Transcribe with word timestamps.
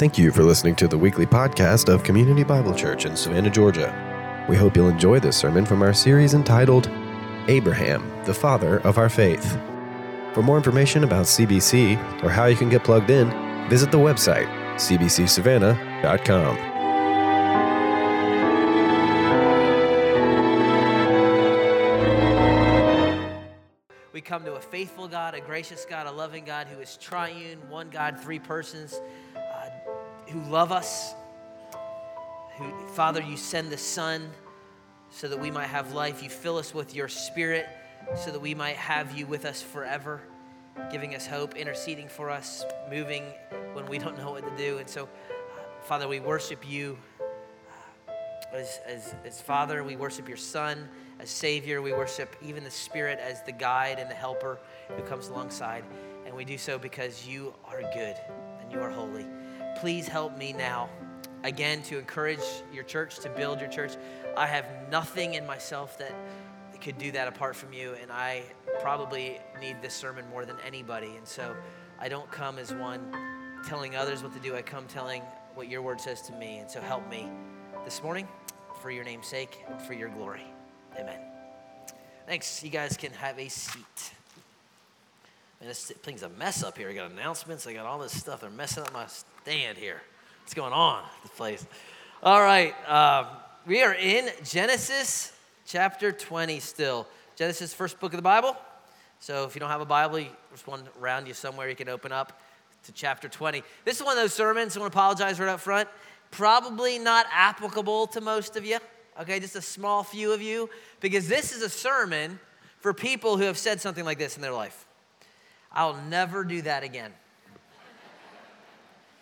Thank 0.00 0.16
you 0.16 0.32
for 0.32 0.42
listening 0.44 0.76
to 0.76 0.88
the 0.88 0.96
weekly 0.96 1.26
podcast 1.26 1.92
of 1.92 2.02
Community 2.02 2.42
Bible 2.42 2.74
Church 2.74 3.04
in 3.04 3.14
Savannah, 3.14 3.50
Georgia. 3.50 4.46
We 4.48 4.56
hope 4.56 4.74
you'll 4.74 4.88
enjoy 4.88 5.20
this 5.20 5.36
sermon 5.36 5.66
from 5.66 5.82
our 5.82 5.92
series 5.92 6.32
entitled 6.32 6.88
Abraham, 7.48 8.10
the 8.24 8.32
Father 8.32 8.78
of 8.78 8.96
Our 8.96 9.10
Faith. 9.10 9.58
For 10.32 10.42
more 10.42 10.56
information 10.56 11.04
about 11.04 11.26
CBC 11.26 12.22
or 12.24 12.30
how 12.30 12.46
you 12.46 12.56
can 12.56 12.70
get 12.70 12.82
plugged 12.82 13.10
in, 13.10 13.28
visit 13.68 13.92
the 13.92 13.98
website 13.98 14.48
cbcsavannah.com. 14.76 16.70
We 24.14 24.22
come 24.22 24.44
to 24.44 24.54
a 24.54 24.60
faithful 24.60 25.08
God, 25.08 25.34
a 25.34 25.40
gracious 25.42 25.84
God, 25.84 26.06
a 26.06 26.10
loving 26.10 26.46
God 26.46 26.68
who 26.68 26.80
is 26.80 26.96
triune, 26.96 27.58
one 27.68 27.90
God, 27.90 28.18
three 28.18 28.38
persons, 28.38 28.98
who 30.30 30.40
love 30.50 30.72
us. 30.72 31.14
Who, 32.56 32.72
Father, 32.94 33.20
you 33.22 33.36
send 33.36 33.70
the 33.70 33.78
Son 33.78 34.30
so 35.10 35.28
that 35.28 35.38
we 35.38 35.50
might 35.50 35.66
have 35.66 35.92
life. 35.92 36.22
You 36.22 36.30
fill 36.30 36.56
us 36.56 36.74
with 36.74 36.94
your 36.94 37.08
Spirit 37.08 37.66
so 38.16 38.30
that 38.30 38.40
we 38.40 38.54
might 38.54 38.76
have 38.76 39.16
you 39.16 39.26
with 39.26 39.44
us 39.44 39.62
forever, 39.62 40.20
giving 40.90 41.14
us 41.14 41.26
hope, 41.26 41.56
interceding 41.56 42.08
for 42.08 42.30
us, 42.30 42.64
moving 42.90 43.24
when 43.72 43.86
we 43.86 43.98
don't 43.98 44.16
know 44.16 44.30
what 44.32 44.48
to 44.48 44.62
do. 44.62 44.78
And 44.78 44.88
so, 44.88 45.04
uh, 45.04 45.84
Father, 45.84 46.08
we 46.08 46.20
worship 46.20 46.68
you 46.68 46.96
as, 48.52 48.80
as, 48.86 49.14
as 49.24 49.40
Father, 49.40 49.84
we 49.84 49.96
worship 49.96 50.28
your 50.28 50.36
Son 50.36 50.88
as 51.18 51.30
Savior. 51.30 51.82
We 51.82 51.92
worship 51.92 52.34
even 52.42 52.64
the 52.64 52.70
Spirit 52.70 53.18
as 53.20 53.42
the 53.42 53.52
guide 53.52 53.98
and 53.98 54.10
the 54.10 54.14
helper 54.14 54.58
who 54.88 55.02
comes 55.02 55.28
alongside. 55.28 55.84
And 56.26 56.34
we 56.34 56.44
do 56.44 56.58
so 56.58 56.78
because 56.78 57.26
you 57.26 57.54
are 57.64 57.82
good 57.94 58.16
and 58.60 58.72
you 58.72 58.80
are 58.80 58.90
holy. 58.90 59.26
Please 59.78 60.08
help 60.08 60.36
me 60.36 60.52
now, 60.52 60.88
again, 61.44 61.82
to 61.84 61.98
encourage 61.98 62.40
your 62.72 62.84
church, 62.84 63.18
to 63.20 63.28
build 63.30 63.60
your 63.60 63.70
church. 63.70 63.92
I 64.36 64.46
have 64.46 64.66
nothing 64.90 65.34
in 65.34 65.46
myself 65.46 65.98
that 65.98 66.12
could 66.80 66.98
do 66.98 67.12
that 67.12 67.28
apart 67.28 67.54
from 67.54 67.72
you, 67.72 67.94
and 68.00 68.10
I 68.10 68.42
probably 68.80 69.38
need 69.60 69.82
this 69.82 69.94
sermon 69.94 70.24
more 70.30 70.44
than 70.44 70.56
anybody. 70.66 71.14
And 71.16 71.26
so 71.26 71.54
I 71.98 72.08
don't 72.08 72.30
come 72.30 72.58
as 72.58 72.72
one 72.72 73.12
telling 73.66 73.96
others 73.96 74.22
what 74.22 74.32
to 74.32 74.40
do, 74.40 74.56
I 74.56 74.62
come 74.62 74.86
telling 74.86 75.22
what 75.54 75.68
your 75.68 75.82
word 75.82 76.00
says 76.00 76.22
to 76.22 76.32
me. 76.32 76.58
And 76.58 76.70
so 76.70 76.80
help 76.80 77.08
me 77.10 77.28
this 77.84 78.02
morning 78.02 78.26
for 78.80 78.90
your 78.90 79.04
name's 79.04 79.26
sake 79.26 79.62
and 79.68 79.80
for 79.82 79.92
your 79.92 80.08
glory. 80.08 80.42
Amen. 80.98 81.20
Thanks. 82.26 82.62
You 82.62 82.70
guys 82.70 82.96
can 82.96 83.12
have 83.12 83.38
a 83.38 83.48
seat. 83.48 84.12
Man, 85.60 85.68
this 85.68 85.92
thing's 86.02 86.22
a 86.22 86.30
mess 86.30 86.62
up 86.62 86.78
here. 86.78 86.88
I 86.88 86.94
got 86.94 87.10
announcements. 87.10 87.66
I 87.66 87.74
got 87.74 87.84
all 87.84 87.98
this 87.98 88.18
stuff. 88.18 88.40
They're 88.40 88.50
messing 88.50 88.84
up 88.84 88.92
my 88.92 89.06
stand 89.42 89.78
here. 89.78 90.00
What's 90.42 90.54
going 90.54 90.72
on? 90.72 91.02
This 91.22 91.32
place. 91.32 91.66
All 92.22 92.40
right. 92.40 92.74
Um, 92.88 93.26
we 93.66 93.82
are 93.82 93.94
in 93.94 94.30
Genesis 94.44 95.32
chapter 95.66 96.12
20 96.12 96.60
still. 96.60 97.06
Genesis, 97.36 97.72
first 97.72 98.00
book 98.00 98.12
of 98.12 98.18
the 98.18 98.22
Bible. 98.22 98.56
So 99.18 99.44
if 99.44 99.54
you 99.54 99.60
don't 99.60 99.70
have 99.70 99.80
a 99.80 99.86
Bible, 99.86 100.24
there's 100.48 100.66
one 100.66 100.82
around 101.00 101.26
you 101.26 101.34
somewhere 101.34 101.68
you 101.68 101.76
can 101.76 101.88
open 101.88 102.12
up 102.12 102.40
to 102.84 102.92
chapter 102.92 103.28
20. 103.28 103.62
This 103.84 103.96
is 103.96 104.02
one 104.02 104.16
of 104.16 104.22
those 104.22 104.34
sermons. 104.34 104.76
I 104.76 104.80
want 104.80 104.92
to 104.92 104.98
apologize 104.98 105.38
right 105.38 105.48
up 105.48 105.60
front. 105.60 105.88
Probably 106.30 106.98
not 106.98 107.26
applicable 107.32 108.06
to 108.08 108.20
most 108.20 108.56
of 108.56 108.64
you 108.64 108.78
okay, 109.20 109.38
just 109.38 109.56
a 109.56 109.62
small 109.62 110.02
few 110.02 110.32
of 110.32 110.40
you, 110.40 110.70
because 111.00 111.28
this 111.28 111.52
is 111.52 111.62
a 111.62 111.68
sermon 111.68 112.38
for 112.78 112.94
people 112.94 113.36
who 113.36 113.44
have 113.44 113.58
said 113.58 113.80
something 113.80 114.04
like 114.04 114.18
this 114.18 114.36
in 114.36 114.42
their 114.42 114.52
life 114.52 114.86
I'll 115.72 116.00
never 116.08 116.42
do 116.42 116.62
that 116.62 116.82
again. 116.82 117.12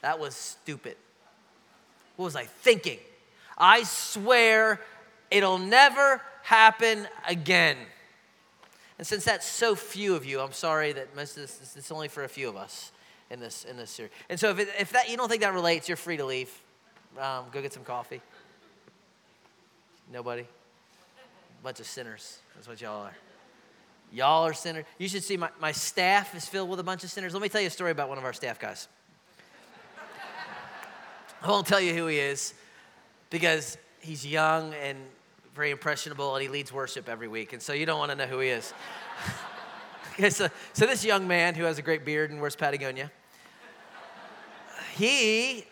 That 0.02 0.18
was 0.18 0.34
stupid. 0.34 0.96
What 2.16 2.26
was 2.26 2.36
I 2.36 2.44
thinking? 2.44 2.98
I 3.56 3.82
swear 3.84 4.80
it'll 5.30 5.58
never 5.58 6.22
happen 6.42 7.06
again. 7.26 7.76
And 8.98 9.06
since 9.06 9.24
that's 9.24 9.46
so 9.46 9.74
few 9.74 10.14
of 10.14 10.24
you, 10.24 10.40
I'm 10.40 10.52
sorry 10.52 10.92
that 10.92 11.14
most 11.14 11.36
of 11.36 11.42
this, 11.42 11.74
it's 11.76 11.92
only 11.92 12.08
for 12.08 12.24
a 12.24 12.28
few 12.28 12.48
of 12.48 12.56
us 12.56 12.90
in 13.30 13.38
this 13.38 13.64
in 13.64 13.76
this 13.76 13.90
series. 13.90 14.10
And 14.28 14.38
so 14.40 14.50
if, 14.50 14.58
it, 14.58 14.68
if 14.78 14.90
that 14.92 15.08
you 15.08 15.16
don't 15.16 15.28
think 15.28 15.42
that 15.42 15.54
relates, 15.54 15.88
you're 15.88 15.96
free 15.96 16.16
to 16.16 16.24
leave. 16.24 16.50
Um, 17.18 17.44
go 17.52 17.62
get 17.62 17.72
some 17.72 17.84
coffee. 17.84 18.20
Nobody? 20.12 20.46
Bunch 21.62 21.80
of 21.80 21.86
sinners. 21.86 22.38
That's 22.54 22.66
what 22.66 22.80
y'all 22.80 23.02
are. 23.02 23.16
Y'all 24.12 24.46
are 24.46 24.54
sinners. 24.54 24.84
You 24.98 25.08
should 25.08 25.22
see 25.22 25.36
my, 25.36 25.50
my 25.60 25.72
staff 25.72 26.34
is 26.34 26.46
filled 26.46 26.70
with 26.70 26.80
a 26.80 26.82
bunch 26.82 27.04
of 27.04 27.10
sinners. 27.10 27.34
Let 27.34 27.42
me 27.42 27.48
tell 27.48 27.60
you 27.60 27.66
a 27.66 27.70
story 27.70 27.90
about 27.90 28.08
one 28.08 28.18
of 28.18 28.24
our 28.24 28.32
staff 28.32 28.58
guys. 28.58 28.88
I 31.40 31.50
won't 31.50 31.66
tell 31.66 31.80
you 31.80 31.94
who 31.94 32.08
he 32.08 32.18
is 32.18 32.52
because 33.30 33.78
he's 34.00 34.26
young 34.26 34.74
and 34.74 34.98
very 35.54 35.70
impressionable 35.70 36.34
and 36.34 36.42
he 36.42 36.48
leads 36.48 36.72
worship 36.72 37.08
every 37.08 37.28
week. 37.28 37.52
And 37.52 37.62
so 37.62 37.72
you 37.72 37.86
don't 37.86 37.98
want 37.98 38.10
to 38.10 38.16
know 38.16 38.26
who 38.26 38.40
he 38.40 38.48
is. 38.48 38.72
okay, 40.14 40.30
so, 40.30 40.48
so 40.72 40.86
this 40.86 41.04
young 41.04 41.28
man 41.28 41.54
who 41.54 41.64
has 41.64 41.78
a 41.78 41.82
great 41.82 42.04
beard 42.04 42.30
and 42.30 42.40
wears 42.40 42.56
Patagonia, 42.56 43.10
he 44.96 45.64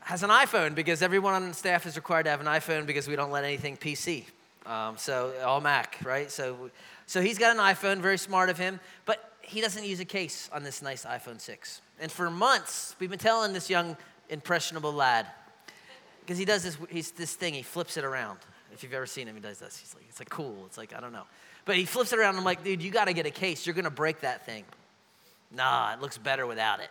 has 0.00 0.22
an 0.22 0.30
iPhone 0.30 0.74
because 0.74 1.02
everyone 1.02 1.34
on 1.34 1.52
staff 1.52 1.86
is 1.86 1.96
required 1.96 2.24
to 2.24 2.30
have 2.30 2.40
an 2.40 2.46
iPhone 2.46 2.86
because 2.86 3.06
we 3.06 3.14
don't 3.14 3.30
let 3.30 3.44
anything 3.44 3.76
PC. 3.76 4.24
Um, 4.64 4.96
so 4.96 5.34
all 5.44 5.60
Mac, 5.60 5.98
right? 6.04 6.30
So, 6.30 6.70
so 7.06 7.20
he's 7.20 7.38
got 7.38 7.54
an 7.54 7.62
iPhone, 7.62 7.98
very 7.98 8.16
smart 8.16 8.48
of 8.48 8.56
him, 8.56 8.80
but 9.04 9.32
he 9.42 9.60
doesn't 9.60 9.84
use 9.84 10.00
a 10.00 10.06
case 10.06 10.48
on 10.52 10.62
this 10.62 10.80
nice 10.80 11.04
iPhone 11.04 11.38
6. 11.38 11.82
And 12.00 12.10
for 12.10 12.30
months, 12.30 12.96
we've 12.98 13.10
been 13.10 13.18
telling 13.18 13.52
this 13.52 13.68
young 13.68 13.96
impressionable 14.32 14.92
lad 14.92 15.26
because 16.20 16.38
he 16.38 16.44
does 16.44 16.64
this, 16.64 16.76
he's 16.90 17.10
this 17.12 17.34
thing, 17.34 17.54
he 17.54 17.62
flips 17.62 17.96
it 17.96 18.04
around. 18.04 18.38
If 18.72 18.82
you've 18.82 18.94
ever 18.94 19.06
seen 19.06 19.28
him, 19.28 19.34
he 19.34 19.40
does 19.40 19.58
this. 19.58 19.76
He's 19.76 19.94
like, 19.94 20.04
it's 20.08 20.18
like 20.18 20.30
cool. 20.30 20.64
It's 20.66 20.78
like, 20.78 20.94
I 20.96 21.00
don't 21.00 21.12
know. 21.12 21.24
But 21.64 21.76
he 21.76 21.84
flips 21.84 22.12
it 22.12 22.18
around. 22.18 22.36
I'm 22.36 22.44
like, 22.44 22.64
dude, 22.64 22.82
you 22.82 22.90
got 22.90 23.04
to 23.04 23.12
get 23.12 23.26
a 23.26 23.30
case. 23.30 23.66
You're 23.66 23.74
going 23.74 23.84
to 23.84 23.90
break 23.90 24.20
that 24.20 24.46
thing. 24.46 24.64
Nah, 25.54 25.92
it 25.92 26.00
looks 26.00 26.16
better 26.16 26.46
without 26.46 26.80
it 26.80 26.88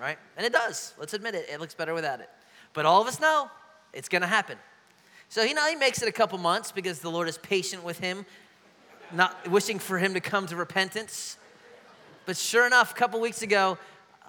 right? 0.00 0.18
And 0.36 0.46
it 0.46 0.52
does. 0.52 0.94
Let's 0.98 1.14
admit 1.14 1.34
it. 1.34 1.46
It 1.50 1.60
looks 1.60 1.74
better 1.74 1.94
without 1.94 2.20
it. 2.20 2.28
But 2.72 2.86
all 2.86 3.00
of 3.00 3.08
us 3.08 3.20
know 3.20 3.50
it's 3.92 4.08
going 4.08 4.22
to 4.22 4.28
happen. 4.28 4.58
So 5.28 5.42
you 5.42 5.54
know 5.54 5.66
he 5.66 5.76
makes 5.76 6.02
it 6.02 6.08
a 6.08 6.12
couple 6.12 6.38
months 6.38 6.72
because 6.72 7.00
the 7.00 7.10
Lord 7.10 7.28
is 7.28 7.38
patient 7.38 7.84
with 7.84 7.98
him, 7.98 8.24
not 9.12 9.48
wishing 9.48 9.78
for 9.78 9.98
him 9.98 10.14
to 10.14 10.20
come 10.20 10.46
to 10.46 10.56
repentance. 10.56 11.36
But 12.24 12.36
sure 12.36 12.66
enough, 12.66 12.92
a 12.92 12.94
couple 12.94 13.20
weeks 13.20 13.42
ago, 13.42 13.78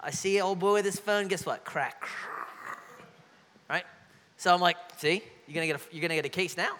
I 0.02 0.10
see 0.10 0.40
old 0.40 0.58
boy 0.58 0.74
with 0.74 0.84
his 0.84 0.98
phone. 0.98 1.28
Guess 1.28 1.44
what? 1.44 1.64
Crack. 1.64 2.08
Right? 3.68 3.84
So 4.38 4.52
I'm 4.52 4.60
like, 4.60 4.76
see, 4.96 5.22
you're 5.46 5.54
gonna 5.54 5.66
get 5.66 5.76
a, 5.76 5.94
you're 5.94 6.02
gonna 6.02 6.14
get 6.14 6.24
a 6.24 6.30
case 6.30 6.56
now. 6.56 6.78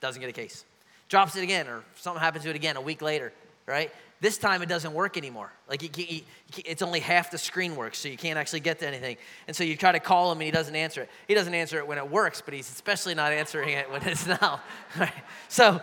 Doesn't 0.00 0.20
get 0.20 0.30
a 0.30 0.32
case. 0.32 0.64
Drops 1.08 1.36
it 1.36 1.42
again, 1.42 1.66
or 1.66 1.82
something 1.96 2.20
happens 2.20 2.44
to 2.44 2.50
it 2.50 2.56
again 2.56 2.76
a 2.76 2.80
week 2.80 3.02
later. 3.02 3.32
Right? 3.66 3.90
This 4.20 4.38
time 4.38 4.62
it 4.62 4.68
doesn't 4.68 4.94
work 4.94 5.16
anymore. 5.16 5.52
Like 5.68 5.82
you 5.82 6.04
you, 6.06 6.20
it's 6.64 6.82
only 6.82 7.00
half 7.00 7.30
the 7.30 7.38
screen 7.38 7.76
works, 7.76 7.98
so 7.98 8.08
you 8.08 8.16
can't 8.16 8.38
actually 8.38 8.60
get 8.60 8.78
to 8.78 8.86
anything. 8.86 9.16
And 9.46 9.54
so 9.54 9.64
you 9.64 9.76
try 9.76 9.92
to 9.92 10.00
call 10.00 10.30
him, 10.32 10.38
and 10.38 10.44
he 10.44 10.50
doesn't 10.50 10.74
answer 10.74 11.02
it. 11.02 11.10
He 11.26 11.34
doesn't 11.34 11.54
answer 11.54 11.78
it 11.78 11.86
when 11.86 11.98
it 11.98 12.08
works, 12.08 12.40
but 12.40 12.54
he's 12.54 12.70
especially 12.70 13.14
not 13.14 13.32
answering 13.32 13.70
it 13.70 13.90
when 13.90 14.02
it's 14.04 14.26
not. 14.40 14.64
Right? 14.98 15.12
So, 15.48 15.80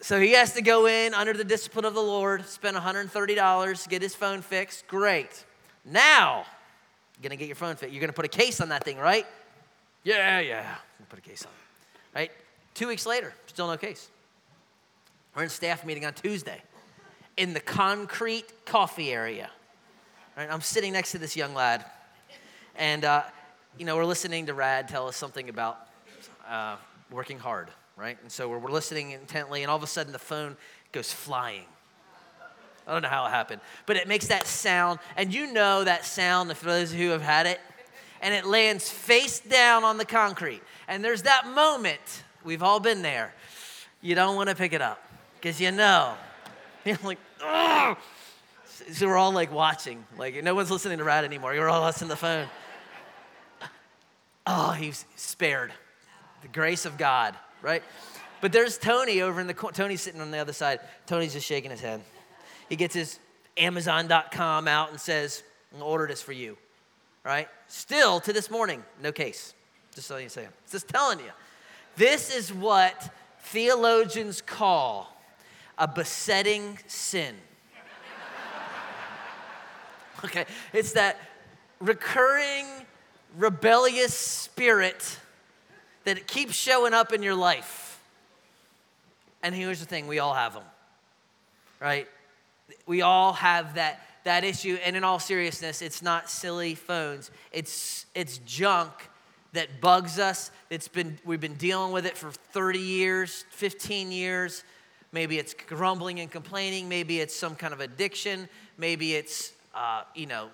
so 0.00 0.20
he 0.20 0.32
has 0.32 0.54
to 0.54 0.62
go 0.62 0.86
in 0.86 1.12
under 1.12 1.32
the 1.32 1.44
discipline 1.44 1.84
of 1.84 1.94
the 1.94 2.02
Lord, 2.02 2.46
spend 2.46 2.76
$130, 2.76 3.82
to 3.82 3.88
get 3.88 4.00
his 4.00 4.14
phone 4.14 4.40
fixed. 4.40 4.86
Great. 4.86 5.44
Now, 5.84 6.44
you're 7.16 7.28
gonna 7.28 7.36
get 7.36 7.46
your 7.46 7.56
phone 7.56 7.76
fixed. 7.76 7.92
You're 7.92 8.00
gonna 8.00 8.12
put 8.12 8.24
a 8.24 8.28
case 8.28 8.60
on 8.60 8.68
that 8.70 8.84
thing, 8.84 8.98
right? 8.98 9.26
Yeah, 10.04 10.40
yeah. 10.40 10.76
Put 11.08 11.18
a 11.18 11.22
case 11.22 11.44
on. 11.44 11.52
Right? 12.14 12.30
Two 12.74 12.88
weeks 12.88 13.06
later, 13.06 13.32
still 13.46 13.68
no 13.68 13.76
case. 13.76 14.08
We're 15.34 15.44
in 15.44 15.48
staff 15.48 15.84
meeting 15.84 16.04
on 16.04 16.14
Tuesday 16.14 16.62
in 17.36 17.54
the 17.54 17.60
concrete 17.60 18.64
coffee 18.64 19.12
area. 19.12 19.50
Right? 20.36 20.48
I'm 20.50 20.60
sitting 20.60 20.92
next 20.92 21.12
to 21.12 21.18
this 21.18 21.36
young 21.36 21.54
lad, 21.54 21.84
and 22.76 23.04
uh, 23.04 23.22
you 23.78 23.84
know 23.84 23.96
we're 23.96 24.04
listening 24.04 24.46
to 24.46 24.54
Rad 24.54 24.88
tell 24.88 25.08
us 25.08 25.16
something 25.16 25.48
about 25.48 25.88
uh, 26.48 26.76
working 27.10 27.38
hard, 27.38 27.68
right? 27.96 28.18
And 28.22 28.30
so 28.30 28.48
we're, 28.48 28.58
we're 28.58 28.70
listening 28.70 29.12
intently, 29.12 29.62
and 29.62 29.70
all 29.70 29.76
of 29.76 29.82
a 29.82 29.86
sudden 29.86 30.12
the 30.12 30.18
phone 30.18 30.56
goes 30.92 31.12
flying. 31.12 31.64
I 32.86 32.92
don't 32.92 33.02
know 33.02 33.08
how 33.08 33.26
it 33.26 33.30
happened, 33.30 33.60
but 33.86 33.96
it 33.96 34.08
makes 34.08 34.26
that 34.26 34.46
sound, 34.46 34.98
and 35.16 35.32
you 35.32 35.52
know 35.52 35.84
that 35.84 36.04
sound 36.04 36.56
for 36.56 36.66
those 36.66 36.92
who 36.92 37.10
have 37.10 37.22
had 37.22 37.46
it, 37.46 37.60
and 38.20 38.34
it 38.34 38.44
lands 38.44 38.88
face 38.88 39.40
down 39.40 39.84
on 39.84 39.98
the 39.98 40.04
concrete. 40.04 40.62
And 40.88 41.04
there's 41.04 41.22
that 41.22 41.46
moment, 41.48 42.22
we've 42.44 42.62
all 42.62 42.80
been 42.80 43.02
there. 43.02 43.34
You 44.00 44.14
don't 44.14 44.36
want 44.36 44.48
to 44.48 44.54
pick 44.54 44.72
it 44.72 44.82
up 44.82 45.02
because 45.40 45.60
you 45.60 45.70
know 45.70 46.14
you're 46.84 46.98
like, 47.02 47.18
oh. 47.40 47.96
So 48.90 49.06
we're 49.06 49.16
all 49.16 49.32
like 49.32 49.52
watching. 49.52 50.04
Like 50.18 50.42
no 50.42 50.54
one's 50.54 50.70
listening 50.70 50.98
to 50.98 51.04
Rad 51.04 51.24
anymore. 51.24 51.54
You're 51.54 51.68
all 51.68 51.84
us 51.84 52.02
in 52.02 52.08
the 52.08 52.16
phone. 52.16 52.48
Oh, 54.46 54.72
he's 54.72 55.04
spared. 55.14 55.72
The 56.42 56.48
grace 56.48 56.84
of 56.84 56.98
God, 56.98 57.36
right? 57.60 57.82
But 58.40 58.50
there's 58.50 58.76
Tony 58.76 59.22
over 59.22 59.40
in 59.40 59.46
the 59.46 59.54
corner. 59.54 59.74
Tony's 59.74 60.00
sitting 60.00 60.20
on 60.20 60.32
the 60.32 60.38
other 60.38 60.52
side. 60.52 60.80
Tony's 61.06 61.32
just 61.32 61.46
shaking 61.46 61.70
his 61.70 61.80
head. 61.80 62.02
He 62.72 62.76
gets 62.76 62.94
his 62.94 63.18
Amazon.com 63.58 64.66
out 64.66 64.92
and 64.92 64.98
says, 64.98 65.42
I'll 65.76 65.82
order 65.82 66.06
this 66.06 66.22
for 66.22 66.32
you. 66.32 66.56
right? 67.22 67.46
Still 67.68 68.18
to 68.20 68.32
this 68.32 68.50
morning, 68.50 68.82
no 69.02 69.12
case. 69.12 69.52
Just 69.94 70.08
so 70.08 70.16
you 70.16 70.30
say, 70.30 70.48
just 70.70 70.88
telling 70.88 71.18
you. 71.18 71.32
This 71.96 72.34
is 72.34 72.50
what 72.50 73.14
theologians 73.40 74.40
call 74.40 75.14
a 75.76 75.86
besetting 75.86 76.78
sin. 76.86 77.34
okay, 80.24 80.46
it's 80.72 80.92
that 80.92 81.18
recurring 81.78 82.64
rebellious 83.36 84.14
spirit 84.14 85.18
that 86.04 86.26
keeps 86.26 86.54
showing 86.54 86.94
up 86.94 87.12
in 87.12 87.22
your 87.22 87.34
life. 87.34 88.00
And 89.42 89.54
here's 89.54 89.80
the 89.80 89.86
thing 89.86 90.06
we 90.06 90.20
all 90.20 90.32
have 90.32 90.54
them, 90.54 90.64
right? 91.78 92.08
We 92.86 93.02
all 93.02 93.32
have 93.34 93.74
that, 93.74 94.00
that 94.24 94.44
issue. 94.44 94.78
And 94.84 94.96
in 94.96 95.04
all 95.04 95.18
seriousness, 95.18 95.82
it's 95.82 96.02
not 96.02 96.30
silly 96.30 96.74
phones, 96.74 97.30
it's, 97.52 98.06
it's 98.14 98.38
junk 98.38 98.92
that 99.52 99.80
bugs 99.80 100.18
us. 100.18 100.50
It's 100.70 100.88
been, 100.88 101.18
we've 101.24 101.40
been 101.40 101.54
dealing 101.54 101.92
with 101.92 102.06
it 102.06 102.16
for 102.16 102.30
30 102.30 102.78
years, 102.78 103.44
15 103.50 104.10
years. 104.10 104.64
Maybe 105.12 105.38
it's 105.38 105.54
grumbling 105.54 106.20
and 106.20 106.30
complaining. 106.30 106.88
Maybe 106.88 107.20
it's 107.20 107.36
some 107.36 107.54
kind 107.54 107.74
of 107.74 107.80
addiction. 107.80 108.48
Maybe 108.78 109.14
it's, 109.14 109.52
uh, 109.74 110.04
you 110.14 110.26
know, 110.26 110.48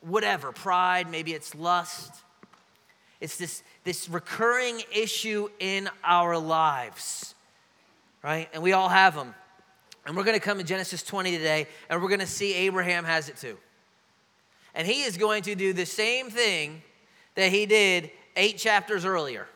whatever, 0.00 0.50
pride. 0.50 1.08
Maybe 1.08 1.32
it's 1.32 1.54
lust. 1.54 2.12
It's 3.20 3.36
this, 3.36 3.62
this 3.84 4.08
recurring 4.08 4.82
issue 4.92 5.48
in 5.60 5.88
our 6.02 6.36
lives, 6.36 7.36
right? 8.24 8.48
And 8.52 8.64
we 8.64 8.72
all 8.72 8.88
have 8.88 9.14
them. 9.14 9.34
And 10.06 10.16
we're 10.16 10.24
going 10.24 10.38
to 10.38 10.44
come 10.44 10.58
to 10.58 10.64
Genesis 10.64 11.02
20 11.02 11.36
today, 11.36 11.66
and 11.88 12.02
we're 12.02 12.08
going 12.08 12.20
to 12.20 12.26
see 12.26 12.54
Abraham 12.54 13.04
has 13.04 13.28
it 13.28 13.36
too. 13.36 13.56
And 14.74 14.86
he 14.86 15.02
is 15.02 15.16
going 15.16 15.42
to 15.44 15.54
do 15.54 15.72
the 15.72 15.86
same 15.86 16.30
thing 16.30 16.82
that 17.34 17.52
he 17.52 17.66
did 17.66 18.10
eight 18.36 18.58
chapters 18.58 19.04
earlier. 19.04 19.46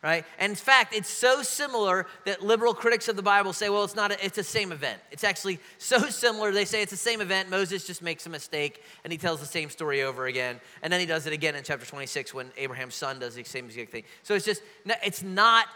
Right? 0.00 0.24
And 0.38 0.50
in 0.50 0.56
fact, 0.56 0.94
it's 0.94 1.08
so 1.08 1.42
similar 1.42 2.06
that 2.24 2.40
liberal 2.40 2.72
critics 2.72 3.08
of 3.08 3.16
the 3.16 3.22
Bible 3.22 3.52
say, 3.52 3.68
well, 3.68 3.82
it's 3.82 3.96
not, 3.96 4.12
a, 4.12 4.24
it's 4.24 4.36
the 4.36 4.44
same 4.44 4.70
event. 4.70 5.00
It's 5.10 5.24
actually 5.24 5.58
so 5.78 5.98
similar. 6.08 6.52
They 6.52 6.64
say 6.64 6.82
it's 6.82 6.92
the 6.92 6.96
same 6.96 7.20
event. 7.20 7.50
Moses 7.50 7.84
just 7.84 8.00
makes 8.00 8.24
a 8.24 8.30
mistake 8.30 8.84
and 9.02 9.12
he 9.12 9.18
tells 9.18 9.40
the 9.40 9.46
same 9.46 9.70
story 9.70 10.02
over 10.02 10.26
again. 10.26 10.60
And 10.82 10.92
then 10.92 11.00
he 11.00 11.06
does 11.06 11.26
it 11.26 11.32
again 11.32 11.56
in 11.56 11.64
chapter 11.64 11.84
26 11.84 12.32
when 12.32 12.52
Abraham's 12.56 12.94
son 12.94 13.18
does 13.18 13.34
the 13.34 13.42
same 13.42 13.64
exact 13.64 13.90
thing. 13.90 14.04
So 14.22 14.34
it's 14.34 14.44
just, 14.44 14.62
it's 14.86 15.24
not 15.24 15.66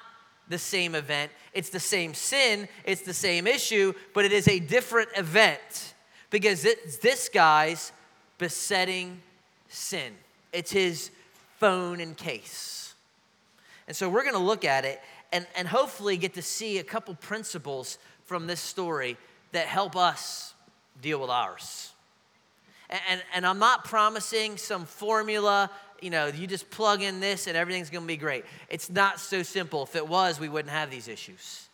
the 0.49 0.59
same 0.59 0.95
event. 0.95 1.33
It's 1.53 1.71
the 1.71 1.81
same 1.81 2.15
sin. 2.15 2.69
It's 2.85 3.03
the 3.03 3.15
same 3.15 3.47
issue, 3.47 3.93
but 4.15 4.25
it 4.25 4.33
is 4.33 4.49
a 4.49 4.59
different 4.59 5.09
event 5.17 5.95
because 6.31 6.65
it's 6.65 6.99
this 6.99 7.29
guy's 7.29 7.93
besetting 8.39 9.21
sin. 9.69 10.13
It's 10.53 10.71
his 10.71 11.11
phone 11.59 12.01
and 12.01 12.17
case. 12.17 12.95
And 13.87 13.97
so 13.97 14.09
we're 14.09 14.23
going 14.23 14.35
to 14.35 14.41
look 14.41 14.65
at 14.65 14.85
it 14.85 15.01
and, 15.33 15.47
and 15.57 15.67
hopefully 15.67 16.17
get 16.17 16.35
to 16.35 16.43
see 16.43 16.79
a 16.79 16.85
couple 16.85 17.15
principles 17.15 17.99
from 18.25 18.47
this 18.47 18.61
story 18.61 19.17
that 19.53 19.67
help 19.67 19.97
us 19.97 20.55
deal 21.01 21.21
with 21.21 21.31
ours. 21.31 21.93
And, 22.91 23.01
and, 23.11 23.23
and 23.35 23.47
I'm 23.47 23.59
not 23.59 23.85
promising 23.85 24.57
some 24.57 24.85
formula, 24.85 25.71
you 26.03 26.11
know, 26.11 26.27
you 26.27 26.47
just 26.47 26.71
plug 26.71 27.03
in 27.03 27.21
this 27.21 27.47
and 27.47 27.57
everything's 27.57 27.91
going 27.91 28.05
to 28.05 28.09
be 28.09 28.17
great. 28.17 28.45
It's 28.69 28.91
not 28.91 29.21
so 29.21 29.43
simple. 29.43 29.85
If 29.85 29.97
it 29.97 30.07
was, 30.07 30.41
we 30.41 30.49
wouldn't 30.49 30.73
have 30.73 30.91
these 30.91 31.09
issues. 31.09 31.69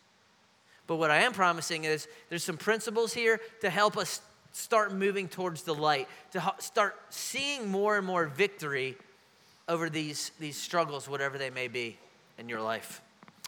But 0.87 0.95
what 0.95 1.11
I 1.11 1.17
am 1.17 1.33
promising 1.33 1.83
is 1.83 2.07
there's 2.29 2.43
some 2.43 2.57
principles 2.57 3.13
here 3.13 3.39
to 3.61 3.69
help 3.69 3.97
us 3.97 4.21
start 4.51 4.93
moving 4.93 5.27
towards 5.27 5.63
the 5.63 5.75
light, 5.75 6.07
to 6.31 6.53
start 6.59 6.95
seeing 7.09 7.69
more 7.69 7.97
and 7.97 8.05
more 8.05 8.25
victory 8.25 8.97
over 9.67 9.89
these, 9.89 10.31
these 10.39 10.57
struggles, 10.57 11.07
whatever 11.07 11.37
they 11.37 11.51
may 11.51 11.67
be 11.67 11.97
in 12.37 12.49
your 12.49 12.61
life 12.61 13.01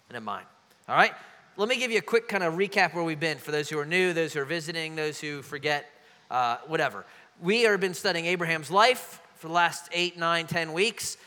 and 0.10 0.18
in 0.18 0.24
mine. 0.24 0.44
All 0.88 0.96
right? 0.96 1.14
Let 1.58 1.68
me 1.68 1.78
give 1.78 1.92
you 1.92 1.98
a 1.98 2.04
quick 2.04 2.28
kind 2.28 2.44
of 2.44 2.54
recap 2.54 2.94
where 2.94 3.04
we've 3.04 3.20
been 3.20 3.38
for 3.38 3.52
those 3.52 3.70
who 3.70 3.80
are 3.80 3.86
new, 3.86 4.14
those 4.14 4.34
who 4.34 4.42
are 4.42 4.46
visiting, 4.46 4.96
those 4.96 5.20
who 5.20 5.42
forget, 5.42 5.90
uh, 6.30 6.58
whatever. 6.68 7.06
We 7.42 7.64
have 7.64 7.80
been 7.80 7.94
studying 7.94 8.26
Abraham's 8.26 8.70
life 8.70 9.20
for 9.42 9.48
the 9.48 9.54
last 9.54 9.90
eight, 9.92 10.20
nine, 10.20 10.46
ten 10.46 10.72
weeks. 10.72 11.18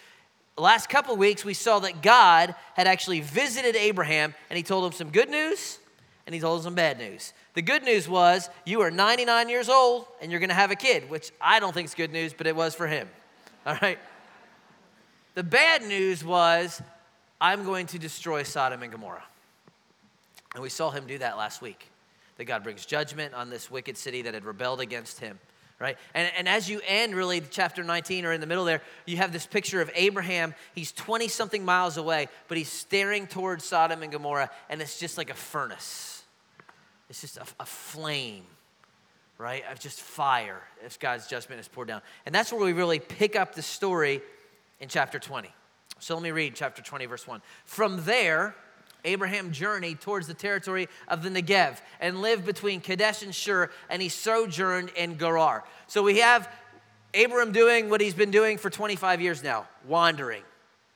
The 0.54 0.62
last 0.62 0.88
couple 0.88 1.16
weeks, 1.16 1.44
we 1.44 1.52
saw 1.52 1.80
that 1.80 2.00
God 2.00 2.54
had 2.74 2.86
actually 2.86 3.20
visited 3.20 3.74
Abraham 3.74 4.34
and 4.48 4.56
he 4.56 4.62
told 4.62 4.84
him 4.84 4.92
some 4.92 5.10
good 5.10 5.28
news 5.28 5.80
and 6.24 6.32
he 6.32 6.40
told 6.40 6.60
him 6.60 6.64
some 6.64 6.74
bad 6.76 6.96
news. 6.98 7.32
The 7.54 7.62
good 7.62 7.82
news 7.82 8.08
was 8.08 8.48
you 8.64 8.80
are 8.82 8.90
99 8.92 9.48
years 9.48 9.68
old 9.68 10.06
and 10.22 10.30
you're 10.30 10.38
going 10.38 10.50
to 10.50 10.54
have 10.54 10.70
a 10.70 10.76
kid, 10.76 11.10
which 11.10 11.32
I 11.40 11.58
don't 11.58 11.72
think 11.72 11.88
is 11.88 11.94
good 11.94 12.12
news, 12.12 12.32
but 12.32 12.46
it 12.46 12.54
was 12.54 12.72
for 12.72 12.86
him. 12.86 13.08
All 13.66 13.76
right? 13.82 13.98
The 15.34 15.42
bad 15.42 15.82
news 15.82 16.24
was, 16.24 16.80
I'm 17.40 17.64
going 17.64 17.88
to 17.88 17.98
destroy 17.98 18.44
Sodom 18.44 18.84
and 18.84 18.92
Gomorrah. 18.92 19.24
And 20.54 20.62
we 20.62 20.68
saw 20.68 20.92
him 20.92 21.08
do 21.08 21.18
that 21.18 21.36
last 21.36 21.60
week. 21.60 21.90
That 22.36 22.44
God 22.44 22.62
brings 22.62 22.86
judgment 22.86 23.34
on 23.34 23.50
this 23.50 23.72
wicked 23.72 23.96
city 23.96 24.22
that 24.22 24.34
had 24.34 24.44
rebelled 24.44 24.80
against 24.80 25.18
him, 25.18 25.40
right? 25.78 25.96
And, 26.14 26.30
and 26.36 26.48
as 26.48 26.68
you 26.68 26.80
end 26.86 27.14
really 27.14 27.40
chapter 27.40 27.82
19 27.82 28.24
or 28.24 28.32
in 28.32 28.40
the 28.40 28.46
middle 28.46 28.64
there, 28.64 28.82
you 29.06 29.16
have 29.16 29.32
this 29.32 29.46
picture 29.46 29.80
of 29.80 29.90
Abraham. 29.94 30.54
He's 30.74 30.92
20 30.92 31.28
something 31.28 31.64
miles 31.64 31.96
away, 31.96 32.28
but 32.48 32.58
he's 32.58 32.70
staring 32.70 33.26
towards 33.26 33.64
Sodom 33.64 34.02
and 34.02 34.12
Gomorrah, 34.12 34.50
and 34.68 34.80
it's 34.80 34.98
just 34.98 35.18
like 35.18 35.30
a 35.30 35.34
furnace. 35.34 36.22
It's 37.10 37.20
just 37.20 37.36
a, 37.36 37.44
a 37.60 37.66
flame, 37.66 38.44
right? 39.38 39.64
Of 39.70 39.80
just 39.80 40.00
fire 40.00 40.62
as 40.84 40.96
God's 40.96 41.26
judgment 41.26 41.60
is 41.60 41.68
poured 41.68 41.88
down. 41.88 42.02
And 42.26 42.34
that's 42.34 42.52
where 42.52 42.64
we 42.64 42.72
really 42.72 43.00
pick 43.00 43.36
up 43.36 43.54
the 43.54 43.62
story 43.62 44.22
in 44.80 44.88
chapter 44.88 45.18
20. 45.18 45.50
So 45.98 46.14
let 46.14 46.22
me 46.22 46.30
read 46.30 46.54
chapter 46.54 46.82
20, 46.82 47.06
verse 47.06 47.26
1. 47.26 47.40
From 47.64 48.04
there, 48.04 48.54
Abraham 49.04 49.52
journeyed 49.52 50.00
towards 50.00 50.26
the 50.26 50.34
territory 50.34 50.88
of 51.08 51.22
the 51.22 51.28
Negev 51.28 51.78
and 52.00 52.20
lived 52.20 52.46
between 52.46 52.80
Kadesh 52.80 53.22
and 53.22 53.34
Shur, 53.34 53.70
and 53.88 54.00
he 54.00 54.08
sojourned 54.08 54.90
in 54.90 55.18
Gerar. 55.18 55.64
So 55.86 56.02
we 56.02 56.18
have 56.18 56.48
Abraham 57.12 57.52
doing 57.52 57.90
what 57.90 58.00
he's 58.00 58.14
been 58.14 58.30
doing 58.30 58.58
for 58.58 58.70
25 58.70 59.20
years 59.20 59.42
now 59.42 59.68
wandering, 59.86 60.42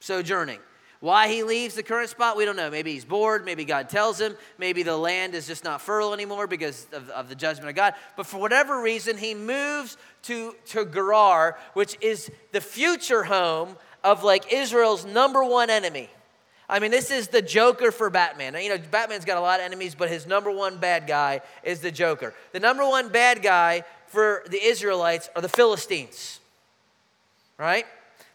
sojourning. 0.00 0.58
Why 1.00 1.28
he 1.28 1.44
leaves 1.44 1.76
the 1.76 1.84
current 1.84 2.10
spot, 2.10 2.36
we 2.36 2.44
don't 2.44 2.56
know. 2.56 2.70
Maybe 2.70 2.92
he's 2.92 3.04
bored. 3.04 3.44
Maybe 3.44 3.64
God 3.64 3.88
tells 3.88 4.20
him. 4.20 4.36
Maybe 4.58 4.82
the 4.82 4.96
land 4.96 5.34
is 5.34 5.46
just 5.46 5.62
not 5.62 5.80
fertile 5.80 6.12
anymore 6.12 6.48
because 6.48 6.88
of, 6.92 7.08
of 7.10 7.28
the 7.28 7.36
judgment 7.36 7.68
of 7.68 7.76
God. 7.76 7.94
But 8.16 8.26
for 8.26 8.38
whatever 8.40 8.80
reason, 8.80 9.16
he 9.16 9.32
moves 9.32 9.96
to, 10.22 10.56
to 10.66 10.84
Gerar, 10.84 11.56
which 11.74 11.96
is 12.00 12.32
the 12.50 12.60
future 12.60 13.22
home 13.22 13.76
of 14.02 14.24
like 14.24 14.52
Israel's 14.52 15.04
number 15.04 15.44
one 15.44 15.70
enemy. 15.70 16.10
I 16.68 16.80
mean, 16.80 16.90
this 16.90 17.10
is 17.10 17.28
the 17.28 17.40
Joker 17.40 17.90
for 17.90 18.10
Batman. 18.10 18.54
You 18.62 18.68
know, 18.68 18.78
Batman's 18.90 19.24
got 19.24 19.38
a 19.38 19.40
lot 19.40 19.60
of 19.60 19.66
enemies, 19.66 19.94
but 19.94 20.10
his 20.10 20.26
number 20.26 20.50
one 20.50 20.78
bad 20.78 21.06
guy 21.06 21.40
is 21.62 21.80
the 21.80 21.90
Joker. 21.90 22.34
The 22.52 22.60
number 22.60 22.86
one 22.86 23.08
bad 23.08 23.42
guy 23.42 23.84
for 24.08 24.42
the 24.50 24.62
Israelites 24.62 25.30
are 25.34 25.40
the 25.40 25.48
Philistines, 25.48 26.40
right? 27.56 27.86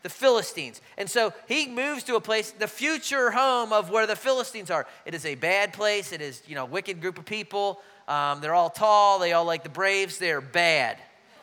the 0.04 0.10
Philistines. 0.10 0.82
And 0.98 1.10
so 1.10 1.34
he 1.48 1.68
moves 1.68 2.04
to 2.04 2.16
a 2.16 2.22
place, 2.22 2.52
the 2.52 2.68
future 2.68 3.32
home 3.32 3.74
of 3.74 3.90
where 3.90 4.06
the 4.06 4.18
Philistines 4.18 4.70
are. 4.70 4.86
It 5.06 5.16
is 5.16 5.26
a 5.26 5.36
bad 5.36 5.74
place. 5.74 6.12
It 6.12 6.22
is, 6.22 6.44
you 6.46 6.56
know, 6.56 6.66
wicked 6.66 7.02
group 7.02 7.18
of 7.18 7.26
people. 7.26 7.82
Um, 8.08 8.42
they're 8.42 8.54
all 8.54 8.70
tall. 8.70 9.18
They 9.18 9.32
all 9.32 9.46
like 9.46 9.64
the 9.64 9.70
Braves. 9.70 10.18
They're 10.18 10.42
bad. 10.42 10.98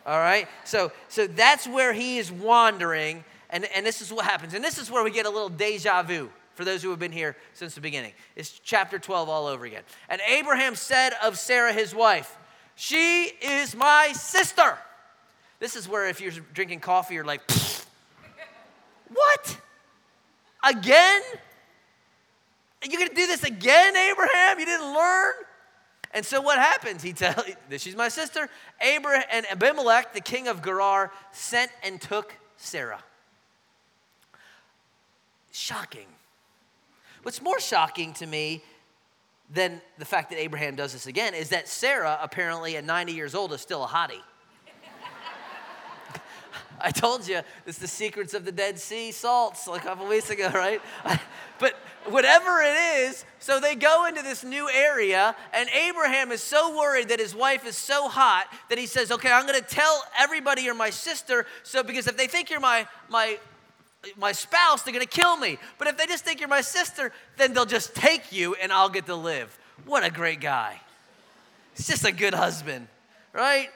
All 0.04 0.18
right? 0.18 0.46
So, 0.64 0.92
so 1.08 1.26
that's 1.26 1.66
where 1.66 1.94
he 1.94 2.18
is 2.18 2.30
wandering. 2.30 3.24
And, 3.48 3.64
and 3.74 3.84
this 3.84 4.02
is 4.02 4.12
what 4.12 4.26
happens. 4.26 4.52
And 4.52 4.62
this 4.62 4.76
is 4.76 4.90
where 4.90 5.02
we 5.02 5.10
get 5.10 5.24
a 5.24 5.30
little 5.30 5.48
deja 5.48 6.02
vu 6.02 6.30
for 6.60 6.66
those 6.66 6.82
who 6.82 6.90
have 6.90 6.98
been 6.98 7.10
here 7.10 7.36
since 7.54 7.74
the 7.74 7.80
beginning. 7.80 8.12
It's 8.36 8.50
chapter 8.62 8.98
12 8.98 9.30
all 9.30 9.46
over 9.46 9.64
again. 9.64 9.82
And 10.10 10.20
Abraham 10.28 10.74
said 10.74 11.14
of 11.22 11.38
Sarah, 11.38 11.72
his 11.72 11.94
wife, 11.94 12.36
She 12.74 13.32
is 13.40 13.74
my 13.74 14.12
sister. 14.12 14.76
This 15.58 15.74
is 15.74 15.88
where 15.88 16.06
if 16.06 16.20
you're 16.20 16.34
drinking 16.52 16.80
coffee, 16.80 17.14
you're 17.14 17.24
like, 17.24 17.40
what? 19.08 19.58
Again? 20.62 21.22
You're 22.84 22.98
going 22.98 23.08
to 23.08 23.14
do 23.14 23.26
this 23.26 23.42
again, 23.42 23.96
Abraham? 23.96 24.58
You 24.58 24.66
didn't 24.66 24.94
learn? 24.94 25.32
And 26.12 26.26
so 26.26 26.42
what 26.42 26.58
happens? 26.58 27.02
He 27.02 27.14
tells, 27.14 27.42
is 27.70 27.96
my 27.96 28.08
sister. 28.08 28.50
Abraham 28.82 29.24
and 29.32 29.46
Abimelech, 29.50 30.12
the 30.12 30.20
king 30.20 30.46
of 30.46 30.62
Gerar, 30.62 31.10
sent 31.32 31.70
and 31.82 31.98
took 32.02 32.34
Sarah. 32.58 33.02
Shocking. 35.52 36.06
What's 37.22 37.42
more 37.42 37.60
shocking 37.60 38.12
to 38.14 38.26
me 38.26 38.62
than 39.52 39.80
the 39.98 40.04
fact 40.04 40.30
that 40.30 40.40
Abraham 40.40 40.76
does 40.76 40.92
this 40.92 41.06
again 41.06 41.34
is 41.34 41.48
that 41.50 41.68
Sarah, 41.68 42.18
apparently 42.22 42.76
at 42.76 42.84
90 42.84 43.12
years 43.12 43.34
old, 43.34 43.52
is 43.52 43.60
still 43.60 43.84
a 43.84 43.88
hottie. 43.88 44.22
I 46.80 46.90
told 46.90 47.26
you 47.28 47.40
it's 47.66 47.78
the 47.78 47.88
secrets 47.88 48.32
of 48.32 48.44
the 48.44 48.52
Dead 48.52 48.78
Sea 48.78 49.12
salts 49.12 49.66
a 49.66 49.78
couple 49.78 50.06
weeks 50.06 50.30
ago, 50.30 50.50
right? 50.54 50.80
but 51.58 51.74
whatever 52.06 52.62
it 52.62 52.76
is, 53.00 53.24
So 53.38 53.58
they 53.58 53.74
go 53.74 54.04
into 54.04 54.22
this 54.22 54.44
new 54.44 54.68
area, 54.68 55.34
and 55.52 55.68
Abraham 55.70 56.30
is 56.30 56.42
so 56.42 56.76
worried 56.78 57.08
that 57.08 57.18
his 57.18 57.34
wife 57.34 57.66
is 57.66 57.76
so 57.76 58.08
hot 58.08 58.46
that 58.68 58.78
he 58.78 58.86
says, 58.86 59.10
Okay, 59.10 59.30
I'm 59.30 59.46
gonna 59.46 59.62
tell 59.62 60.04
everybody 60.18 60.62
you're 60.62 60.74
my 60.74 60.90
sister, 60.90 61.46
so 61.62 61.82
because 61.82 62.06
if 62.06 62.16
they 62.16 62.26
think 62.26 62.50
you're 62.50 62.60
my, 62.60 62.86
my, 63.08 63.38
my 64.16 64.32
spouse, 64.32 64.82
they're 64.82 64.92
gonna 64.92 65.06
kill 65.06 65.36
me. 65.36 65.58
But 65.78 65.88
if 65.88 65.96
they 65.96 66.06
just 66.06 66.24
think 66.24 66.40
you're 66.40 66.48
my 66.48 66.60
sister, 66.60 67.12
then 67.36 67.52
they'll 67.52 67.66
just 67.66 67.94
take 67.94 68.32
you 68.32 68.54
and 68.54 68.72
I'll 68.72 68.88
get 68.88 69.06
to 69.06 69.14
live. 69.14 69.56
What 69.84 70.04
a 70.04 70.10
great 70.10 70.40
guy. 70.40 70.80
He's 71.74 71.86
just 71.86 72.04
a 72.04 72.12
good 72.12 72.34
husband, 72.34 72.88
right? 73.32 73.70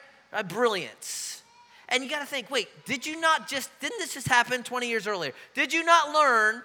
Brilliance. 0.49 1.43
And 1.89 2.03
you 2.03 2.09
gotta 2.09 2.25
think, 2.25 2.49
wait, 2.49 2.67
did 2.85 3.05
you 3.05 3.19
not 3.19 3.47
just, 3.47 3.69
didn't 3.79 3.99
this 3.99 4.13
just 4.13 4.27
happen 4.27 4.63
20 4.63 4.87
years 4.87 5.07
earlier? 5.07 5.33
Did 5.53 5.73
you 5.73 5.83
not 5.83 6.13
learn 6.13 6.61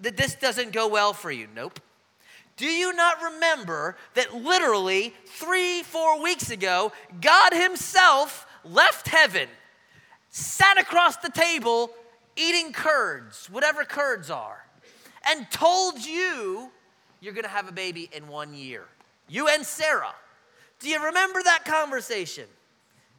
that 0.00 0.16
this 0.16 0.34
doesn't 0.34 0.72
go 0.72 0.88
well 0.88 1.12
for 1.12 1.30
you? 1.30 1.48
Nope. 1.54 1.80
Do 2.56 2.66
you 2.66 2.92
not 2.94 3.22
remember 3.22 3.96
that 4.14 4.34
literally 4.34 5.14
three, 5.26 5.82
four 5.82 6.22
weeks 6.22 6.50
ago, 6.50 6.92
God 7.20 7.52
Himself 7.52 8.46
left 8.64 9.08
heaven, 9.08 9.48
sat 10.30 10.78
across 10.78 11.16
the 11.16 11.30
table 11.30 11.90
eating 12.36 12.72
curds, 12.72 13.48
whatever 13.50 13.84
curds 13.84 14.30
are, 14.30 14.64
and 15.28 15.50
told 15.50 16.04
you 16.04 16.70
you're 17.20 17.34
gonna 17.34 17.48
have 17.48 17.68
a 17.68 17.72
baby 17.72 18.08
in 18.12 18.28
one 18.28 18.54
year? 18.54 18.84
You 19.28 19.48
and 19.48 19.64
Sarah. 19.64 20.14
Do 20.80 20.88
you 20.88 21.04
remember 21.04 21.42
that 21.42 21.64
conversation? 21.64 22.46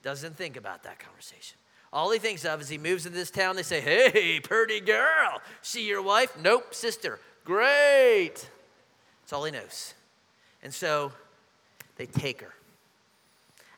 Doesn't 0.03 0.35
think 0.35 0.57
about 0.57 0.83
that 0.83 0.99
conversation. 0.99 1.57
All 1.93 2.11
he 2.11 2.19
thinks 2.19 2.45
of 2.45 2.61
is 2.61 2.69
he 2.69 2.77
moves 2.77 3.05
into 3.05 3.17
this 3.17 3.31
town, 3.31 3.55
they 3.55 3.63
say, 3.63 3.81
Hey, 3.81 4.39
pretty 4.39 4.79
girl, 4.79 5.41
see 5.61 5.87
your 5.87 6.01
wife? 6.01 6.37
Nope, 6.41 6.73
sister. 6.73 7.19
Great. 7.43 8.47
That's 9.21 9.33
all 9.33 9.43
he 9.43 9.51
knows. 9.51 9.93
And 10.63 10.73
so 10.73 11.11
they 11.97 12.05
take 12.05 12.41
her. 12.41 12.53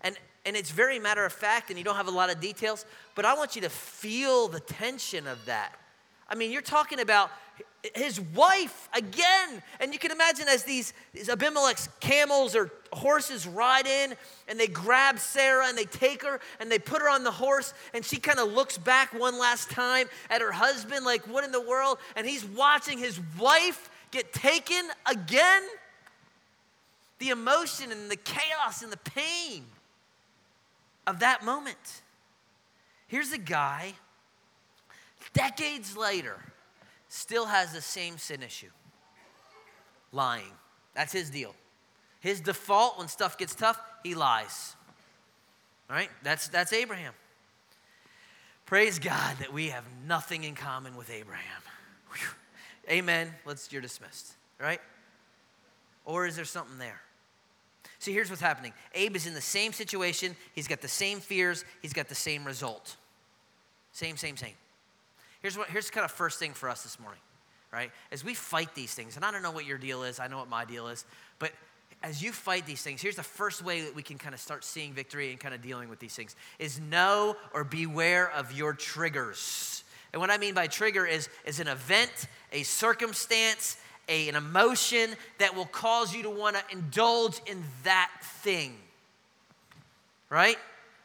And, 0.01 0.17
and 0.45 0.55
it's 0.55 0.71
very 0.71 0.99
matter 0.99 1.25
of 1.25 1.33
fact, 1.33 1.69
and 1.69 1.77
you 1.77 1.85
don't 1.85 1.95
have 1.95 2.07
a 2.07 2.11
lot 2.11 2.29
of 2.29 2.39
details, 2.39 2.85
but 3.15 3.25
I 3.25 3.33
want 3.33 3.55
you 3.55 3.61
to 3.61 3.69
feel 3.69 4.47
the 4.47 4.59
tension 4.59 5.27
of 5.27 5.45
that. 5.45 5.73
I 6.27 6.35
mean, 6.35 6.51
you're 6.51 6.61
talking 6.61 6.99
about 6.99 7.29
his 7.95 8.19
wife 8.19 8.87
again. 8.93 9.61
And 9.79 9.91
you 9.91 9.99
can 9.99 10.11
imagine 10.11 10.47
as 10.47 10.63
these, 10.63 10.93
these 11.13 11.29
Abimelech's 11.29 11.89
camels 11.99 12.55
or 12.55 12.71
horses 12.93 13.45
ride 13.45 13.85
in 13.85 14.15
and 14.47 14.59
they 14.59 14.67
grab 14.67 15.19
Sarah 15.19 15.67
and 15.67 15.77
they 15.77 15.85
take 15.85 16.23
her 16.23 16.39
and 16.59 16.71
they 16.71 16.79
put 16.79 17.01
her 17.01 17.09
on 17.09 17.23
the 17.23 17.31
horse 17.31 17.73
and 17.93 18.05
she 18.05 18.17
kind 18.17 18.39
of 18.39 18.53
looks 18.53 18.77
back 18.77 19.13
one 19.13 19.37
last 19.37 19.69
time 19.69 20.07
at 20.29 20.41
her 20.41 20.51
husband, 20.51 21.05
like, 21.05 21.27
what 21.27 21.43
in 21.43 21.51
the 21.51 21.61
world? 21.61 21.97
And 22.15 22.25
he's 22.25 22.45
watching 22.45 22.97
his 22.97 23.19
wife 23.37 23.89
get 24.11 24.31
taken 24.31 24.83
again? 25.09 25.63
The 27.19 27.29
emotion 27.29 27.91
and 27.91 28.09
the 28.09 28.15
chaos 28.15 28.81
and 28.81 28.91
the 28.91 28.97
pain 28.97 29.65
of 31.05 31.19
that 31.19 31.43
moment. 31.43 32.01
Here's 33.07 33.31
a 33.31 33.37
guy, 33.37 33.93
decades 35.33 35.95
later, 35.95 36.37
still 37.09 37.45
has 37.45 37.73
the 37.73 37.81
same 37.81 38.17
sin 38.17 38.41
issue 38.41 38.71
lying. 40.11 40.51
That's 40.95 41.11
his 41.11 41.29
deal. 41.29 41.55
His 42.19 42.39
default 42.39 42.97
when 42.97 43.07
stuff 43.07 43.37
gets 43.37 43.53
tough, 43.53 43.79
he 44.03 44.15
lies. 44.15 44.75
All 45.89 45.95
right? 45.95 46.09
That's, 46.23 46.47
that's 46.47 46.71
Abraham. 46.71 47.13
Praise 48.65 48.97
God 48.97 49.37
that 49.39 49.51
we 49.51 49.69
have 49.69 49.83
nothing 50.07 50.45
in 50.45 50.55
common 50.55 50.95
with 50.95 51.09
Abraham. 51.09 51.61
Whew. 52.11 52.27
Amen. 52.89 53.33
Let's 53.45 53.71
you're 53.71 53.81
dismissed, 53.81 54.33
right? 54.59 54.79
Or 56.05 56.25
is 56.25 56.35
there 56.35 56.45
something 56.45 56.77
there? 56.77 57.01
See, 58.03 58.11
here's 58.11 58.29
what's 58.29 58.41
happening. 58.41 58.73
Abe 58.95 59.15
is 59.15 59.27
in 59.27 59.33
the 59.33 59.39
same 59.39 59.71
situation. 59.71 60.35
He's 60.53 60.67
got 60.67 60.81
the 60.81 60.89
same 60.89 61.21
fears. 61.21 61.63
He's 61.81 61.93
got 61.93 62.09
the 62.09 62.15
same 62.15 62.43
result. 62.43 62.97
Same, 63.93 64.17
same, 64.17 64.35
same. 64.35 64.55
Here's 65.41 65.57
what 65.57 65.69
here's 65.69 65.89
kind 65.89 66.03
of 66.03 66.11
first 66.11 66.37
thing 66.37 66.51
for 66.51 66.67
us 66.67 66.83
this 66.83 66.99
morning, 66.99 67.21
right? 67.71 67.91
As 68.11 68.21
we 68.21 68.33
fight 68.33 68.75
these 68.75 68.93
things, 68.93 69.15
and 69.15 69.23
I 69.23 69.31
don't 69.31 69.41
know 69.41 69.51
what 69.51 69.65
your 69.65 69.77
deal 69.77 70.03
is, 70.03 70.19
I 70.19 70.27
know 70.27 70.37
what 70.37 70.49
my 70.49 70.65
deal 70.65 70.89
is, 70.89 71.05
but 71.39 71.53
as 72.01 72.21
you 72.21 72.33
fight 72.33 72.65
these 72.65 72.81
things, 72.81 73.01
here's 73.01 73.15
the 73.15 73.23
first 73.23 73.63
way 73.63 73.79
that 73.83 73.95
we 73.95 74.03
can 74.03 74.17
kind 74.17 74.35
of 74.35 74.41
start 74.41 74.65
seeing 74.65 74.91
victory 74.91 75.31
and 75.31 75.39
kind 75.39 75.55
of 75.55 75.61
dealing 75.61 75.87
with 75.87 75.99
these 75.99 76.13
things 76.13 76.35
is 76.59 76.81
know 76.81 77.37
or 77.53 77.63
beware 77.63 78.29
of 78.31 78.51
your 78.51 78.73
triggers. 78.73 79.85
And 80.11 80.19
what 80.19 80.29
I 80.29 80.37
mean 80.37 80.53
by 80.53 80.67
trigger 80.67 81.05
is, 81.05 81.29
is 81.45 81.61
an 81.61 81.69
event, 81.69 82.27
a 82.51 82.63
circumstance, 82.63 83.77
a, 84.07 84.29
an 84.29 84.35
emotion 84.35 85.11
that 85.39 85.55
will 85.55 85.65
cause 85.65 86.13
you 86.13 86.23
to 86.23 86.29
want 86.29 86.55
to 86.55 86.63
indulge 86.71 87.39
in 87.45 87.63
that 87.83 88.11
thing. 88.21 88.75
Right? 90.29 90.57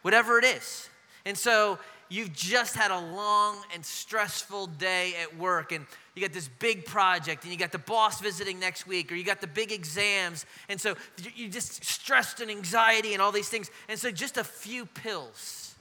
Whatever 0.03 0.39
it 0.39 0.45
is. 0.45 0.89
And 1.25 1.37
so 1.37 1.79
you've 2.09 2.33
just 2.33 2.75
had 2.75 2.91
a 2.91 2.99
long 2.99 3.57
and 3.75 3.85
stressful 3.85 4.69
day 4.69 5.15
at 5.23 5.37
work 5.37 5.73
and 5.73 5.87
you 6.15 6.23
got 6.23 6.33
this 6.33 6.49
big 6.59 6.85
project 6.85 7.45
and 7.45 7.53
you 7.53 7.59
got 7.59 7.71
the 7.73 7.79
boss 7.79 8.21
visiting 8.21 8.59
next 8.59 8.87
week 8.87 9.13
or 9.13 9.15
you 9.15 9.25
got 9.25 9.41
the 9.41 9.47
big 9.47 9.71
exams 9.71 10.47
and 10.69 10.81
so 10.81 10.97
you're 11.37 11.51
just 11.51 11.85
stressed 11.85 12.41
and 12.41 12.51
anxiety 12.51 13.13
and 13.13 13.23
all 13.23 13.31
these 13.31 13.49
things 13.49 13.71
and 13.89 13.99
so 13.99 14.11
just 14.11 14.37
a 14.37 14.45
few 14.45 14.87
pills 14.87 15.75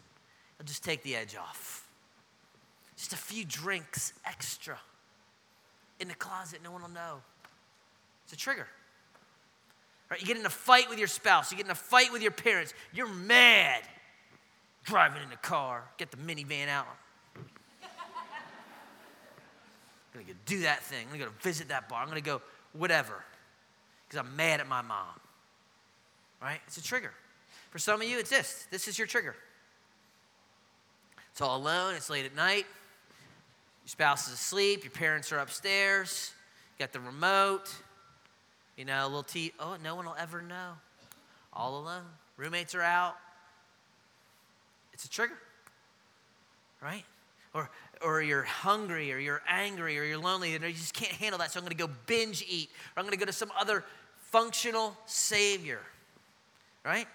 will 0.58 0.66
just 0.66 0.84
take 0.84 1.02
the 1.04 1.16
edge 1.16 1.36
off 1.36 1.88
just 2.98 3.14
a 3.14 3.18
few 3.18 3.46
drinks 3.46 4.14
extra 4.26 4.78
in 6.00 6.08
the 6.08 6.16
closet, 6.16 6.60
no 6.64 6.72
one 6.72 6.82
will 6.82 6.90
know. 6.90 7.22
It's 8.26 8.34
a 8.34 8.38
trigger. 8.38 8.68
Right? 10.10 10.20
You 10.20 10.28
get 10.28 10.38
in 10.38 10.46
a 10.46 10.50
fight 10.50 10.90
with 10.90 11.00
your 11.00 11.08
spouse, 11.08 11.52
you 11.52 11.58
get 11.58 11.66
in 11.66 11.72
a 11.72 11.76
fight 11.76 12.12
with 12.12 12.22
your 12.22 12.32
parents, 12.32 12.74
you're 12.94 13.08
mad. 13.08 13.82
Driving 14.86 15.22
in 15.22 15.30
the 15.30 15.36
car, 15.38 15.84
get 15.98 16.12
the 16.12 16.18
minivan 16.18 16.70
out. 16.70 16.88
I'm 17.36 17.44
gonna 20.14 20.26
go 20.26 20.34
do 20.46 20.62
that 20.62 20.82
thing. 20.82 21.06
I'm 21.06 21.18
gonna 21.18 21.30
go 21.30 21.38
visit 21.42 21.68
that 21.68 21.90
bar. 21.90 22.02
I'm 22.02 22.08
gonna 22.08 22.22
go 22.22 22.42
whatever. 22.74 23.24
Because 24.08 24.26
I'm 24.26 24.36
mad 24.36 24.62
at 24.62 24.68
my 24.68 24.82
mom. 24.82 25.20
Right? 26.42 26.60
It's 26.68 26.78
a 26.78 26.84
trigger. 26.84 27.12
For 27.70 27.80
some 27.80 28.02
of 28.02 28.08
you, 28.08 28.18
it's 28.18 28.30
this. 28.30 28.68
This 28.72 28.88
is 28.88 28.98
your 28.98 29.08
trigger. 29.08 29.36
It's 31.32 31.42
all 31.42 31.58
alone, 31.58 31.94
it's 31.94 32.10
late 32.10 32.26
at 32.26 32.36
night. 32.36 32.66
Your 33.88 33.92
spouse 33.92 34.28
is 34.28 34.34
asleep, 34.34 34.84
your 34.84 34.92
parents 34.92 35.32
are 35.32 35.38
upstairs, 35.38 36.34
you 36.78 36.84
got 36.84 36.92
the 36.92 37.00
remote, 37.00 37.74
you 38.76 38.84
know, 38.84 39.02
a 39.02 39.08
little 39.08 39.24
tea. 39.24 39.54
Oh, 39.62 39.78
no 39.82 39.96
one 39.96 40.06
will 40.06 40.18
ever 40.20 40.42
know. 40.42 40.74
All 41.54 41.80
alone. 41.80 42.04
Roommates 42.36 42.76
are 42.76 42.82
out. 42.82 43.16
It's 44.92 45.06
a 45.06 45.10
trigger, 45.10 45.38
right? 46.84 47.06
Or, 47.54 47.70
or 48.02 48.22
you're 48.22 48.44
hungry, 48.44 49.14
or 49.14 49.20
you're 49.20 49.42
angry, 49.48 49.98
or 49.98 50.04
you're 50.04 50.18
lonely, 50.18 50.54
and 50.54 50.66
you 50.66 50.74
just 50.74 50.94
can't 50.94 51.14
handle 51.14 51.40
that, 51.40 51.54
so 51.54 51.58
I'm 51.58 51.64
gonna 51.64 51.76
go 51.76 51.90
binge 52.08 52.44
eat, 52.46 52.70
or 52.94 53.00
I'm 53.00 53.06
gonna 53.06 53.16
go 53.16 53.26
to 53.26 53.32
some 53.32 53.54
other 53.58 53.86
functional 54.18 54.98
savior, 55.06 55.80
right? 56.84 57.08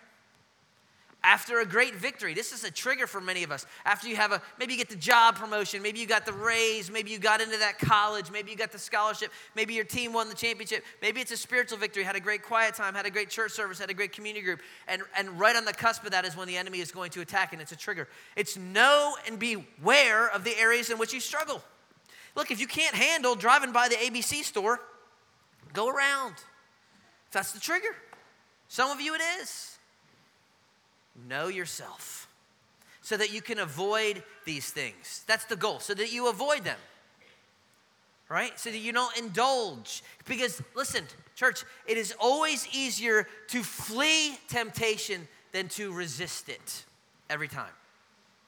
After 1.24 1.60
a 1.60 1.66
great 1.66 1.94
victory. 1.94 2.34
This 2.34 2.52
is 2.52 2.64
a 2.64 2.70
trigger 2.70 3.06
for 3.06 3.20
many 3.20 3.44
of 3.44 3.52
us. 3.52 3.64
After 3.84 4.08
you 4.08 4.16
have 4.16 4.32
a, 4.32 4.42
maybe 4.58 4.72
you 4.72 4.78
get 4.78 4.88
the 4.88 4.96
job 4.96 5.36
promotion, 5.36 5.80
maybe 5.82 6.00
you 6.00 6.06
got 6.06 6.26
the 6.26 6.32
raise, 6.32 6.90
maybe 6.90 7.10
you 7.10 7.18
got 7.18 7.40
into 7.40 7.56
that 7.58 7.78
college, 7.78 8.30
maybe 8.30 8.50
you 8.50 8.56
got 8.56 8.72
the 8.72 8.78
scholarship, 8.78 9.30
maybe 9.54 9.74
your 9.74 9.84
team 9.84 10.12
won 10.12 10.28
the 10.28 10.34
championship, 10.34 10.84
maybe 11.00 11.20
it's 11.20 11.30
a 11.30 11.36
spiritual 11.36 11.78
victory, 11.78 12.02
had 12.02 12.16
a 12.16 12.20
great 12.20 12.42
quiet 12.42 12.74
time, 12.74 12.94
had 12.94 13.06
a 13.06 13.10
great 13.10 13.30
church 13.30 13.52
service, 13.52 13.78
had 13.78 13.90
a 13.90 13.94
great 13.94 14.12
community 14.12 14.44
group. 14.44 14.60
And, 14.88 15.02
and 15.16 15.38
right 15.38 15.54
on 15.54 15.64
the 15.64 15.72
cusp 15.72 16.04
of 16.04 16.10
that 16.10 16.24
is 16.24 16.36
when 16.36 16.48
the 16.48 16.56
enemy 16.56 16.80
is 16.80 16.90
going 16.90 17.10
to 17.12 17.20
attack, 17.20 17.52
and 17.52 17.62
it's 17.62 17.72
a 17.72 17.76
trigger. 17.76 18.08
It's 18.34 18.56
know 18.56 19.16
and 19.26 19.38
beware 19.38 20.28
of 20.28 20.42
the 20.44 20.58
areas 20.58 20.90
in 20.90 20.98
which 20.98 21.12
you 21.12 21.20
struggle. 21.20 21.62
Look, 22.34 22.50
if 22.50 22.60
you 22.60 22.66
can't 22.66 22.94
handle 22.94 23.34
driving 23.34 23.72
by 23.72 23.88
the 23.88 23.96
ABC 23.96 24.42
store, 24.42 24.80
go 25.72 25.88
around. 25.88 26.32
if 26.32 27.32
That's 27.32 27.52
the 27.52 27.60
trigger. 27.60 27.94
Some 28.68 28.90
of 28.90 29.00
you 29.00 29.14
it 29.14 29.20
is. 29.40 29.71
Know 31.28 31.48
yourself 31.48 32.28
so 33.02 33.16
that 33.16 33.32
you 33.32 33.42
can 33.42 33.58
avoid 33.58 34.22
these 34.44 34.70
things. 34.70 35.24
That's 35.26 35.44
the 35.44 35.56
goal, 35.56 35.80
so 35.80 35.92
that 35.94 36.12
you 36.12 36.28
avoid 36.28 36.64
them. 36.64 36.78
Right? 38.28 38.58
So 38.58 38.70
that 38.70 38.78
you 38.78 38.92
don't 38.92 39.16
indulge. 39.18 40.02
Because, 40.26 40.62
listen, 40.74 41.04
church, 41.34 41.64
it 41.86 41.98
is 41.98 42.14
always 42.18 42.66
easier 42.72 43.26
to 43.48 43.62
flee 43.62 44.38
temptation 44.48 45.28
than 45.52 45.68
to 45.68 45.92
resist 45.92 46.48
it 46.48 46.84
every 47.28 47.48
time. 47.48 47.72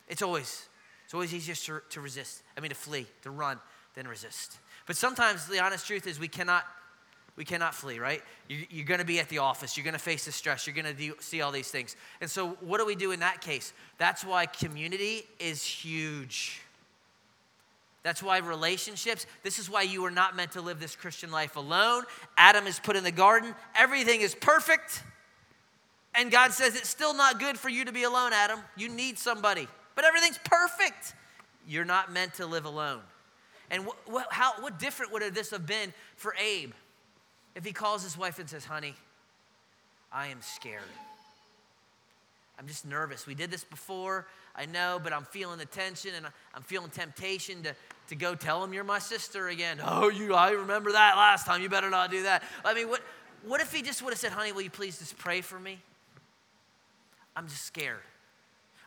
It's 0.09 0.23
always, 0.23 0.67
it's 1.05 1.13
always 1.13 1.35
easier 1.35 1.55
to, 1.55 1.83
to 1.91 2.01
resist. 2.01 2.43
I 2.57 2.61
mean, 2.61 2.71
to 2.71 2.77
flee, 2.77 3.07
to 3.23 3.31
run, 3.31 3.59
than 3.95 4.09
resist. 4.09 4.59
But 4.87 4.97
sometimes 4.97 5.47
the 5.47 5.63
honest 5.63 5.87
truth 5.87 6.07
is 6.07 6.19
we 6.19 6.29
cannot 6.29 6.65
we 7.37 7.45
cannot 7.45 7.75
flee, 7.75 7.99
right? 7.99 8.23
You're 8.49 8.87
going 8.87 9.01
to 9.01 9.07
be 9.07 9.19
at 9.19 9.29
the 9.29 9.39
office. 9.39 9.77
You're 9.77 9.85
going 9.85 9.95
to 9.95 10.01
face 10.01 10.25
the 10.25 10.33
stress. 10.33 10.67
You're 10.67 10.77
going 10.77 10.97
to 10.97 11.15
see 11.21 11.41
all 11.41 11.51
these 11.51 11.71
things. 11.71 11.97
And 12.21 12.31
so, 12.31 12.51
what 12.61 12.79
do 12.79 12.87
we 12.87 12.95
do 12.95 13.11
in 13.11 13.21
that 13.21 13.41
case? 13.41 13.73
That's 13.99 14.25
why 14.25 14.47
community 14.47 15.25
is 15.41 15.65
huge. 15.65 16.61
That's 18.05 18.23
why 18.23 18.39
relationships, 18.39 19.27
this 19.43 19.59
is 19.59 19.69
why 19.69 19.83
you 19.83 20.05
are 20.05 20.11
not 20.11 20.37
meant 20.37 20.53
to 20.53 20.61
live 20.61 20.79
this 20.79 20.95
Christian 20.95 21.33
life 21.33 21.57
alone. 21.57 22.05
Adam 22.37 22.67
is 22.67 22.79
put 22.79 22.97
in 22.97 23.03
the 23.03 23.11
garden, 23.11 23.55
everything 23.75 24.21
is 24.21 24.35
perfect. 24.35 25.03
And 26.15 26.31
God 26.31 26.53
says 26.53 26.77
it's 26.77 26.89
still 26.89 27.15
not 27.15 27.41
good 27.41 27.59
for 27.59 27.69
you 27.69 27.87
to 27.87 27.93
be 27.93 28.05
alone, 28.05 28.33
Adam. 28.33 28.61
You 28.77 28.89
need 28.89 29.19
somebody, 29.19 29.67
but 29.97 30.05
everything's 30.05 30.39
perfect. 30.45 31.15
You're 31.67 31.87
not 31.87 32.13
meant 32.13 32.35
to 32.35 32.47
live 32.47 32.67
alone. 32.67 33.01
And 33.71 33.87
what, 34.07 34.29
how, 34.31 34.53
what 34.61 34.79
different 34.79 35.11
would 35.13 35.35
this 35.35 35.51
have 35.51 35.67
been 35.67 35.93
for 36.15 36.37
Abe 36.37 36.73
if 37.55 37.65
he 37.65 37.73
calls 37.73 38.03
his 38.03 38.17
wife 38.17 38.39
and 38.39 38.49
says, 38.49 38.65
Honey, 38.65 38.95
I 40.13 40.29
am 40.29 40.41
scared. 40.41 40.83
I'm 42.59 42.69
just 42.69 42.87
nervous. 42.87 43.27
We 43.27 43.35
did 43.35 43.51
this 43.51 43.65
before, 43.65 44.27
I 44.55 44.67
know, 44.67 45.01
but 45.03 45.13
I'm 45.13 45.25
feeling 45.25 45.59
the 45.59 45.67
tension 45.67 46.13
and 46.17 46.27
I'm 46.55 46.63
feeling 46.63 46.91
temptation 46.91 47.63
to, 47.65 47.75
to 48.09 48.15
go 48.15 48.35
tell 48.37 48.63
him 48.63 48.73
you're 48.73 48.85
my 48.85 49.01
sister 49.01 49.49
again. 49.49 49.81
Oh, 49.85 50.09
you, 50.09 50.35
I 50.35 50.51
remember 50.51 50.93
that 50.93 51.17
last 51.17 51.47
time. 51.47 51.63
You 51.63 51.69
better 51.69 51.91
not 51.91 52.11
do 52.11 52.23
that. 52.25 52.43
I 52.65 52.75
mean, 52.75 52.89
what, 52.89 53.01
what 53.45 53.61
if 53.61 53.73
he 53.73 53.83
just 53.83 54.03
would 54.03 54.13
have 54.13 54.21
said, 54.21 54.33
honey, 54.33 54.53
will 54.53 54.63
you 54.63 54.71
please 54.71 54.99
just 54.99 55.19
pray 55.19 55.41
for 55.41 55.59
me? 55.59 55.79
I'm 57.37 57.49
just 57.49 57.65
scared. 57.65 57.99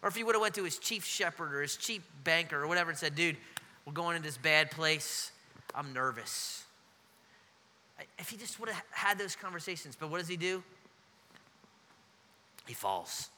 Or 0.01 0.09
if 0.09 0.15
he 0.15 0.23
would 0.23 0.35
have 0.35 0.41
went 0.41 0.55
to 0.55 0.63
his 0.63 0.77
chief 0.77 1.03
shepherd 1.03 1.53
or 1.53 1.61
his 1.61 1.75
chief 1.75 2.01
banker 2.23 2.63
or 2.63 2.67
whatever 2.67 2.89
and 2.89 2.97
said, 2.97 3.15
dude, 3.15 3.35
we're 3.85 3.93
going 3.93 4.15
into 4.15 4.27
this 4.27 4.37
bad 4.37 4.71
place. 4.71 5.31
I'm 5.75 5.91
nervous. 5.93 6.63
If 8.19 8.29
he 8.29 8.37
just 8.37 8.59
would 8.59 8.69
have 8.69 8.83
had 8.91 9.17
those 9.17 9.35
conversations, 9.35 9.97
but 9.99 10.09
what 10.09 10.19
does 10.19 10.27
he 10.27 10.37
do? 10.37 10.63
He 12.67 12.73
falls. 12.73 13.29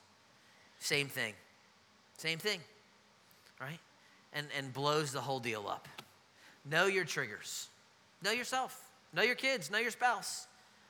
Same 0.79 1.07
thing. 1.07 1.33
Same 2.17 2.39
thing, 2.39 2.59
right? 3.61 3.79
And, 4.33 4.47
and 4.57 4.73
blows 4.73 5.11
the 5.11 5.21
whole 5.21 5.39
deal 5.39 5.67
up. 5.67 5.87
Know 6.69 6.87
your 6.87 7.05
triggers. 7.05 7.67
Know 8.23 8.31
yourself. 8.31 8.89
Know 9.13 9.21
your 9.21 9.35
kids. 9.35 9.71
Know 9.71 9.77
your 9.77 9.91
spouse. 9.91 10.47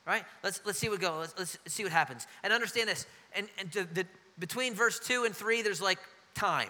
Right? 0.07 0.23
Let's, 0.43 0.61
let's 0.65 0.79
see 0.79 0.89
what 0.89 0.99
goes. 0.99 1.33
Let's, 1.38 1.57
let's 1.63 1.73
see 1.73 1.83
what 1.83 1.91
happens. 1.91 2.25
And 2.43 2.51
understand 2.51 2.89
this. 2.89 3.05
And, 3.35 3.47
and 3.59 3.71
to, 3.73 3.83
the, 3.93 4.05
between 4.39 4.73
verse 4.73 4.99
2 4.99 5.25
and 5.25 5.35
3, 5.35 5.61
there's 5.61 5.81
like 5.81 5.99
time. 6.33 6.69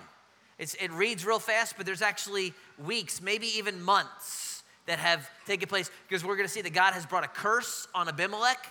It's, 0.57 0.73
it 0.73 0.91
reads 0.91 1.25
real 1.25 1.39
fast, 1.39 1.75
but 1.77 1.85
there's 1.85 2.01
actually 2.01 2.53
weeks, 2.77 3.21
maybe 3.21 3.47
even 3.57 3.81
months 3.81 4.48
that 4.85 4.99
have 4.99 5.29
taken 5.45 5.67
place 5.67 5.91
because 6.07 6.23
we're 6.23 6.35
going 6.35 6.47
to 6.47 6.53
see 6.53 6.61
that 6.61 6.73
God 6.73 6.93
has 6.93 7.05
brought 7.05 7.23
a 7.23 7.27
curse 7.27 7.87
on 7.93 8.07
Abimelech, 8.07 8.67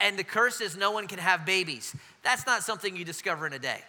and 0.00 0.18
the 0.18 0.24
curse 0.24 0.60
is 0.60 0.76
no 0.76 0.90
one 0.90 1.06
can 1.06 1.18
have 1.18 1.44
babies. 1.44 1.94
That's 2.22 2.46
not 2.46 2.62
something 2.62 2.96
you 2.96 3.04
discover 3.04 3.46
in 3.46 3.52
a 3.52 3.58
day. 3.58 3.80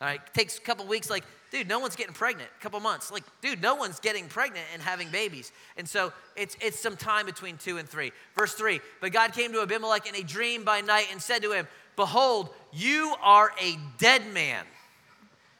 All 0.00 0.08
right, 0.08 0.20
takes 0.32 0.56
a 0.56 0.62
couple 0.62 0.86
weeks. 0.86 1.10
Like, 1.10 1.24
dude, 1.50 1.68
no 1.68 1.78
one's 1.78 1.94
getting 1.94 2.14
pregnant. 2.14 2.48
A 2.58 2.62
couple 2.62 2.80
months. 2.80 3.12
Like, 3.12 3.22
dude, 3.42 3.60
no 3.60 3.74
one's 3.74 4.00
getting 4.00 4.28
pregnant 4.28 4.64
and 4.72 4.80
having 4.80 5.10
babies. 5.10 5.52
And 5.76 5.86
so 5.86 6.12
it's 6.36 6.56
it's 6.60 6.80
some 6.80 6.96
time 6.96 7.26
between 7.26 7.58
two 7.58 7.76
and 7.76 7.86
three. 7.86 8.12
Verse 8.34 8.54
three. 8.54 8.80
But 9.02 9.12
God 9.12 9.34
came 9.34 9.52
to 9.52 9.60
Abimelech 9.60 10.08
in 10.08 10.14
a 10.14 10.22
dream 10.22 10.64
by 10.64 10.80
night 10.80 11.08
and 11.12 11.20
said 11.20 11.42
to 11.42 11.52
him, 11.52 11.68
"Behold, 11.96 12.48
you 12.72 13.14
are 13.22 13.52
a 13.60 13.78
dead 13.98 14.32
man 14.32 14.64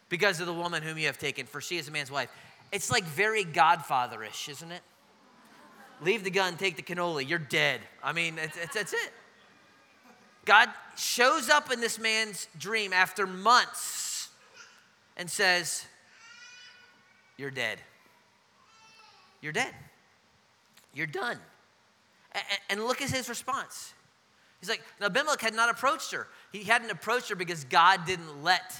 because 0.09 0.41
of 0.41 0.47
the 0.47 0.55
woman 0.55 0.83
whom 0.83 0.97
you 0.97 1.07
have 1.07 1.19
taken, 1.19 1.45
for 1.45 1.61
she 1.61 1.77
is 1.77 1.87
a 1.87 1.91
man's 1.91 2.11
wife." 2.11 2.31
It's 2.73 2.91
like 2.91 3.05
very 3.05 3.45
Godfatherish, 3.45 4.49
isn't 4.49 4.73
it? 4.73 4.83
Leave 6.02 6.25
the 6.25 6.30
gun, 6.30 6.57
take 6.57 6.76
the 6.76 6.83
cannoli. 6.83 7.28
You're 7.28 7.38
dead. 7.38 7.80
I 8.02 8.12
mean, 8.12 8.38
it's, 8.38 8.57
it's, 8.57 8.75
that's 8.75 8.92
it. 8.92 9.12
God 10.45 10.69
shows 10.97 11.50
up 11.50 11.71
in 11.71 11.80
this 11.80 11.99
man's 11.99 12.49
dream 12.59 12.92
after 12.92 13.26
months 13.26 14.28
and 15.16 15.30
says, 15.30 15.85
You're 17.37 17.50
dead. 17.50 17.78
You're 19.40 19.52
dead. 19.52 19.75
You're 20.95 21.07
done. 21.07 21.38
And 22.69 22.85
look 22.85 23.02
at 23.02 23.11
his 23.11 23.28
response. 23.28 23.92
He's 24.61 24.69
like, 24.69 24.83
now 25.00 25.07
Abimelech 25.07 25.40
had 25.40 25.54
not 25.54 25.71
approached 25.71 26.13
her. 26.13 26.28
He 26.52 26.65
hadn't 26.65 26.91
approached 26.91 27.30
her 27.30 27.34
because 27.34 27.65
God 27.65 28.04
didn't 28.04 28.43
let 28.45 28.75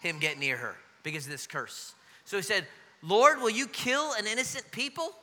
him 0.00 0.18
get 0.18 0.38
near 0.38 0.56
her 0.56 0.76
because 1.02 1.24
of 1.24 1.30
this 1.30 1.46
curse. 1.46 1.94
So 2.24 2.36
he 2.36 2.42
said, 2.42 2.66
Lord, 3.00 3.40
will 3.40 3.50
you 3.50 3.66
kill 3.68 4.12
an 4.14 4.26
innocent 4.26 4.70
people? 4.70 5.14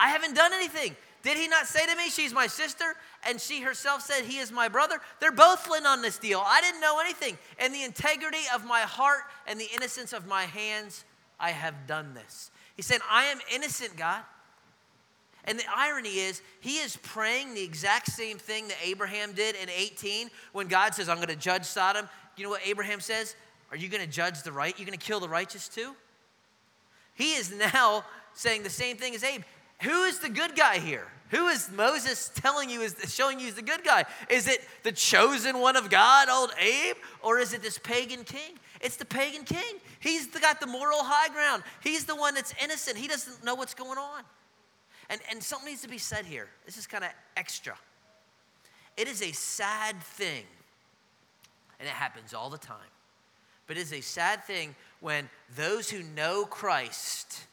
I, 0.00 0.08
haven't 0.08 0.34
done 0.34 0.52
anything. 0.52 0.96
Did 1.22 1.36
he 1.36 1.48
not 1.48 1.66
say 1.66 1.84
to 1.86 1.96
me, 1.96 2.08
She's 2.08 2.32
my 2.32 2.46
sister? 2.46 2.94
And 3.28 3.40
she 3.40 3.60
herself 3.60 4.02
said, 4.02 4.24
He 4.24 4.38
is 4.38 4.50
my 4.50 4.68
brother. 4.68 5.00
They're 5.20 5.32
both 5.32 5.68
in 5.76 5.86
on 5.86 6.02
this 6.02 6.18
deal. 6.18 6.42
I 6.44 6.60
didn't 6.60 6.80
know 6.80 6.98
anything. 7.00 7.36
And 7.58 7.74
the 7.74 7.82
integrity 7.82 8.44
of 8.54 8.64
my 8.64 8.80
heart 8.80 9.22
and 9.46 9.60
the 9.60 9.68
innocence 9.74 10.12
of 10.12 10.26
my 10.26 10.44
hands, 10.44 11.04
I 11.38 11.50
have 11.50 11.86
done 11.86 12.14
this. 12.14 12.50
He 12.76 12.82
said, 12.82 13.00
I 13.10 13.24
am 13.24 13.38
innocent, 13.54 13.96
God. 13.96 14.22
And 15.44 15.58
the 15.58 15.64
irony 15.74 16.18
is, 16.18 16.42
he 16.60 16.78
is 16.78 16.96
praying 16.96 17.54
the 17.54 17.62
exact 17.62 18.10
same 18.10 18.38
thing 18.38 18.68
that 18.68 18.76
Abraham 18.84 19.32
did 19.32 19.56
in 19.56 19.68
18 19.70 20.28
when 20.52 20.68
God 20.68 20.94
says, 20.94 21.08
I'm 21.08 21.16
going 21.16 21.28
to 21.28 21.36
judge 21.36 21.64
Sodom. 21.64 22.08
You 22.36 22.44
know 22.44 22.50
what 22.50 22.66
Abraham 22.66 23.00
says? 23.00 23.36
Are 23.70 23.76
you 23.76 23.88
going 23.88 24.02
to 24.02 24.10
judge 24.10 24.42
the 24.42 24.52
right? 24.52 24.74
You're 24.78 24.86
going 24.86 24.98
to 24.98 25.04
kill 25.04 25.20
the 25.20 25.28
righteous 25.28 25.68
too? 25.68 25.94
He 27.14 27.34
is 27.34 27.52
now 27.74 28.04
saying 28.34 28.62
the 28.62 28.70
same 28.70 28.96
thing 28.96 29.14
as 29.14 29.24
Abe. 29.24 29.42
Who 29.82 30.04
is 30.04 30.18
the 30.18 30.28
good 30.28 30.56
guy 30.56 30.78
here? 30.78 31.06
Who 31.30 31.46
is 31.46 31.70
Moses 31.70 32.30
telling 32.34 32.70
you 32.70 32.80
is 32.80 32.96
showing 33.08 33.38
you 33.38 33.46
is 33.46 33.54
the 33.54 33.62
good 33.62 33.84
guy? 33.84 34.04
Is 34.28 34.48
it 34.48 34.60
the 34.82 34.90
chosen 34.90 35.60
one 35.60 35.76
of 35.76 35.88
God, 35.88 36.28
old 36.28 36.50
Abe, 36.58 36.96
or 37.22 37.38
is 37.38 37.54
it 37.54 37.62
this 37.62 37.78
pagan 37.78 38.24
king? 38.24 38.58
It's 38.80 38.96
the 38.96 39.04
pagan 39.04 39.44
king. 39.44 39.78
He's 40.00 40.26
got 40.26 40.60
the 40.60 40.66
moral 40.66 40.98
high 41.02 41.32
ground. 41.32 41.62
He's 41.82 42.04
the 42.04 42.16
one 42.16 42.34
that's 42.34 42.52
innocent. 42.62 42.96
He 42.96 43.06
doesn't 43.06 43.44
know 43.44 43.54
what's 43.54 43.74
going 43.74 43.98
on. 43.98 44.22
And, 45.08 45.20
and 45.30 45.42
something 45.42 45.68
needs 45.68 45.82
to 45.82 45.88
be 45.88 45.98
said 45.98 46.24
here. 46.24 46.48
This 46.66 46.76
is 46.76 46.86
kind 46.86 47.04
of 47.04 47.10
extra. 47.36 47.74
It 48.96 49.06
is 49.06 49.22
a 49.22 49.32
sad 49.32 50.00
thing, 50.02 50.44
and 51.78 51.88
it 51.88 51.92
happens 51.92 52.34
all 52.34 52.50
the 52.50 52.58
time. 52.58 52.76
But 53.68 53.76
it 53.76 53.80
is 53.82 53.92
a 53.92 54.00
sad 54.00 54.44
thing 54.44 54.74
when 54.98 55.30
those 55.56 55.88
who 55.88 56.02
know 56.02 56.44
Christ 56.44 57.44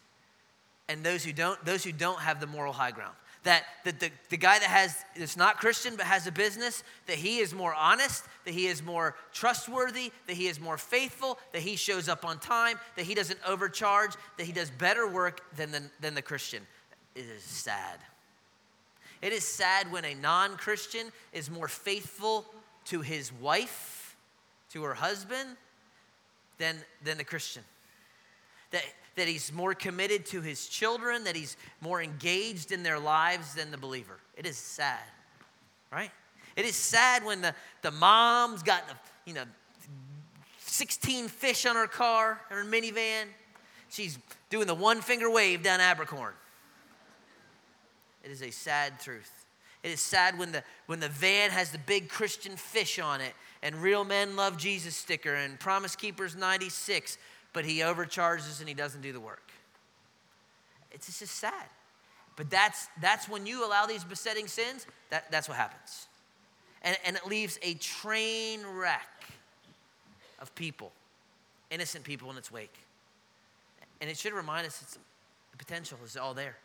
and 0.90 1.04
those 1.04 1.24
who 1.24 1.34
don't, 1.34 1.64
those 1.66 1.84
who 1.84 1.92
don't 1.92 2.20
have 2.20 2.40
the 2.40 2.48
moral 2.48 2.74
high 2.74 2.92
ground. 2.92 3.16
That, 3.44 3.64
that 3.86 4.00
the, 4.00 4.12
the 4.30 4.38
guy 4.38 4.60
that 4.60 4.68
has 4.68 4.96
that's 5.18 5.38
not 5.38 5.58
Christian 5.58 5.96
but 5.96 6.06
has 6.06 6.28
a 6.28 6.32
business, 6.32 6.84
that 7.06 7.16
he 7.16 7.38
is 7.38 7.54
more 7.54 7.74
honest, 7.74 8.26
that 8.46 8.54
he 8.54 8.68
is 8.68 8.84
more 8.84 9.16
trustworthy, 9.32 10.12
that 10.28 10.36
he 10.36 10.48
is 10.48 10.60
more 10.60 10.78
faithful, 10.78 11.38
that 11.54 11.62
he 11.62 11.76
shows 11.76 12.10
up 12.10 12.26
on 12.26 12.40
time, 12.40 12.78
that 12.98 13.06
he 13.06 13.14
doesn't 13.14 13.40
overcharge, 13.48 14.12
that 14.38 14.46
he 14.46 14.52
does 14.52 14.70
better 14.70 15.08
work 15.08 15.42
than 15.56 15.72
the, 15.72 15.84
than 16.02 16.14
the 16.14 16.22
Christian. 16.22 16.62
It 17.16 17.26
is 17.26 17.44
sad. 17.44 18.00
It 19.22 19.34
is 19.34 19.46
sad 19.46 19.92
when 19.92 20.06
a 20.06 20.14
non 20.14 20.58
Christian 20.58 21.08
is 21.32 21.50
more 21.50 21.68
faithful 21.68 22.46
to 22.86 23.02
his 23.02 23.32
wife, 23.32 24.16
to 24.72 24.84
her 24.84 24.94
husband, 24.94 25.56
than, 26.58 26.78
than 27.04 27.18
the 27.18 27.24
Christian. 27.24 27.64
That, 28.72 28.84
that 29.18 29.28
he's 29.28 29.52
more 29.52 29.74
committed 29.74 30.26
to 30.28 30.42
his 30.42 30.68
children, 30.68 31.24
that 31.26 31.36
he's 31.36 31.58
more 31.82 32.02
engaged 32.02 32.72
in 32.72 32.84
their 32.84 33.00
lives 33.00 33.56
than 33.56 33.72
the 33.72 33.78
believer. 33.78 34.20
It 34.38 34.46
is 34.46 34.58
sad, 34.58 35.04
right? 35.92 36.12
It 36.56 36.66
is 36.66 36.76
sad 36.76 37.26
when 37.26 37.42
the, 37.42 37.54
the 37.82 37.92
mom's 37.92 38.64
got 38.64 38.88
the, 38.88 38.94
you 39.26 39.34
know, 39.34 39.44
16 40.60 41.28
fish 41.28 41.66
on 41.66 41.76
her 41.76 41.88
car, 41.88 42.40
her 42.50 42.64
minivan. 42.64 43.26
She's 43.90 44.20
doing 44.50 44.68
the 44.68 44.76
one 44.76 45.02
finger 45.02 45.30
wave 45.32 45.64
down 45.64 45.80
Abercorn. 45.80 46.34
It 48.24 48.30
is 48.30 48.44
a 48.44 48.52
sad 48.52 49.00
truth. 49.00 49.32
It 49.82 49.90
is 49.90 50.02
sad 50.02 50.38
when 50.38 50.52
the, 50.52 50.64
when 50.86 51.00
the 51.00 51.10
van 51.10 51.50
has 51.50 51.72
the 51.72 51.78
big 51.80 52.10
Christian 52.10 52.56
fish 52.56 53.00
on 53.00 53.22
it 53.22 53.34
and 53.64 53.76
Real 53.76 54.04
Men 54.04 54.36
Love 54.36 54.58
Jesus 54.58 54.96
sticker 54.96 55.34
and 55.34 55.60
Promise 55.60 55.96
Keepers 55.96 56.36
96 56.36 57.18
but 57.58 57.66
he 57.66 57.82
overcharges 57.82 58.60
and 58.60 58.70
he 58.70 58.76
doesn't 58.76 59.02
do 59.02 59.12
the 59.12 59.20
work. 59.20 59.50
It's 60.92 61.08
just 61.18 61.34
sad. 61.34 61.66
But 62.36 62.52
that's, 62.52 62.88
that's 63.02 63.28
when 63.28 63.48
you 63.48 63.66
allow 63.66 63.88
these 63.88 64.04
besetting 64.04 64.46
sins, 64.46 64.86
that, 65.10 65.32
that's 65.32 65.50
what 65.50 65.58
happens. 65.58 66.06
And, 66.84 66.96
and 67.04 67.16
it 67.16 67.26
leaves 67.26 67.58
a 67.64 67.74
train 67.74 68.60
wreck 68.76 69.10
of 70.38 70.54
people, 70.54 70.92
innocent 71.72 72.04
people 72.04 72.30
in 72.30 72.38
its 72.38 72.52
wake. 72.52 72.78
And 74.02 74.08
it 74.08 74.18
should 74.20 74.34
remind 74.34 74.68
us 74.68 74.80
it's, 74.84 75.00
the 75.50 75.58
potential 75.58 75.98
is 76.06 76.16
all 76.16 76.36
there. 76.36 76.58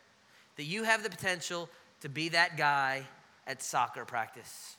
That 0.57 0.65
you 0.65 0.83
have 0.83 1.03
the 1.03 1.09
potential 1.09 1.71
to 2.03 2.11
be 2.11 2.29
that 2.29 2.59
guy 2.59 3.07
at 3.47 3.63
soccer 3.63 4.05
practice. 4.05 4.77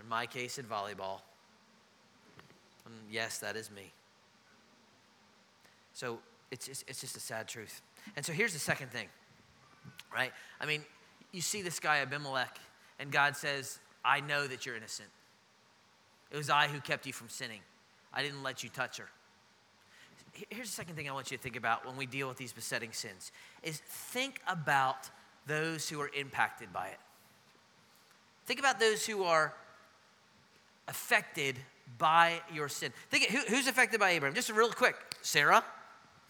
In 0.00 0.08
my 0.08 0.26
case, 0.26 0.56
at 0.56 0.68
volleyball. 0.68 1.18
And 2.86 2.94
yes, 3.10 3.38
that 3.38 3.56
is 3.56 3.72
me. 3.72 3.90
So 5.98 6.20
it's 6.52 6.66
just, 6.66 6.84
it's 6.86 7.00
just 7.00 7.16
a 7.16 7.20
sad 7.20 7.48
truth. 7.48 7.82
And 8.14 8.24
so 8.24 8.32
here's 8.32 8.52
the 8.52 8.60
second 8.60 8.92
thing, 8.92 9.08
right? 10.14 10.30
I 10.60 10.64
mean, 10.64 10.84
you 11.32 11.40
see 11.40 11.60
this 11.60 11.80
guy 11.80 11.98
Abimelech, 11.98 12.56
and 13.00 13.10
God 13.10 13.36
says, 13.36 13.80
I 14.04 14.20
know 14.20 14.46
that 14.46 14.64
you're 14.64 14.76
innocent. 14.76 15.08
It 16.30 16.36
was 16.36 16.50
I 16.50 16.68
who 16.68 16.78
kept 16.78 17.04
you 17.04 17.12
from 17.12 17.28
sinning. 17.28 17.58
I 18.14 18.22
didn't 18.22 18.44
let 18.44 18.62
you 18.62 18.68
touch 18.68 18.98
her. 18.98 19.08
here's 20.50 20.68
the 20.68 20.74
second 20.74 20.94
thing 20.94 21.08
I 21.10 21.12
want 21.12 21.32
you 21.32 21.36
to 21.36 21.42
think 21.42 21.56
about 21.56 21.84
when 21.84 21.96
we 21.96 22.06
deal 22.06 22.28
with 22.28 22.36
these 22.36 22.52
besetting 22.52 22.92
sins 22.92 23.32
is 23.64 23.78
think 23.80 24.40
about 24.46 25.10
those 25.48 25.88
who 25.88 26.00
are 26.00 26.10
impacted 26.16 26.72
by 26.72 26.86
it. 26.86 27.00
Think 28.46 28.60
about 28.60 28.78
those 28.78 29.04
who 29.04 29.24
are 29.24 29.52
affected 30.86 31.58
by 31.98 32.40
your 32.54 32.68
sin. 32.68 32.92
Think 33.10 33.24
who, 33.24 33.38
who's 33.52 33.66
affected 33.66 33.98
by 33.98 34.10
Abraham? 34.10 34.36
Just 34.36 34.48
real 34.50 34.70
quick. 34.70 34.94
Sarah. 35.22 35.64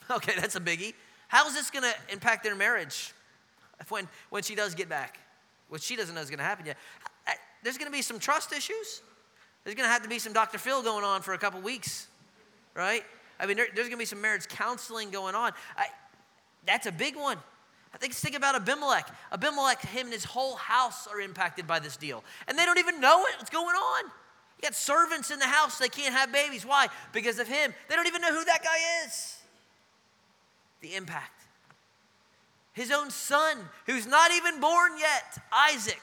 Okay, 0.17 0.33
that's 0.37 0.57
a 0.57 0.61
biggie. 0.61 0.95
How 1.29 1.47
is 1.47 1.55
this 1.55 1.71
going 1.71 1.85
to 1.85 1.95
impact 2.11 2.43
their 2.43 2.55
marriage 2.55 3.13
when, 3.91 4.09
when 4.31 4.43
she 4.43 4.55
does 4.55 4.75
get 4.75 4.89
back? 4.89 5.19
What 5.69 5.83
she 5.83 5.97
doesn't 5.97 6.15
know 6.15 6.23
is 6.23 6.31
going 6.31 6.39
to 6.39 6.45
happen 6.45 6.65
yet. 6.65 6.79
There's 7.63 7.77
going 7.77 7.91
to 7.91 7.97
be 7.97 8.03
some 8.03 8.19
trust 8.19 8.53
issues. 8.53 9.03
There's 9.65 9.75
going 9.75 9.87
to 9.87 9.93
have 9.93 10.03
to 10.03 10.09
be 10.09 10.19
some 10.19 10.33
Dr. 10.33 10.59
Phil 10.59 10.83
going 10.83 11.05
on 11.05 11.23
for 11.23 11.35
a 11.35 11.39
couple 11.39 11.61
weeks, 11.61 12.07
right? 12.75 13.05
I 13.41 13.47
mean, 13.47 13.57
there, 13.57 13.67
there's 13.75 13.89
going 13.89 13.99
to 13.99 14.03
be 14.03 14.05
some 14.05 14.21
marriage 14.21 14.49
counseling 14.49 15.11
going 15.11 15.35
on. 15.35 15.53
I, 15.77 15.87
that's 16.65 16.87
a 16.87 16.93
big 16.93 17.17
one. 17.17 17.37
I 17.93 17.99
think 17.99 18.13
think 18.13 18.37
about 18.37 18.55
Abimelech. 18.55 19.09
Abimelech, 19.33 19.81
him 19.83 20.07
and 20.07 20.13
his 20.13 20.25
whole 20.25 20.57
house 20.57 21.07
are 21.07 21.21
impacted 21.21 21.67
by 21.67 21.79
this 21.79 21.97
deal, 21.97 22.23
and 22.47 22.59
they 22.59 22.67
don't 22.67 22.79
even 22.79 23.01
know 23.01 23.25
it, 23.27 23.35
what's 23.39 23.51
going 23.51 23.75
on. 23.75 24.05
You 24.05 24.63
got 24.63 24.75
servants 24.75 25.31
in 25.31 25.39
the 25.39 25.47
house; 25.47 25.79
they 25.79 25.89
can't 25.89 26.15
have 26.15 26.31
babies. 26.31 26.67
Why? 26.67 26.89
Because 27.13 27.39
of 27.39 27.49
him. 27.49 27.73
They 27.89 27.97
don't 27.97 28.07
even 28.07 28.21
know 28.21 28.33
who 28.33 28.45
that 28.45 28.63
guy 28.63 29.07
is. 29.07 29.38
The 30.81 30.95
impact. 30.95 31.43
His 32.73 32.93
own 32.93 33.11
son, 33.11 33.59
who's 33.87 34.07
not 34.07 34.31
even 34.31 34.61
born 34.61 34.93
yet, 34.99 35.43
Isaac, 35.53 36.03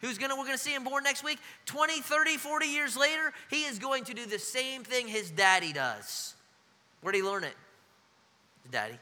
who's 0.00 0.16
gonna, 0.16 0.36
we're 0.36 0.46
gonna 0.46 0.56
see 0.56 0.74
him 0.74 0.84
born 0.84 1.04
next 1.04 1.22
week, 1.22 1.38
20, 1.66 2.00
30, 2.00 2.36
40 2.38 2.66
years 2.66 2.96
later, 2.96 3.32
he 3.50 3.64
is 3.64 3.78
going 3.78 4.04
to 4.04 4.14
do 4.14 4.24
the 4.24 4.38
same 4.38 4.82
thing 4.82 5.08
his 5.08 5.30
daddy 5.30 5.72
does. 5.72 6.34
Where'd 7.02 7.14
he 7.14 7.22
learn 7.22 7.44
it? 7.44 7.54
His 8.62 8.72
daddy. 8.72 8.98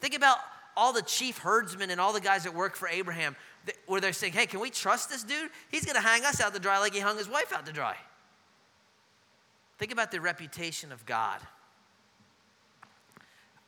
Think 0.00 0.14
about 0.14 0.38
all 0.76 0.92
the 0.92 1.02
chief 1.02 1.38
herdsmen 1.38 1.90
and 1.90 2.00
all 2.00 2.12
the 2.12 2.20
guys 2.20 2.44
that 2.44 2.54
work 2.54 2.76
for 2.76 2.88
Abraham, 2.88 3.36
where 3.86 4.00
they're 4.00 4.12
saying, 4.12 4.32
hey, 4.32 4.46
can 4.46 4.60
we 4.60 4.70
trust 4.70 5.08
this 5.08 5.22
dude? 5.22 5.50
He's 5.70 5.84
to 5.86 6.00
hang 6.00 6.24
us 6.24 6.40
out 6.40 6.54
to 6.54 6.60
dry 6.60 6.78
like 6.78 6.94
he 6.94 7.00
hung 7.00 7.16
his 7.16 7.28
wife 7.28 7.52
out 7.52 7.66
to 7.66 7.72
dry. 7.72 7.96
Think 9.78 9.92
about 9.92 10.10
the 10.10 10.20
reputation 10.20 10.92
of 10.92 11.04
God. 11.06 11.40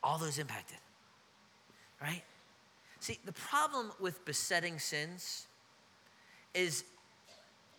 All 0.07 0.17
those 0.17 0.39
impacted, 0.39 0.77
right? 2.01 2.23
See, 3.01 3.19
the 3.25 3.33
problem 3.33 3.91
with 3.99 4.23
besetting 4.23 4.79
sins 4.79 5.47
is 6.53 6.85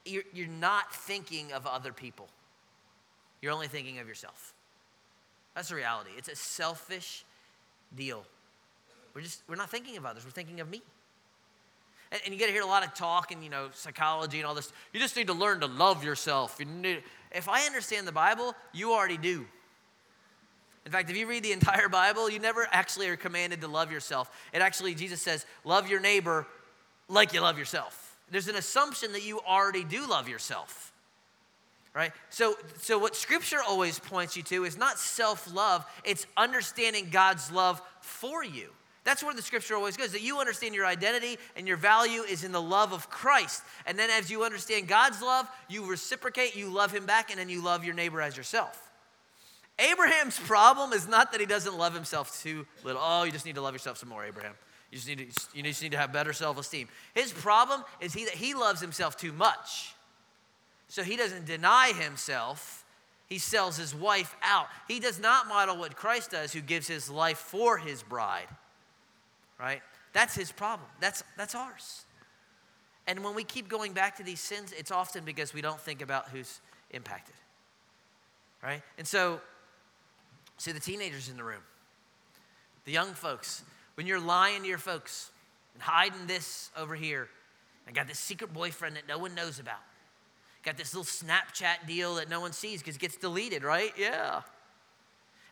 you're, 0.05 0.25
you're 0.35 0.47
not 0.47 0.93
thinking 0.93 1.55
of 1.55 1.67
other 1.67 1.91
people, 1.91 2.29
you're 3.41 3.51
only 3.51 3.67
thinking 3.67 3.99
of 3.99 4.07
yourself. 4.07 4.53
That's 5.55 5.71
the 5.71 5.77
reality. 5.77 6.11
It's 6.19 6.29
a 6.29 6.37
selfish 6.37 7.25
deal. 7.97 8.25
We're 9.15 9.23
just, 9.23 9.41
we're 9.49 9.57
not 9.57 9.71
thinking 9.71 9.97
of 9.97 10.05
others, 10.05 10.27
we're 10.27 10.31
thinking 10.31 10.61
of 10.61 10.69
me. 10.69 10.83
And, 12.13 12.21
and 12.27 12.35
you 12.35 12.39
get 12.39 12.49
to 12.49 12.53
hear 12.53 12.63
a 12.63 12.67
lot 12.67 12.87
of 12.87 12.93
talk 12.93 13.33
and, 13.33 13.43
you 13.43 13.49
know, 13.49 13.71
psychology 13.73 14.37
and 14.37 14.47
all 14.47 14.55
this. 14.55 14.71
You 14.93 15.01
just 15.01 15.17
need 15.17 15.29
to 15.29 15.33
learn 15.33 15.61
to 15.61 15.67
love 15.67 16.05
yourself. 16.05 16.57
You 16.59 16.67
need, 16.67 17.03
if 17.33 17.49
I 17.49 17.63
understand 17.63 18.07
the 18.07 18.13
Bible, 18.13 18.55
you 18.75 18.93
already 18.93 19.17
do. 19.17 19.47
In 20.89 20.93
fact, 20.93 21.11
if 21.11 21.19
you 21.19 21.27
read 21.27 21.43
the 21.43 21.53
entire 21.53 21.87
Bible, 21.91 22.31
you 22.31 22.39
never 22.39 22.67
actually 22.73 23.09
are 23.09 23.17
commanded 23.17 23.61
to 23.61 23.69
love 23.69 23.93
yourself. 23.93 24.31
It 24.55 24.63
actually, 24.63 24.95
Jesus 24.95 25.21
says, 25.21 25.45
love 25.63 25.91
your 25.91 26.01
neighbor 26.01 26.47
like 27.11 27.35
you 27.35 27.43
love 27.43 27.59
yourself. 27.59 28.17
There's 28.31 28.49
an 28.49 28.57
assumption 28.57 29.13
that 29.13 29.23
you 29.23 29.41
already 29.41 29.85
do 29.85 30.09
love 30.09 30.29
yourself 30.29 30.93
right? 31.95 32.13
So, 32.31 32.55
so 32.79 32.97
what 32.97 33.17
Scripture 33.17 33.59
always 33.67 33.99
points 33.99 34.37
you 34.37 34.43
to 34.45 34.65
is 34.65 34.79
not 34.79 34.99
self 35.01 35.53
love, 35.53 35.85
it's 36.05 36.27
understanding 36.37 37.09
God's 37.11 37.51
love 37.51 37.83
for 38.01 38.45
you. 38.45 38.69
That's 39.03 39.25
where 39.25 39.35
the 39.35 39.41
scripture 39.41 39.75
always 39.75 39.97
goes 39.97 40.13
that 40.13 40.21
you 40.21 40.39
understand 40.39 40.75
your 40.75 40.85
identity 40.85 41.39
and 41.57 41.67
your 41.67 41.79
value 41.79 42.23
is 42.23 42.45
in 42.45 42.53
the 42.53 42.61
love 42.61 42.93
of 42.93 43.09
Christ. 43.09 43.63
And 43.87 43.99
then 43.99 44.11
as 44.11 44.31
you 44.31 44.45
understand 44.45 44.87
God's 44.87 45.23
love, 45.23 45.49
you 45.67 45.87
reciprocate, 45.87 46.55
you 46.55 46.69
love 46.69 46.93
him 46.93 47.07
back, 47.07 47.31
and 47.31 47.41
then 47.41 47.49
you 47.49 47.65
love 47.65 47.87
your 47.87 47.95
neighbor 47.95 48.21
as 48.21 48.37
yourself. 48.37 48.88
Abraham's 49.79 50.39
problem 50.39 50.93
is 50.93 51.07
not 51.07 51.31
that 51.33 51.41
he 51.41 51.47
doesn't 51.47 51.77
love 51.77 51.95
himself 51.95 52.43
too 52.43 52.67
little. 52.83 53.01
Oh, 53.03 53.23
you 53.23 53.33
just 53.33 53.47
need 53.47 53.55
to 53.55 53.61
love 53.61 53.75
yourself 53.75 53.99
some 53.99 54.09
more, 54.09 54.25
Abraham. 54.25 54.55
You 54.91 54.97
just 54.97 55.09
need 55.09 55.19
to, 55.19 55.41
you 55.55 55.63
just 55.63 55.83
need 55.83 55.93
to 55.93 55.99
have 55.99 56.13
better 56.13 56.33
self 56.33 56.59
esteem. 56.59 56.89
His 57.15 57.33
problem 57.33 57.85
is 58.01 58.13
he, 58.13 58.25
that 58.25 58.35
he 58.35 58.55
loves 58.55 58.81
himself 58.81 59.17
too 59.17 59.33
much. 59.33 59.95
So 60.89 61.03
he 61.03 61.17
doesn't 61.17 61.45
deny 61.45 61.93
himself. 61.93 62.85
He 63.27 63.39
sells 63.39 63.77
his 63.77 63.95
wife 63.95 64.35
out. 64.43 64.67
He 64.89 65.01
does 65.01 65.21
not 65.21 65.49
model 65.49 65.77
what 65.77 65.95
Christ 65.95 66.31
does, 66.31 66.53
who 66.53 66.63
gives 66.63 66.89
his 66.89 67.11
life 67.11 67.39
for 67.39 67.77
his 67.77 68.03
bride. 68.03 68.49
Right? 69.61 69.83
That's 70.15 70.35
his 70.35 70.51
problem. 70.51 70.89
That's, 70.99 71.23
that's 71.37 71.55
ours. 71.55 72.05
And 73.07 73.23
when 73.23 73.35
we 73.35 73.45
keep 73.45 73.69
going 73.69 73.93
back 73.93 74.17
to 74.17 74.23
these 74.23 74.41
sins, 74.41 74.73
it's 74.77 74.91
often 74.91 75.25
because 75.25 75.53
we 75.53 75.61
don't 75.61 75.81
think 75.81 76.01
about 76.01 76.29
who's 76.31 76.61
impacted. 76.91 77.35
Right? 78.63 78.83
And 78.97 79.07
so, 79.07 79.41
see 80.59 80.73
the 80.73 80.81
teenagers 80.81 81.29
in 81.29 81.37
the 81.37 81.45
room, 81.45 81.63
the 82.85 82.93
young 82.93 83.15
folks, 83.15 83.63
when 83.95 84.07
you're 84.07 84.21
lying 84.21 84.63
to 84.63 84.69
your 84.69 84.79
folks 84.79 85.31
and 85.75 85.83
hiding 85.83 86.27
this 86.27 86.71
over 86.77 86.95
here, 86.95 87.29
I 87.87 87.93
got 87.93 88.07
this 88.07 88.19
secret 88.19 88.53
boyfriend 88.53 88.97
that 88.97 89.09
no 89.09 89.19
one 89.19 89.35
knows 89.35 89.59
about. 89.59 89.81
Got 90.63 90.77
this 90.77 90.95
little 90.95 91.05
Snapchat 91.05 91.87
deal 91.87 92.17
that 92.17 92.29
no 92.29 92.41
one 92.41 92.53
sees 92.53 92.81
because 92.81 92.97
it 92.97 92.99
gets 93.01 93.17
deleted, 93.17 93.63
right? 93.63 93.93
Yeah. 93.99 94.43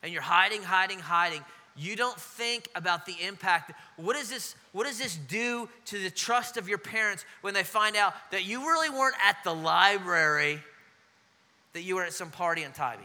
And 0.03 0.13
you're 0.13 0.23
hiding, 0.23 0.63
hiding, 0.63 0.99
hiding. 0.99 1.43
You 1.77 1.97
don't 1.97 2.19
think 2.19 2.69
about 2.75 3.07
the 3.07 3.15
impact. 3.27 3.73
What 3.97 4.17
does 4.17 4.29
this, 4.29 4.55
what 4.73 4.87
does 4.87 4.99
this 4.99 5.17
do 5.17 5.69
to 5.87 5.99
the 5.99 6.11
trust 6.11 6.57
of 6.57 6.69
your 6.69 6.79
parents 6.79 7.25
when 7.41 7.55
they 7.55 7.63
find 7.63 7.97
out 7.97 8.15
that 8.31 8.45
you 8.45 8.61
really 8.61 8.91
weren't 8.91 9.17
at 9.27 9.37
the 9.45 9.55
library, 9.55 10.61
that 11.73 11.83
you 11.83 11.97
were 11.97 12.05
at 12.05 12.13
some 12.13 12.31
party 12.31 12.63
in 12.63 12.73
Tybee? 12.73 13.03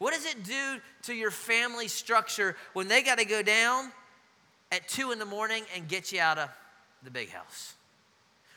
What 0.00 0.14
does 0.14 0.24
it 0.24 0.42
do 0.44 0.80
to 1.02 1.14
your 1.14 1.30
family 1.30 1.86
structure 1.86 2.56
when 2.72 2.88
they 2.88 3.02
got 3.02 3.18
to 3.18 3.26
go 3.26 3.42
down 3.42 3.92
at 4.72 4.88
two 4.88 5.12
in 5.12 5.18
the 5.18 5.26
morning 5.26 5.62
and 5.76 5.86
get 5.86 6.10
you 6.10 6.20
out 6.20 6.38
of 6.38 6.48
the 7.04 7.10
big 7.10 7.28
house? 7.28 7.74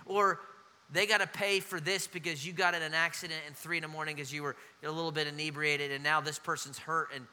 Or 0.05 0.39
they 0.89 1.05
got 1.05 1.19
to 1.19 1.27
pay 1.27 1.59
for 1.59 1.81
this 1.81 2.07
because 2.07 2.47
you 2.47 2.53
got 2.53 2.75
in 2.75 2.81
an 2.81 2.93
accident 2.93 3.41
at 3.45 3.57
three 3.57 3.75
in 3.75 3.81
the 3.81 3.89
morning 3.89 4.15
because 4.15 4.31
you 4.31 4.41
were 4.41 4.55
a 4.85 4.89
little 4.89 5.11
bit 5.11 5.27
inebriated 5.27 5.91
and 5.91 6.01
now 6.01 6.21
this 6.21 6.39
person's 6.39 6.77
hurt 6.77 7.09
and 7.13 7.25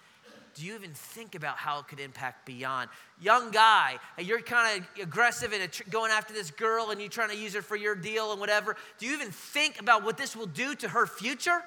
do 0.57 0.67
you 0.67 0.75
even 0.75 0.93
think 0.93 1.37
about 1.37 1.57
how 1.57 1.79
it 1.79 1.87
could 1.87 2.01
impact 2.01 2.45
beyond? 2.45 2.91
Young 3.21 3.53
guy 3.53 3.97
you're 4.19 4.41
kind 4.41 4.81
of 4.83 5.03
aggressive 5.03 5.53
and 5.53 5.71
going 5.89 6.11
after 6.11 6.35
this 6.35 6.51
girl 6.51 6.91
and 6.91 7.01
you're 7.01 7.09
trying 7.09 7.31
to 7.31 7.37
use 7.37 7.55
her 7.55 7.63
for 7.63 7.77
your 7.77 7.95
deal 7.95 8.33
and 8.33 8.41
whatever. 8.41 8.75
Do 8.99 9.07
you 9.07 9.13
even 9.13 9.31
think 9.31 9.81
about 9.81 10.03
what 10.03 10.17
this 10.17 10.35
will 10.35 10.47
do 10.47 10.75
to 10.75 10.89
her 10.89 11.07
future 11.07 11.63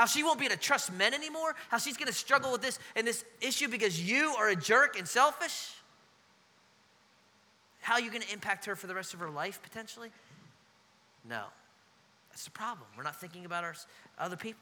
how 0.00 0.06
she 0.06 0.22
won't 0.22 0.38
be 0.38 0.46
able 0.46 0.54
to 0.54 0.60
trust 0.60 0.90
men 0.94 1.12
anymore 1.12 1.54
how 1.68 1.76
she's 1.76 1.98
going 1.98 2.08
to 2.08 2.14
struggle 2.14 2.50
with 2.52 2.62
this 2.62 2.78
and 2.96 3.06
this 3.06 3.22
issue 3.42 3.68
because 3.68 4.00
you 4.00 4.34
are 4.38 4.48
a 4.48 4.56
jerk 4.56 4.98
and 4.98 5.06
selfish 5.06 5.74
how 7.82 7.96
you're 7.96 8.06
you 8.06 8.10
going 8.10 8.22
to 8.22 8.32
impact 8.32 8.64
her 8.64 8.74
for 8.74 8.86
the 8.86 8.94
rest 8.94 9.12
of 9.12 9.20
her 9.20 9.30
life 9.30 9.60
potentially 9.62 10.10
no. 11.28 11.44
That's 12.30 12.44
the 12.44 12.50
problem. 12.50 12.86
We're 12.96 13.02
not 13.02 13.20
thinking 13.20 13.44
about 13.44 13.64
our 13.64 13.74
other 14.18 14.36
people. 14.36 14.60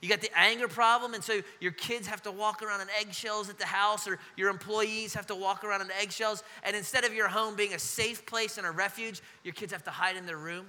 You 0.00 0.08
got 0.08 0.20
the 0.20 0.30
anger 0.36 0.66
problem, 0.66 1.14
and 1.14 1.22
so 1.22 1.42
your 1.60 1.70
kids 1.70 2.08
have 2.08 2.22
to 2.22 2.32
walk 2.32 2.60
around 2.60 2.80
on 2.80 2.88
eggshells 2.98 3.48
at 3.48 3.58
the 3.58 3.66
house, 3.66 4.08
or 4.08 4.18
your 4.36 4.50
employees 4.50 5.14
have 5.14 5.28
to 5.28 5.34
walk 5.34 5.62
around 5.62 5.80
on 5.80 5.90
eggshells. 6.00 6.42
And 6.64 6.74
instead 6.74 7.04
of 7.04 7.14
your 7.14 7.28
home 7.28 7.54
being 7.54 7.72
a 7.72 7.78
safe 7.78 8.26
place 8.26 8.58
and 8.58 8.66
a 8.66 8.70
refuge, 8.72 9.20
your 9.44 9.54
kids 9.54 9.72
have 9.72 9.84
to 9.84 9.90
hide 9.90 10.16
in 10.16 10.26
their 10.26 10.38
room. 10.38 10.66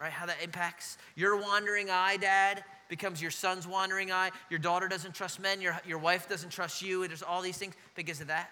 Right? 0.00 0.12
How 0.12 0.26
that 0.26 0.36
impacts 0.42 0.96
your 1.16 1.36
wandering 1.36 1.90
eye, 1.90 2.18
dad, 2.18 2.62
becomes 2.88 3.20
your 3.20 3.32
son's 3.32 3.66
wandering 3.66 4.12
eye. 4.12 4.30
Your 4.48 4.60
daughter 4.60 4.86
doesn't 4.86 5.14
trust 5.14 5.40
men. 5.40 5.60
Your, 5.60 5.78
your 5.86 5.98
wife 5.98 6.28
doesn't 6.28 6.50
trust 6.50 6.82
you. 6.82 7.06
There's 7.06 7.22
all 7.22 7.42
these 7.42 7.58
things 7.58 7.74
because 7.96 8.20
of 8.20 8.28
that. 8.28 8.50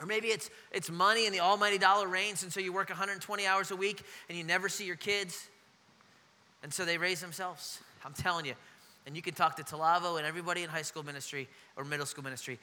Or 0.00 0.06
maybe 0.06 0.28
it's, 0.28 0.50
it's 0.70 0.90
money 0.90 1.26
and 1.26 1.34
the 1.34 1.40
almighty 1.40 1.78
dollar 1.78 2.06
reigns, 2.06 2.44
and 2.44 2.52
so 2.52 2.60
you 2.60 2.72
work 2.72 2.88
120 2.88 3.46
hours 3.46 3.70
a 3.70 3.76
week 3.76 4.02
and 4.28 4.38
you 4.38 4.44
never 4.44 4.68
see 4.68 4.84
your 4.84 4.96
kids. 4.96 5.48
And 6.62 6.72
so 6.72 6.84
they 6.84 6.98
raise 6.98 7.20
themselves. 7.20 7.80
I'm 8.04 8.12
telling 8.12 8.46
you. 8.46 8.54
And 9.06 9.16
you 9.16 9.22
can 9.22 9.34
talk 9.34 9.56
to 9.56 9.62
Talavo 9.62 10.18
and 10.18 10.26
everybody 10.26 10.62
in 10.62 10.68
high 10.68 10.82
school 10.82 11.02
ministry 11.02 11.48
or 11.76 11.84
middle 11.84 12.06
school 12.06 12.22
ministry. 12.22 12.58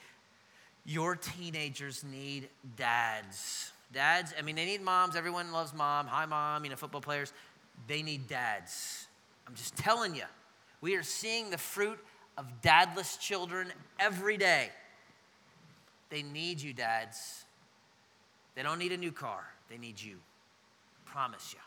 Your 0.86 1.16
teenagers 1.16 2.04
need 2.04 2.48
dads. 2.78 3.72
Dads, 3.94 4.34
I 4.38 4.42
mean, 4.42 4.56
they 4.56 4.66
need 4.66 4.82
moms. 4.82 5.16
Everyone 5.16 5.52
loves 5.52 5.74
mom. 5.74 6.08
Hi, 6.08 6.26
mom, 6.26 6.64
you 6.64 6.70
know, 6.70 6.76
football 6.76 7.02
players. 7.02 7.32
They 7.88 8.02
need 8.02 8.28
dads. 8.28 9.08
I'm 9.48 9.56
just 9.56 9.76
telling 9.78 10.16
you. 10.16 10.24
We 10.82 10.96
are 10.96 11.04
seeing 11.04 11.50
the 11.50 11.58
fruit 11.58 11.98
of 12.38 12.46
dadless 12.62 13.20
children 13.20 13.72
every 14.00 14.38
day. 14.38 14.70
They 16.10 16.22
need 16.22 16.62
you, 16.62 16.74
dads. 16.74 17.46
They 18.56 18.64
don't 18.64 18.80
need 18.80 18.92
a 18.92 18.98
new 18.98 19.12
car, 19.12 19.46
they 19.70 19.78
need 19.78 20.02
you. 20.02 20.18
Promise 21.06 21.54
you. 21.54 21.60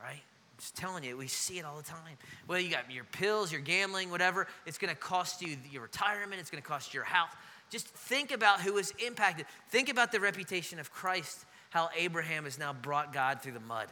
Right? 0.00 0.22
I'm 0.22 0.58
just 0.58 0.76
telling 0.76 1.02
you, 1.02 1.16
we 1.16 1.26
see 1.26 1.58
it 1.58 1.64
all 1.64 1.76
the 1.76 1.82
time. 1.82 2.16
Well, 2.46 2.60
you 2.60 2.70
got 2.70 2.90
your 2.90 3.04
pills, 3.04 3.50
your 3.50 3.60
gambling, 3.60 4.10
whatever. 4.10 4.46
It's 4.66 4.78
going 4.78 4.94
to 4.94 5.00
cost 5.00 5.42
you 5.42 5.56
your 5.70 5.82
retirement. 5.82 6.40
It's 6.40 6.50
going 6.50 6.62
to 6.62 6.68
cost 6.68 6.94
you 6.94 6.98
your 6.98 7.04
house. 7.04 7.30
Just 7.70 7.88
think 7.88 8.30
about 8.30 8.60
who 8.60 8.74
was 8.74 8.92
impacted. 9.04 9.46
Think 9.68 9.88
about 9.88 10.12
the 10.12 10.20
reputation 10.20 10.78
of 10.78 10.92
Christ, 10.92 11.44
how 11.70 11.88
Abraham 11.96 12.44
has 12.44 12.58
now 12.58 12.72
brought 12.72 13.12
God 13.12 13.42
through 13.42 13.52
the 13.52 13.60
mud. 13.60 13.88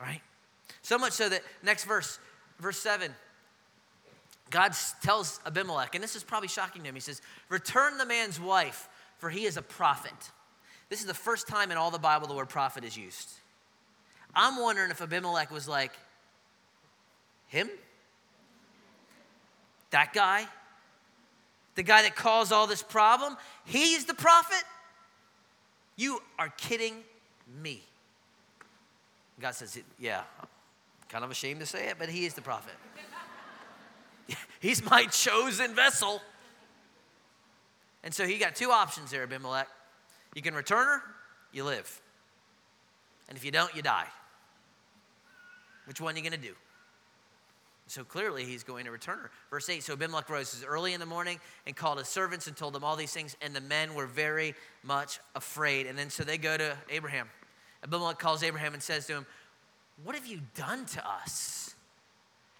Right? 0.00 0.20
So 0.82 0.98
much 0.98 1.12
so 1.12 1.28
that 1.28 1.42
next 1.62 1.84
verse, 1.84 2.18
verse 2.60 2.78
7, 2.78 3.12
God 4.50 4.72
tells 5.02 5.40
Abimelech, 5.46 5.94
and 5.94 6.04
this 6.04 6.14
is 6.14 6.22
probably 6.22 6.48
shocking 6.48 6.82
to 6.82 6.88
him. 6.88 6.94
He 6.94 7.00
says, 7.00 7.22
Return 7.48 7.98
the 7.98 8.06
man's 8.06 8.40
wife, 8.40 8.88
for 9.18 9.30
he 9.30 9.46
is 9.46 9.56
a 9.56 9.62
prophet. 9.62 10.12
This 10.88 11.00
is 11.00 11.06
the 11.06 11.14
first 11.14 11.48
time 11.48 11.70
in 11.70 11.76
all 11.76 11.90
the 11.90 11.98
Bible 11.98 12.28
the 12.28 12.34
word 12.34 12.48
prophet 12.48 12.84
is 12.84 12.96
used. 12.96 13.30
I'm 14.34 14.60
wondering 14.60 14.90
if 14.90 15.00
Abimelech 15.00 15.50
was 15.50 15.66
like, 15.66 15.92
Him? 17.48 17.70
That 19.90 20.12
guy? 20.12 20.46
The 21.74 21.82
guy 21.82 22.02
that 22.02 22.14
caused 22.14 22.52
all 22.52 22.66
this 22.66 22.82
problem? 22.82 23.36
He's 23.64 24.04
the 24.04 24.14
prophet? 24.14 24.62
You 25.96 26.20
are 26.38 26.48
kidding 26.56 26.94
me. 27.62 27.82
God 29.40 29.54
says, 29.54 29.78
Yeah, 29.98 30.22
I'm 30.40 30.48
kind 31.08 31.24
of 31.24 31.30
ashamed 31.30 31.60
to 31.60 31.66
say 31.66 31.88
it, 31.88 31.96
but 31.98 32.08
he 32.08 32.24
is 32.24 32.34
the 32.34 32.42
prophet. 32.42 32.74
He's 34.60 34.88
my 34.88 35.04
chosen 35.06 35.74
vessel. 35.74 36.22
And 38.02 38.14
so 38.14 38.26
he 38.26 38.38
got 38.38 38.54
two 38.54 38.70
options 38.70 39.10
there, 39.10 39.22
Abimelech. 39.22 39.68
You 40.34 40.42
can 40.42 40.54
return 40.54 40.86
her, 40.86 41.02
you 41.52 41.64
live. 41.64 42.00
And 43.28 43.36
if 43.36 43.44
you 43.44 43.50
don't, 43.50 43.74
you 43.74 43.82
die. 43.82 44.06
Which 45.86 46.00
one 46.00 46.14
are 46.14 46.16
you 46.16 46.22
going 46.22 46.40
to 46.40 46.48
do? 46.48 46.54
So 47.86 48.02
clearly 48.02 48.44
he's 48.44 48.62
going 48.62 48.86
to 48.86 48.90
return 48.90 49.18
her. 49.18 49.30
Verse 49.50 49.68
8 49.68 49.82
So 49.82 49.92
Abimelech 49.92 50.28
rose 50.30 50.64
early 50.66 50.94
in 50.94 51.00
the 51.00 51.06
morning 51.06 51.38
and 51.66 51.76
called 51.76 51.98
his 51.98 52.08
servants 52.08 52.46
and 52.46 52.56
told 52.56 52.74
them 52.74 52.82
all 52.82 52.96
these 52.96 53.12
things, 53.12 53.36
and 53.42 53.54
the 53.54 53.60
men 53.60 53.94
were 53.94 54.06
very 54.06 54.54
much 54.82 55.20
afraid. 55.34 55.86
And 55.86 55.98
then 55.98 56.10
so 56.10 56.24
they 56.24 56.38
go 56.38 56.56
to 56.56 56.76
Abraham. 56.90 57.28
Abimelech 57.82 58.18
calls 58.18 58.42
Abraham 58.42 58.72
and 58.72 58.82
says 58.82 59.06
to 59.06 59.12
him, 59.14 59.26
What 60.02 60.14
have 60.14 60.26
you 60.26 60.40
done 60.54 60.86
to 60.86 61.06
us? 61.06 61.74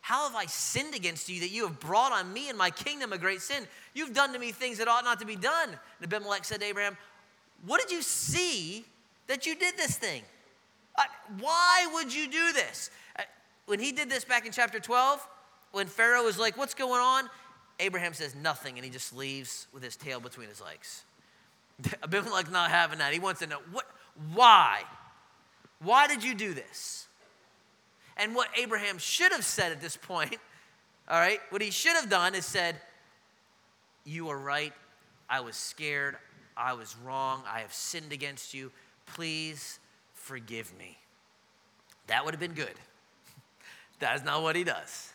How 0.03 0.29
have 0.29 0.37
I 0.37 0.45
sinned 0.45 0.95
against 0.95 1.31
you 1.31 1.41
that 1.41 1.51
you 1.51 1.67
have 1.67 1.81
brought 1.81 2.13
on 2.13 2.31
me 2.31 2.51
and 2.51 2.59
my 2.59 2.69
kingdom 2.69 3.15
a 3.15 3.19
great 3.19 3.41
sin? 3.41 3.67
You've 3.95 4.13
done 4.13 4.35
to 4.35 4.39
me 4.39 4.53
things 4.53 4.77
that 4.77 4.87
ought 4.87 5.05
not 5.05 5.19
to 5.21 5.27
be 5.27 5.37
done. 5.37 5.71
And 5.71 6.13
Abimelech 6.13 6.45
said 6.45 6.61
to 6.61 6.67
Abraham, 6.67 6.99
What 7.65 7.81
did 7.81 7.91
you 7.91 8.03
see 8.03 8.85
that 9.29 9.47
you 9.47 9.55
did 9.55 9.79
this 9.79 9.97
thing? 9.97 10.23
Why 11.41 11.89
would 11.95 12.15
you 12.15 12.31
do 12.31 12.53
this? 12.53 12.91
When 13.67 13.79
he 13.81 13.93
did 13.93 14.11
this 14.11 14.25
back 14.25 14.47
in 14.47 14.53
chapter 14.53 14.81
12, 14.81 15.27
when 15.73 15.87
Pharaoh 15.87 16.25
was 16.25 16.39
like, 16.39 16.57
What's 16.57 16.75
going 16.75 17.01
on? 17.01 17.29
Abraham 17.81 18.15
says 18.15 18.35
nothing 18.35 18.77
and 18.77 18.85
he 18.85 18.91
just 18.91 19.15
leaves 19.17 19.67
with 19.73 19.83
his 19.83 19.97
tail 19.97 20.21
between 20.21 20.49
his 20.49 20.61
legs. 20.61 21.03
Abimelech's 22.03 22.51
not 22.51 22.71
having 22.71 22.99
that. 22.99 23.13
He 23.13 23.19
wants 23.19 23.41
to 23.41 23.47
know 23.47 23.59
what, 23.73 23.87
why? 24.33 24.83
Why 25.81 26.07
did 26.07 26.23
you 26.23 26.35
do 26.35 26.55
this? 26.55 27.09
And 28.17 28.35
what 28.35 28.49
Abraham 28.57 28.99
should 28.99 29.33
have 29.33 29.45
said 29.45 29.73
at 29.73 29.81
this 29.81 29.97
point, 29.97 30.37
all 31.09 31.19
right, 31.19 31.41
what 31.51 31.61
he 31.61 31.71
should 31.71 31.95
have 31.95 32.09
done 32.09 32.35
is 32.35 32.47
said, 32.47 32.77
You 34.05 34.29
are 34.29 34.39
right. 34.39 34.73
I 35.29 35.41
was 35.41 35.57
scared. 35.57 36.17
I 36.57 36.75
was 36.75 36.95
wrong. 37.05 37.43
I 37.53 37.61
have 37.61 37.73
sinned 37.73 38.13
against 38.13 38.55
you. 38.55 38.71
Please 39.07 39.81
forgive 40.13 40.77
me. 40.79 40.97
That 42.07 42.25
would 42.25 42.35
have 42.35 42.41
been 42.41 42.53
good. 42.53 42.75
That's 43.99 44.25
not 44.25 44.43
what 44.43 44.57
he 44.57 44.65
does. 44.65 45.13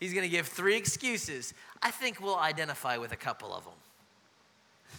He's 0.00 0.12
going 0.12 0.24
to 0.24 0.28
give 0.28 0.48
three 0.48 0.76
excuses. 0.76 1.54
I 1.80 1.90
think 1.90 2.20
we'll 2.20 2.38
identify 2.38 2.96
with 2.96 3.12
a 3.12 3.16
couple 3.16 3.54
of 3.54 3.64
them. 3.64 3.74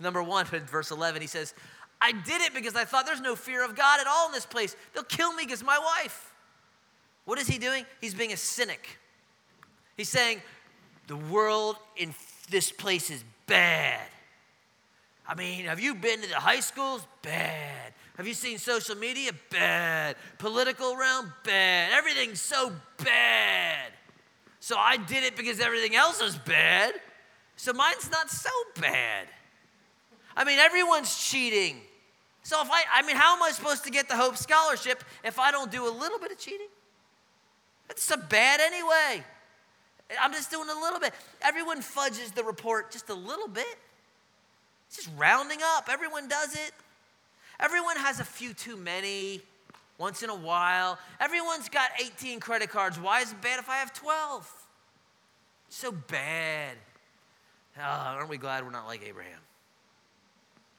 Number 0.02 0.24
one, 0.24 0.46
in 0.54 0.62
verse 0.62 0.92
11, 0.92 1.22
he 1.22 1.28
says, 1.28 1.54
I 2.02 2.12
did 2.12 2.42
it 2.42 2.54
because 2.54 2.76
I 2.76 2.86
thought 2.86 3.06
there's 3.06 3.22
no 3.22 3.36
fear 3.36 3.64
of 3.64 3.76
God 3.76 4.00
at 4.00 4.08
all 4.08 4.28
in 4.28 4.34
this 4.34 4.46
place. 4.46 4.76
They'll 4.94 5.04
kill 5.04 5.34
me 5.34 5.44
because 5.46 5.64
my 5.64 5.78
wife. 5.78 6.34
What 7.26 7.40
is 7.40 7.48
he 7.48 7.58
doing? 7.58 7.86
He's 8.02 8.14
being 8.14 8.34
a 8.34 8.38
cynic. 8.38 8.98
He's 9.96 10.10
saying, 10.10 10.42
the 11.08 11.16
world 11.16 11.78
in 11.96 12.14
this 12.50 12.72
place 12.72 13.10
is 13.10 13.24
bad. 13.46 14.02
I 15.28 15.36
mean, 15.36 15.66
have 15.66 15.80
you 15.80 15.96
been 15.96 16.22
to 16.22 16.28
the 16.28 16.36
high 16.36 16.60
schools? 16.60 17.06
Bad. 17.22 17.94
Have 18.18 18.28
you 18.28 18.34
seen 18.34 18.58
social 18.60 18.96
media? 18.96 19.32
Bad. 19.50 20.16
Political 20.38 20.96
realm? 20.96 21.34
Bad. 21.44 21.92
Everything's 21.94 22.42
so 22.42 22.72
bad. 22.98 23.92
So 24.60 24.78
I 24.78 24.98
did 24.98 25.24
it 25.24 25.36
because 25.36 25.60
everything 25.60 25.96
else 25.96 26.22
is 26.22 26.38
bad. 26.38 26.94
So 27.56 27.74
mine's 27.74 28.10
not 28.12 28.30
so 28.30 28.50
bad. 28.80 29.28
I 30.36 30.44
mean, 30.44 30.60
everyone's 30.60 31.18
cheating. 31.18 31.78
So 32.44 32.62
if 32.62 32.70
I, 32.70 32.84
I 32.94 33.02
mean, 33.06 33.16
how 33.16 33.36
am 33.36 33.42
I 33.42 33.52
supposed 33.52 33.84
to 33.86 33.92
get 33.92 34.08
the 34.08 34.16
Hope 34.16 34.38
Scholarship 34.38 35.04
if 35.24 35.40
I 35.40 35.52
don't 35.52 35.72
do 35.72 35.88
a 35.88 35.92
little 35.92 36.20
bit 36.20 36.32
of 36.32 36.38
cheating? 36.38 36.68
It's 37.90 38.04
so 38.04 38.18
bad 38.18 38.60
anyway. 38.60 39.24
I'm 40.22 40.34
just 40.34 40.52
doing 40.52 40.70
a 40.70 40.80
little 40.80 41.00
bit. 41.00 41.14
Everyone 41.42 41.82
fudges 41.82 42.34
the 42.34 42.44
report 42.44 42.92
just 42.92 43.10
a 43.10 43.14
little 43.14 43.48
bit. 43.48 43.78
It's 44.88 44.98
just 44.98 45.10
rounding 45.18 45.60
up. 45.64 45.90
Everyone 45.92 46.28
does 46.28 46.54
it. 46.54 46.72
Everyone 47.60 47.98
has 47.98 48.20
a 48.20 48.24
few 48.24 48.54
too 48.54 48.76
many 48.76 49.42
once 49.98 50.24
in 50.24 50.30
a 50.30 50.36
while. 50.36 50.98
Everyone's 51.20 51.70
got 51.70 51.90
18 52.00 52.40
credit 52.40 52.70
cards. 52.70 53.00
Why 53.00 53.22
is 53.22 53.32
it 53.32 53.42
bad 53.42 53.60
if 53.60 53.70
I 53.70 53.76
have 53.76 53.94
12? 53.94 54.52
So 55.70 55.92
bad. 55.92 56.76
Oh, 57.78 57.82
aren't 57.82 58.30
we 58.30 58.38
glad 58.38 58.64
we're 58.64 58.72
not 58.72 58.86
like 58.86 59.02
Abraham? 59.08 59.40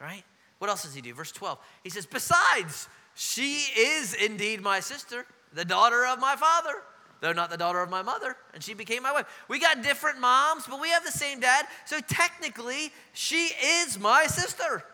Right? 0.00 0.24
What 0.58 0.70
else 0.70 0.82
does 0.84 0.94
he 0.94 1.00
do? 1.00 1.14
Verse 1.14 1.32
12. 1.32 1.58
He 1.82 1.90
says, 1.90 2.06
Besides, 2.06 2.88
she 3.14 3.54
is 3.76 4.14
indeed 4.14 4.60
my 4.60 4.80
sister, 4.80 5.26
the 5.52 5.64
daughter 5.64 6.06
of 6.06 6.20
my 6.20 6.36
father, 6.36 6.82
though 7.20 7.32
not 7.32 7.50
the 7.50 7.56
daughter 7.56 7.80
of 7.80 7.90
my 7.90 8.02
mother, 8.02 8.36
and 8.52 8.62
she 8.62 8.74
became 8.74 9.02
my 9.02 9.12
wife. 9.12 9.26
We 9.48 9.58
got 9.58 9.82
different 9.82 10.20
moms, 10.20 10.66
but 10.68 10.80
we 10.80 10.90
have 10.90 11.04
the 11.04 11.12
same 11.12 11.40
dad, 11.40 11.66
so 11.86 12.00
technically, 12.00 12.92
she 13.12 13.50
is 13.80 13.98
my 13.98 14.26
sister. 14.26 14.84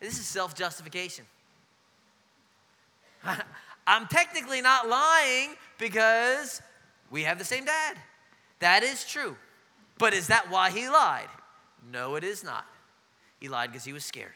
This 0.00 0.18
is 0.18 0.26
self 0.26 0.54
justification. 0.54 1.24
I'm 3.86 4.06
technically 4.06 4.62
not 4.62 4.88
lying 4.88 5.54
because 5.78 6.62
we 7.10 7.22
have 7.24 7.38
the 7.38 7.44
same 7.44 7.64
dad. 7.64 7.96
That 8.60 8.82
is 8.82 9.04
true. 9.04 9.36
But 9.98 10.14
is 10.14 10.28
that 10.28 10.50
why 10.50 10.70
he 10.70 10.88
lied? 10.88 11.28
No, 11.92 12.14
it 12.14 12.24
is 12.24 12.42
not. 12.42 12.66
He 13.40 13.48
lied 13.48 13.70
because 13.70 13.84
he 13.84 13.92
was 13.92 14.04
scared. 14.04 14.32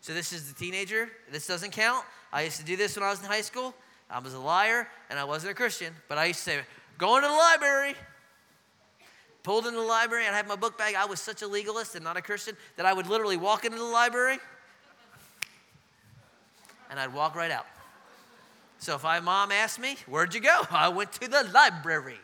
So, 0.00 0.14
this 0.14 0.32
is 0.32 0.52
the 0.52 0.54
teenager. 0.54 1.08
This 1.32 1.46
doesn't 1.46 1.72
count. 1.72 2.04
I 2.32 2.42
used 2.42 2.58
to 2.58 2.64
do 2.64 2.76
this 2.76 2.96
when 2.96 3.04
I 3.04 3.10
was 3.10 3.20
in 3.20 3.26
high 3.26 3.40
school. 3.40 3.74
I 4.08 4.20
was 4.20 4.34
a 4.34 4.38
liar 4.38 4.88
and 5.10 5.18
I 5.18 5.24
wasn't 5.24 5.50
a 5.52 5.54
Christian, 5.54 5.92
but 6.08 6.16
I 6.16 6.26
used 6.26 6.38
to 6.40 6.44
say, 6.44 6.60
going 6.96 7.22
to 7.22 7.28
the 7.28 7.34
library. 7.34 7.94
Pulled 9.46 9.64
into 9.64 9.78
the 9.78 9.86
library, 9.86 10.26
I'd 10.26 10.34
have 10.34 10.48
my 10.48 10.56
book 10.56 10.76
bag. 10.76 10.96
I 10.96 11.04
was 11.04 11.20
such 11.20 11.40
a 11.40 11.46
legalist 11.46 11.94
and 11.94 12.02
not 12.02 12.16
a 12.16 12.20
Christian 12.20 12.56
that 12.74 12.84
I 12.84 12.92
would 12.92 13.06
literally 13.06 13.36
walk 13.36 13.64
into 13.64 13.78
the 13.78 13.84
library 13.84 14.38
and 16.90 16.98
I'd 16.98 17.14
walk 17.14 17.36
right 17.36 17.52
out. 17.52 17.66
So 18.80 18.96
if 18.96 19.04
my 19.04 19.20
mom 19.20 19.52
asked 19.52 19.78
me, 19.78 19.98
Where'd 20.08 20.34
you 20.34 20.40
go? 20.40 20.62
I 20.72 20.88
went 20.88 21.12
to 21.12 21.28
the 21.28 21.48
library. 21.54 22.18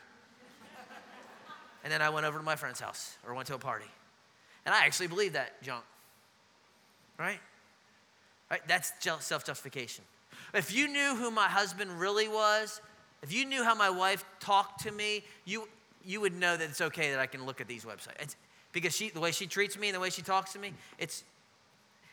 And 1.84 1.92
then 1.92 2.02
I 2.02 2.10
went 2.10 2.26
over 2.26 2.38
to 2.38 2.44
my 2.44 2.56
friend's 2.56 2.80
house 2.80 3.16
or 3.24 3.34
went 3.34 3.46
to 3.46 3.54
a 3.54 3.58
party. 3.58 3.86
And 4.66 4.74
I 4.74 4.84
actually 4.84 5.06
believe 5.06 5.34
that 5.34 5.62
junk. 5.62 5.84
Right? 7.20 7.38
Right? 8.50 8.66
That's 8.66 8.92
self 9.20 9.46
justification. 9.46 10.02
If 10.54 10.74
you 10.74 10.88
knew 10.88 11.14
who 11.14 11.30
my 11.30 11.46
husband 11.46 12.00
really 12.00 12.26
was, 12.26 12.80
if 13.22 13.32
you 13.32 13.44
knew 13.44 13.62
how 13.62 13.76
my 13.76 13.90
wife 13.90 14.24
talked 14.40 14.82
to 14.82 14.90
me, 14.90 15.22
you, 15.44 15.68
you 16.04 16.20
would 16.20 16.34
know 16.34 16.56
that 16.56 16.68
it's 16.68 16.80
okay 16.80 17.10
that 17.10 17.20
I 17.20 17.26
can 17.26 17.46
look 17.46 17.60
at 17.60 17.68
these 17.68 17.84
websites. 17.84 18.20
It's, 18.20 18.36
because 18.72 18.94
she, 18.94 19.10
the 19.10 19.20
way 19.20 19.32
she 19.32 19.46
treats 19.46 19.78
me 19.78 19.88
and 19.88 19.94
the 19.94 20.00
way 20.00 20.10
she 20.10 20.22
talks 20.22 20.52
to 20.54 20.58
me, 20.58 20.72
it's, 20.98 21.24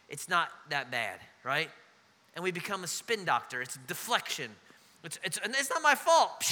it's 0.09 0.27
not 0.27 0.49
that 0.69 0.91
bad, 0.91 1.19
right? 1.43 1.69
And 2.35 2.43
we 2.43 2.51
become 2.51 2.83
a 2.83 2.87
spin 2.87 3.25
doctor. 3.25 3.61
It's 3.61 3.77
deflection. 3.87 4.51
It's, 5.03 5.19
it's, 5.23 5.37
and 5.37 5.55
it's 5.55 5.69
not 5.69 5.81
my 5.81 5.95
fault, 5.95 6.43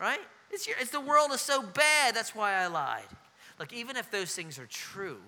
right? 0.00 0.20
It's, 0.52 0.66
your, 0.66 0.76
it's 0.80 0.90
the 0.90 1.00
world 1.00 1.32
is 1.32 1.40
so 1.40 1.62
bad, 1.62 2.14
that's 2.14 2.34
why 2.34 2.54
I 2.54 2.66
lied. 2.68 3.02
Like, 3.58 3.72
even 3.72 3.96
if 3.96 4.10
those 4.10 4.34
things 4.34 4.58
are 4.58 4.66
true, 4.66 5.18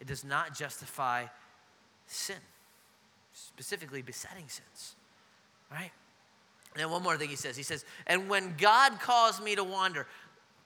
it 0.00 0.06
does 0.06 0.24
not 0.24 0.56
justify 0.56 1.24
sin, 2.06 2.36
specifically 3.32 4.02
besetting 4.02 4.48
sins, 4.48 4.94
right? 5.70 5.90
And 6.76 6.82
then 6.82 6.90
one 6.90 7.02
more 7.02 7.16
thing 7.16 7.30
he 7.30 7.36
says. 7.36 7.56
He 7.56 7.62
says, 7.62 7.86
and 8.06 8.28
when 8.28 8.54
God 8.58 9.00
caused 9.00 9.42
me 9.42 9.54
to 9.54 9.64
wander, 9.64 10.06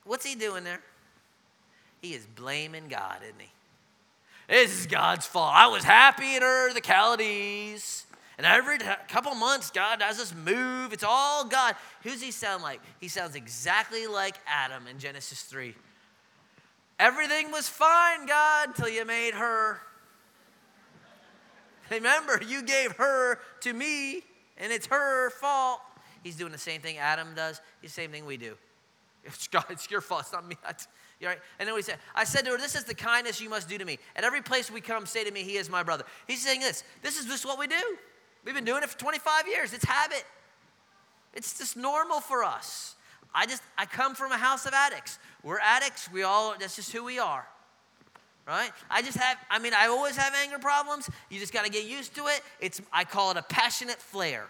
what's 0.03 0.27
he 0.27 0.35
doing 0.35 0.64
there? 0.64 0.81
He 2.03 2.14
is 2.14 2.27
blaming 2.27 2.88
God, 2.88 3.18
isn't 3.23 3.40
he? 3.40 3.53
This 4.49 4.81
is 4.81 4.87
God's 4.88 5.25
fault. 5.25 5.53
I 5.55 5.68
was 5.68 5.85
happy 5.85 6.35
in 6.35 6.42
Ur 6.42 6.70
er, 6.70 6.75
the 6.75 6.81
Chaldees, 6.81 8.07
And 8.38 8.44
every 8.44 8.79
couple 9.07 9.37
months, 9.37 9.70
God 9.70 10.01
does 10.01 10.16
this 10.16 10.35
move. 10.35 10.92
It's 10.92 11.05
all 11.07 11.44
God. 11.44 11.77
Who's 12.03 12.20
he 12.20 12.33
sound 12.33 12.64
like? 12.64 12.81
He 13.01 13.07
sounds 13.07 13.37
exactly 13.37 14.09
like 14.09 14.35
Adam 14.49 14.88
in 14.88 14.99
Genesis 14.99 15.42
3. 15.42 15.77
Everything 16.99 17.53
was 17.53 17.68
fine, 17.68 18.27
God, 18.27 18.75
till 18.75 18.88
you 18.88 19.05
made 19.05 19.35
her. 19.35 19.81
Remember, 21.88 22.40
you 22.44 22.64
gave 22.64 22.96
her 22.96 23.38
to 23.61 23.73
me, 23.73 24.23
and 24.59 24.73
it's 24.73 24.87
her 24.88 25.31
fault. 25.31 25.83
He's 26.22 26.37
doing 26.37 26.52
the 26.52 26.59
same 26.59 26.80
thing 26.80 26.98
Adam 26.98 27.35
does, 27.35 27.61
He's 27.80 27.90
the 27.90 28.02
same 28.02 28.11
thing 28.11 28.26
we 28.26 28.37
do. 28.37 28.56
It's 29.24 29.48
God, 29.48 29.66
it's 29.68 29.90
your 29.90 30.00
fault, 30.00 30.22
it's 30.22 30.33
not 30.33 30.46
me. 30.46 30.56
you 31.20 31.28
right? 31.28 31.38
And 31.59 31.68
then 31.68 31.74
we 31.74 31.83
said, 31.83 31.98
I 32.14 32.24
said 32.24 32.44
to 32.46 32.52
her, 32.52 32.59
This 32.59 32.74
is 32.74 32.85
the 32.85 32.94
kindness 32.94 33.40
you 33.40 33.50
must 33.50 33.68
do 33.68 33.76
to 33.76 33.85
me. 33.85 33.98
At 34.16 34.24
every 34.24 34.42
place 34.42 34.70
we 34.70 34.80
come, 34.80 35.06
say 35.06 35.24
to 35.24 35.30
me, 35.30 35.42
He 35.42 35.56
is 35.56 35.68
my 35.68 35.83
brother. 35.83 36.04
He's 36.26 36.42
saying 36.42 36.61
this. 36.61 36.85
This 37.02 37.18
is 37.18 37.26
just 37.26 37.44
what 37.44 37.59
we 37.59 37.66
do. 37.66 37.98
We've 38.44 38.54
been 38.54 38.64
doing 38.64 38.83
it 38.83 38.88
for 38.88 38.98
25 38.98 39.46
years. 39.46 39.72
It's 39.74 39.85
habit. 39.85 40.24
It's 41.35 41.59
just 41.59 41.76
normal 41.76 42.20
for 42.20 42.42
us. 42.42 42.96
I 43.35 43.46
just 43.46 43.62
I 43.78 43.87
come 43.87 44.14
from 44.14 44.33
a 44.33 44.37
house 44.37 44.66
of 44.66 44.72
addicts. 44.72 45.18
We're 45.42 45.61
addicts. 45.61 46.11
We 46.11 46.22
all 46.22 46.54
that's 46.59 46.76
just 46.76 46.92
who 46.92 47.04
we 47.04 47.18
are. 47.18 47.46
Right? 48.46 48.70
I 48.90 49.02
just 49.02 49.18
have 49.18 49.37
I 49.48 49.59
mean 49.59 49.72
I 49.74 49.87
always 49.87 50.16
have 50.16 50.35
anger 50.42 50.59
problems. 50.59 51.09
You 51.28 51.38
just 51.38 51.52
got 51.52 51.64
to 51.64 51.70
get 51.70 51.85
used 51.85 52.14
to 52.16 52.26
it. 52.26 52.42
It's 52.61 52.80
I 52.92 53.04
call 53.04 53.30
it 53.30 53.37
a 53.37 53.42
passionate 53.42 53.98
flare. 53.98 54.48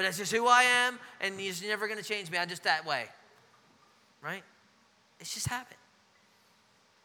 But 0.00 0.04
that's 0.04 0.16
just 0.16 0.32
who 0.32 0.46
I 0.46 0.62
am 0.62 0.98
and 1.20 1.38
you're 1.38 1.68
never 1.68 1.86
going 1.86 1.98
to 1.98 2.04
change 2.04 2.30
me. 2.30 2.38
I'm 2.38 2.48
just 2.48 2.62
that 2.62 2.86
way. 2.86 3.04
Right? 4.22 4.42
It's 5.20 5.34
just 5.34 5.46
habit. 5.46 5.76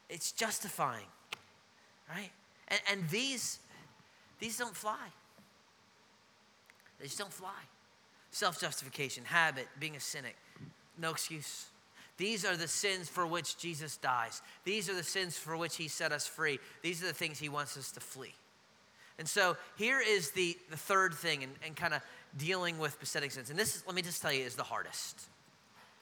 It's 0.09 0.31
justifying. 0.31 1.03
Right? 2.09 2.31
And, 2.69 2.79
and 2.89 3.09
these 3.09 3.59
these 4.39 4.57
don't 4.57 4.73
fly. 4.73 5.07
They 6.97 7.07
just 7.07 7.19
don't 7.19 7.33
fly. 7.33 7.49
Self 8.31 8.61
justification, 8.61 9.25
habit, 9.25 9.67
being 9.77 9.97
a 9.97 9.99
cynic, 9.99 10.37
no 10.97 11.11
excuse. 11.11 11.65
These 12.15 12.45
are 12.45 12.55
the 12.55 12.69
sins 12.69 13.09
for 13.09 13.27
which 13.27 13.57
Jesus 13.57 13.97
dies. 13.97 14.41
These 14.63 14.89
are 14.89 14.95
the 14.95 15.03
sins 15.03 15.37
for 15.37 15.57
which 15.57 15.75
he 15.75 15.89
set 15.89 16.13
us 16.13 16.25
free. 16.25 16.59
These 16.81 17.03
are 17.03 17.07
the 17.07 17.13
things 17.13 17.39
he 17.39 17.49
wants 17.49 17.75
us 17.75 17.91
to 17.91 17.99
flee. 17.99 18.35
And 19.17 19.27
so 19.27 19.55
here 19.77 20.01
is 20.01 20.31
the, 20.31 20.57
the 20.69 20.77
third 20.77 21.13
thing 21.13 21.43
and, 21.43 21.53
and 21.65 21.75
kind 21.75 21.93
of 21.93 22.01
dealing 22.37 22.77
with 22.77 22.99
besetting 22.99 23.29
sins. 23.29 23.49
And 23.49 23.57
this, 23.57 23.75
is, 23.75 23.83
let 23.85 23.95
me 23.95 24.01
just 24.01 24.21
tell 24.21 24.31
you, 24.31 24.43
is 24.43 24.55
the 24.55 24.63
hardest 24.63 25.21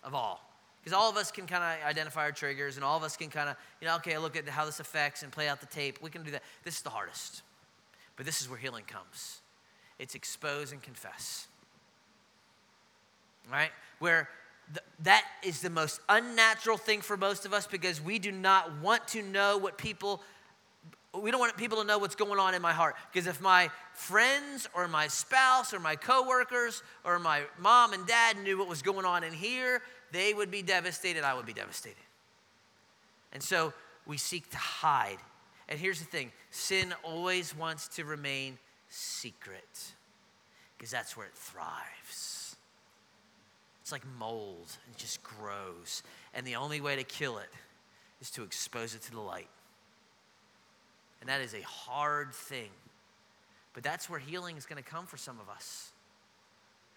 of 0.03 0.15
all. 0.15 0.41
Because 0.81 0.97
all 0.97 1.09
of 1.09 1.15
us 1.15 1.31
can 1.31 1.47
kind 1.47 1.63
of 1.63 1.87
identify 1.87 2.21
our 2.21 2.31
triggers 2.31 2.75
and 2.75 2.83
all 2.83 2.97
of 2.97 3.03
us 3.03 3.15
can 3.15 3.29
kind 3.29 3.49
of, 3.49 3.55
you 3.79 3.87
know, 3.87 3.95
okay, 3.97 4.17
look 4.17 4.35
at 4.35 4.47
how 4.49 4.65
this 4.65 4.79
affects 4.79 5.23
and 5.23 5.31
play 5.31 5.47
out 5.47 5.61
the 5.61 5.65
tape. 5.67 5.99
We 6.01 6.09
can 6.09 6.23
do 6.23 6.31
that. 6.31 6.43
This 6.63 6.75
is 6.75 6.81
the 6.81 6.89
hardest. 6.89 7.41
But 8.17 8.25
this 8.25 8.41
is 8.41 8.49
where 8.49 8.59
healing 8.59 8.83
comes 8.85 9.39
it's 9.99 10.15
expose 10.15 10.71
and 10.71 10.81
confess. 10.81 11.47
Right? 13.49 13.69
Where 13.99 14.27
th- 14.73 14.83
that 15.03 15.23
is 15.43 15.61
the 15.61 15.69
most 15.69 16.01
unnatural 16.09 16.77
thing 16.77 17.01
for 17.01 17.15
most 17.15 17.45
of 17.45 17.53
us 17.53 17.67
because 17.67 18.01
we 18.01 18.19
do 18.19 18.31
not 18.31 18.79
want 18.81 19.07
to 19.09 19.21
know 19.21 19.57
what 19.57 19.77
people 19.77 20.21
we 21.21 21.29
don't 21.31 21.39
want 21.39 21.55
people 21.57 21.79
to 21.79 21.83
know 21.83 21.97
what's 21.97 22.15
going 22.15 22.39
on 22.39 22.53
in 22.53 22.61
my 22.61 22.73
heart 22.73 22.95
because 23.11 23.27
if 23.27 23.39
my 23.41 23.69
friends 23.93 24.67
or 24.73 24.87
my 24.87 25.07
spouse 25.07 25.73
or 25.73 25.79
my 25.79 25.95
coworkers 25.95 26.81
or 27.03 27.19
my 27.19 27.41
mom 27.59 27.93
and 27.93 28.05
dad 28.07 28.37
knew 28.43 28.57
what 28.57 28.67
was 28.67 28.81
going 28.81 29.05
on 29.05 29.23
in 29.23 29.33
here 29.33 29.81
they 30.11 30.33
would 30.33 30.49
be 30.49 30.61
devastated 30.61 31.23
i 31.23 31.33
would 31.33 31.45
be 31.45 31.53
devastated 31.53 31.97
and 33.31 33.43
so 33.43 33.73
we 34.07 34.17
seek 34.17 34.49
to 34.49 34.57
hide 34.57 35.17
and 35.69 35.79
here's 35.79 35.99
the 35.99 36.05
thing 36.05 36.31
sin 36.49 36.93
always 37.03 37.55
wants 37.55 37.87
to 37.89 38.05
remain 38.05 38.57
secret 38.89 39.93
because 40.83 40.91
that's 40.91 41.15
where 41.15 41.25
it 41.25 41.33
thrives. 41.33 42.57
It's 43.81 43.93
like 43.93 44.03
mold, 44.19 44.67
it 44.91 44.97
just 44.97 45.23
grows. 45.23 46.03
And 46.33 46.45
the 46.45 46.57
only 46.57 46.81
way 46.81 46.97
to 46.97 47.03
kill 47.05 47.37
it 47.37 47.49
is 48.19 48.29
to 48.31 48.43
expose 48.43 48.93
it 48.93 49.01
to 49.03 49.11
the 49.11 49.21
light. 49.21 49.47
And 51.23 51.29
that 51.29 51.39
is 51.39 51.53
a 51.53 51.61
hard 51.61 52.33
thing. 52.33 52.67
But 53.73 53.81
that's 53.81 54.09
where 54.09 54.19
healing 54.19 54.57
is 54.57 54.65
going 54.65 54.83
to 54.83 54.89
come 54.89 55.05
for 55.05 55.15
some 55.15 55.39
of 55.39 55.47
us. 55.47 55.93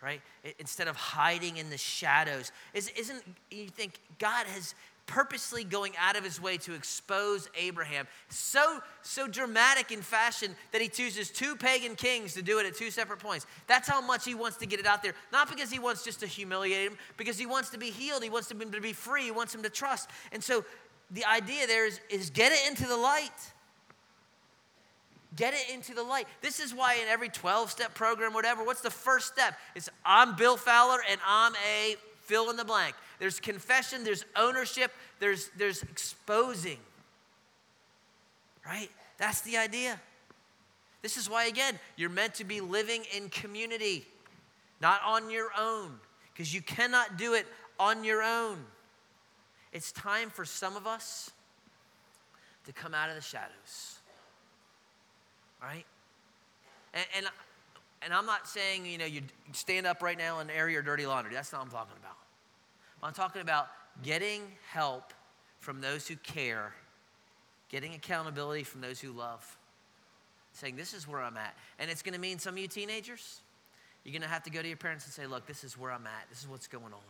Right? 0.02 0.20
Instead 0.58 0.88
of 0.88 0.96
hiding 0.96 1.58
in 1.58 1.70
the 1.70 1.78
shadows. 1.78 2.50
Isn't 2.74 3.22
you 3.52 3.68
think 3.68 4.00
God 4.18 4.46
has 4.48 4.74
purposely 5.06 5.62
going 5.62 5.92
out 5.96 6.16
of 6.16 6.24
his 6.24 6.42
way 6.42 6.56
to 6.56 6.74
expose 6.74 7.48
Abraham. 7.56 8.08
So, 8.30 8.80
so 9.02 9.28
dramatic 9.28 9.92
in 9.92 10.02
fashion 10.02 10.56
that 10.72 10.82
he 10.82 10.88
chooses 10.88 11.30
two 11.30 11.54
pagan 11.54 11.94
kings 11.94 12.34
to 12.34 12.42
do 12.42 12.58
it 12.58 12.66
at 12.66 12.74
two 12.74 12.90
separate 12.90 13.20
points. 13.20 13.46
That's 13.68 13.88
how 13.88 14.00
much 14.00 14.24
he 14.24 14.34
wants 14.34 14.56
to 14.56 14.66
get 14.66 14.80
it 14.80 14.86
out 14.86 15.04
there. 15.04 15.14
Not 15.30 15.48
because 15.48 15.70
he 15.70 15.78
wants 15.78 16.02
just 16.02 16.18
to 16.18 16.26
humiliate 16.26 16.90
him, 16.90 16.98
because 17.16 17.38
he 17.38 17.46
wants 17.46 17.70
to 17.70 17.78
be 17.78 17.90
healed. 17.90 18.24
He 18.24 18.30
wants 18.30 18.50
him 18.50 18.58
to 18.58 18.80
be 18.80 18.92
free. 18.92 19.22
He 19.22 19.30
wants 19.30 19.54
him 19.54 19.62
to 19.62 19.70
trust. 19.70 20.10
And 20.32 20.42
so 20.42 20.64
the 21.12 21.24
idea 21.24 21.68
there 21.68 21.86
is, 21.86 22.00
is 22.10 22.30
get 22.30 22.50
it 22.50 22.68
into 22.68 22.88
the 22.88 22.96
light. 22.96 23.52
Get 25.37 25.55
it 25.55 25.72
into 25.72 25.94
the 25.94 26.03
light. 26.03 26.27
This 26.40 26.61
is 26.61 26.75
why 26.75 26.94
in 26.94 27.09
every 27.09 27.29
12 27.29 27.70
step 27.70 27.94
program, 27.94 28.33
whatever, 28.33 28.64
what's 28.64 28.81
the 28.81 28.90
first 28.90 29.33
step? 29.33 29.55
It's 29.75 29.90
I'm 30.05 30.35
Bill 30.35 30.57
Fowler 30.57 30.99
and 31.09 31.20
I'm 31.27 31.53
a 31.57 31.96
fill 32.22 32.51
in 32.51 32.57
the 32.57 32.64
blank. 32.64 32.94
There's 33.18 33.38
confession, 33.38 34.03
there's 34.03 34.25
ownership, 34.35 34.92
there's, 35.20 35.51
there's 35.57 35.83
exposing. 35.83 36.79
Right? 38.64 38.90
That's 39.18 39.42
the 39.42 39.59
idea. 39.59 40.01
This 41.03 41.16
is 41.16 41.31
why, 41.31 41.46
again, 41.46 41.79
you're 41.96 42.11
meant 42.11 42.35
to 42.35 42.44
be 42.44 42.61
living 42.61 43.05
in 43.16 43.29
community, 43.29 44.07
not 44.81 45.01
on 45.05 45.31
your 45.31 45.51
own, 45.57 46.01
because 46.33 46.53
you 46.53 46.62
cannot 46.62 47.16
do 47.16 47.35
it 47.35 47.46
on 47.79 48.03
your 48.03 48.22
own. 48.22 48.59
It's 49.72 49.92
time 49.92 50.31
for 50.31 50.44
some 50.44 50.77
of 50.77 50.87
us 50.87 51.31
to 52.64 52.72
come 52.72 52.94
out 52.94 53.09
of 53.09 53.14
the 53.14 53.22
shadows. 53.22 53.99
Right? 55.66 55.85
And, 56.94 57.05
and, 57.16 57.26
and 58.02 58.14
I'm 58.14 58.24
not 58.24 58.46
saying, 58.46 58.87
you 58.87 58.98
know, 58.98 59.05
you 59.05 59.22
stand 59.52 59.85
up 59.85 60.00
right 60.00 60.16
now 60.16 60.38
and 60.38 60.48
air 60.48 60.68
your 60.68 60.83
dirty 60.83 61.07
laundry. 61.07 61.35
That's 61.35 61.52
not 61.52 61.59
what 61.59 61.64
I'm 61.66 61.72
talking 61.72 61.96
about. 62.00 62.16
I'm 63.02 63.12
talking 63.12 63.42
about 63.42 63.66
getting 64.05 64.42
help 64.70 65.12
from 65.59 65.81
those 65.81 66.07
who 66.07 66.14
care, 66.16 66.72
getting 67.68 67.94
accountability 67.94 68.62
from 68.62 68.81
those 68.81 69.00
who 69.00 69.11
love, 69.11 69.59
saying, 70.52 70.76
This 70.76 70.94
is 70.94 71.09
where 71.09 71.20
I'm 71.20 71.37
at. 71.37 71.57
And 71.81 71.90
it's 71.90 72.02
going 72.02 72.14
to 72.14 72.20
mean 72.20 72.38
some 72.38 72.55
of 72.55 72.59
you 72.59 72.68
teenagers, 72.68 73.40
you're 74.05 74.12
going 74.12 74.22
to 74.22 74.29
have 74.29 74.44
to 74.44 74.50
go 74.50 74.62
to 74.62 74.68
your 74.68 74.76
parents 74.76 75.05
and 75.05 75.12
say, 75.12 75.26
Look, 75.26 75.46
this 75.46 75.64
is 75.64 75.76
where 75.76 75.90
I'm 75.90 76.07
at. 76.07 76.31
This 76.31 76.42
is 76.42 76.48
what's 76.48 76.68
going 76.68 76.85
on. 76.85 77.00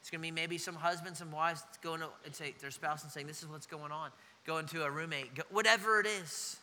It's 0.00 0.10
going 0.10 0.20
to 0.20 0.22
be 0.22 0.30
maybe 0.30 0.58
some 0.58 0.76
husbands 0.76 1.20
and 1.20 1.32
wives 1.32 1.64
going 1.82 2.00
to 2.00 2.08
and 2.24 2.32
say 2.32 2.54
their 2.60 2.70
spouse 2.70 3.02
and 3.02 3.10
saying, 3.10 3.26
This 3.26 3.42
is 3.42 3.48
what's 3.48 3.66
going 3.66 3.90
on. 3.90 4.10
Going 4.46 4.66
to 4.66 4.84
a 4.84 4.90
roommate, 4.90 5.34
go, 5.34 5.42
whatever 5.50 5.98
it 5.98 6.06
is. 6.06 6.58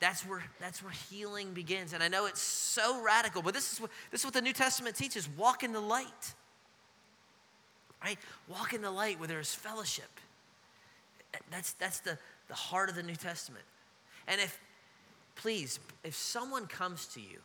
That's 0.00 0.22
where, 0.26 0.42
that's 0.60 0.82
where 0.82 0.92
healing 0.92 1.52
begins. 1.54 1.92
And 1.92 2.02
I 2.02 2.08
know 2.08 2.26
it's 2.26 2.42
so 2.42 3.02
radical, 3.02 3.42
but 3.42 3.54
this 3.54 3.72
is, 3.72 3.80
what, 3.80 3.90
this 4.10 4.20
is 4.20 4.24
what 4.24 4.34
the 4.34 4.42
New 4.42 4.52
Testament 4.52 4.96
teaches 4.96 5.28
walk 5.36 5.62
in 5.62 5.72
the 5.72 5.80
light 5.80 6.34
right? 8.04 8.18
Walk 8.48 8.74
in 8.74 8.82
the 8.82 8.90
light 8.90 9.18
where 9.18 9.28
there 9.28 9.40
is 9.40 9.54
fellowship. 9.54 10.20
That's, 11.50 11.72
that's 11.74 12.00
the, 12.00 12.18
the 12.48 12.54
heart 12.54 12.90
of 12.90 12.94
the 12.94 13.02
New 13.02 13.16
Testament. 13.16 13.64
And 14.28 14.40
if, 14.40 14.60
please, 15.36 15.80
if 16.04 16.14
someone 16.14 16.66
comes 16.66 17.06
to 17.08 17.20
you 17.20 17.38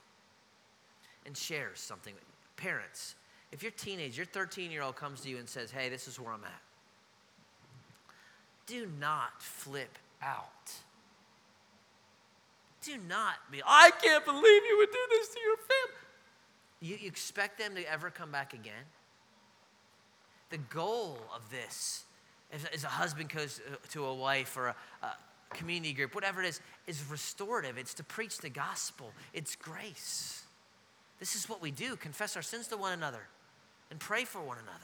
and 1.25 1.35
shares 1.35 1.79
something, 1.79 2.13
parents, 2.57 3.15
if 3.51 3.63
your 3.63 3.71
teenage, 3.71 4.17
your 4.17 4.25
13 4.25 4.69
year 4.69 4.83
old 4.83 4.95
comes 4.95 5.21
to 5.21 5.29
you 5.29 5.37
and 5.37 5.47
says, 5.47 5.71
hey, 5.71 5.89
this 5.89 6.07
is 6.07 6.19
where 6.19 6.33
I'm 6.33 6.43
at, 6.43 6.61
do 8.67 8.87
not 8.99 9.41
flip 9.41 9.97
out. 10.21 10.73
Do 12.89 12.97
not 13.07 13.35
be, 13.51 13.61
I 13.65 13.91
can't 14.01 14.25
believe 14.25 14.43
you 14.43 14.77
would 14.79 14.91
do 14.91 15.05
this 15.11 15.29
to 15.29 15.39
your 15.39 15.57
family. 15.57 15.95
You, 16.81 16.97
you 17.01 17.07
expect 17.07 17.59
them 17.59 17.75
to 17.75 17.91
ever 17.91 18.09
come 18.09 18.31
back 18.31 18.53
again? 18.53 18.85
the 20.49 20.57
goal 20.57 21.17
of 21.35 21.49
this, 21.51 22.03
as 22.73 22.83
a 22.83 22.87
husband 22.87 23.29
goes 23.29 23.61
to 23.91 24.05
a 24.05 24.13
wife 24.13 24.57
or 24.57 24.67
a, 24.67 24.75
a 25.03 25.15
community 25.55 25.93
group, 25.93 26.15
whatever 26.15 26.41
it 26.41 26.47
is, 26.47 26.61
is 26.87 27.03
restorative. 27.09 27.77
It's 27.77 27.93
to 27.95 28.03
preach 28.03 28.39
the 28.39 28.49
gospel, 28.49 29.11
it's 29.33 29.55
grace. 29.55 30.43
This 31.19 31.35
is 31.35 31.49
what 31.49 31.61
we 31.61 31.71
do 31.71 31.95
confess 31.95 32.35
our 32.35 32.41
sins 32.41 32.67
to 32.67 32.77
one 32.77 32.93
another 32.93 33.27
and 33.91 33.99
pray 33.99 34.23
for 34.23 34.39
one 34.39 34.57
another. 34.57 34.79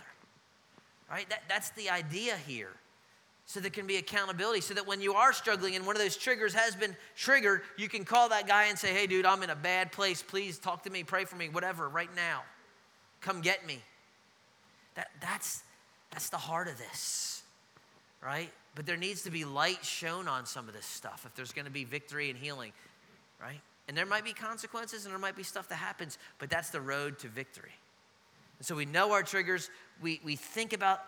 Right? 1.10 1.30
That, 1.30 1.43
that's 1.47 1.70
the 1.72 1.89
idea 1.89 2.36
here. 2.36 2.74
So 3.48 3.60
there 3.60 3.70
can 3.70 3.86
be 3.86 3.98
accountability, 3.98 4.62
so 4.62 4.74
that 4.74 4.88
when 4.88 5.02
you 5.02 5.14
are 5.14 5.32
struggling 5.32 5.76
and 5.76 5.86
one 5.86 5.96
of 5.96 6.02
those 6.02 6.18
triggers 6.18 6.54
has 6.56 6.76
been 6.76 6.96
triggered, 7.16 7.62
you 7.78 7.88
can 7.88 8.04
call 8.04 8.30
that 8.30 8.48
guy 8.48 8.66
and 8.66 8.78
say, 8.78 8.91
Hey, 8.91 9.06
dude, 9.06 9.26
I'm 9.26 9.43
in 9.43 9.52
a 9.52 9.56
bad 9.56 9.91
place. 9.91 10.24
Please 10.24 10.58
talk 10.58 10.84
to 10.84 10.89
me, 10.89 11.04
pray 11.04 11.26
for 11.26 11.36
me, 11.36 11.50
whatever, 11.50 11.88
right 11.88 12.10
now. 12.16 12.41
Come 13.22 13.41
get 13.41 13.66
me. 13.66 13.80
That, 14.96 15.10
that's, 15.22 15.62
that's 16.12 16.30
the 16.30 16.38
heart 16.38 16.68
of 16.68 16.78
this, 16.78 17.43
right? 18.24 18.52
But 18.74 18.86
there 18.86 18.98
needs 18.98 19.24
to 19.24 19.32
be 19.32 19.46
light 19.46 19.86
shown 19.86 20.28
on 20.28 20.46
some 20.46 20.68
of 20.68 20.74
this 20.74 20.86
stuff 20.86 21.24
if 21.26 21.36
there's 21.36 21.52
going 21.52 21.66
to 21.66 21.72
be 21.72 21.84
victory 21.84 22.30
and 22.30 22.39
healing, 22.39 22.72
right? 23.41 23.62
And 23.88 23.96
there 23.96 24.06
might 24.06 24.24
be 24.24 24.34
consequences 24.34 25.06
and 25.06 25.14
there 25.14 25.20
might 25.20 25.36
be 25.36 25.43
stuff 25.43 25.70
that 25.70 25.76
happens, 25.76 26.18
but 26.39 26.50
that's 26.50 26.72
the 26.72 26.82
road 26.82 27.20
to 27.20 27.28
victory. 27.28 27.74
And 28.58 28.66
so 28.66 28.76
we 28.76 28.86
know 28.86 29.12
our 29.12 29.24
triggers, 29.24 29.70
we, 30.02 30.20
we 30.24 30.36
think 30.36 30.74
about 30.74 31.02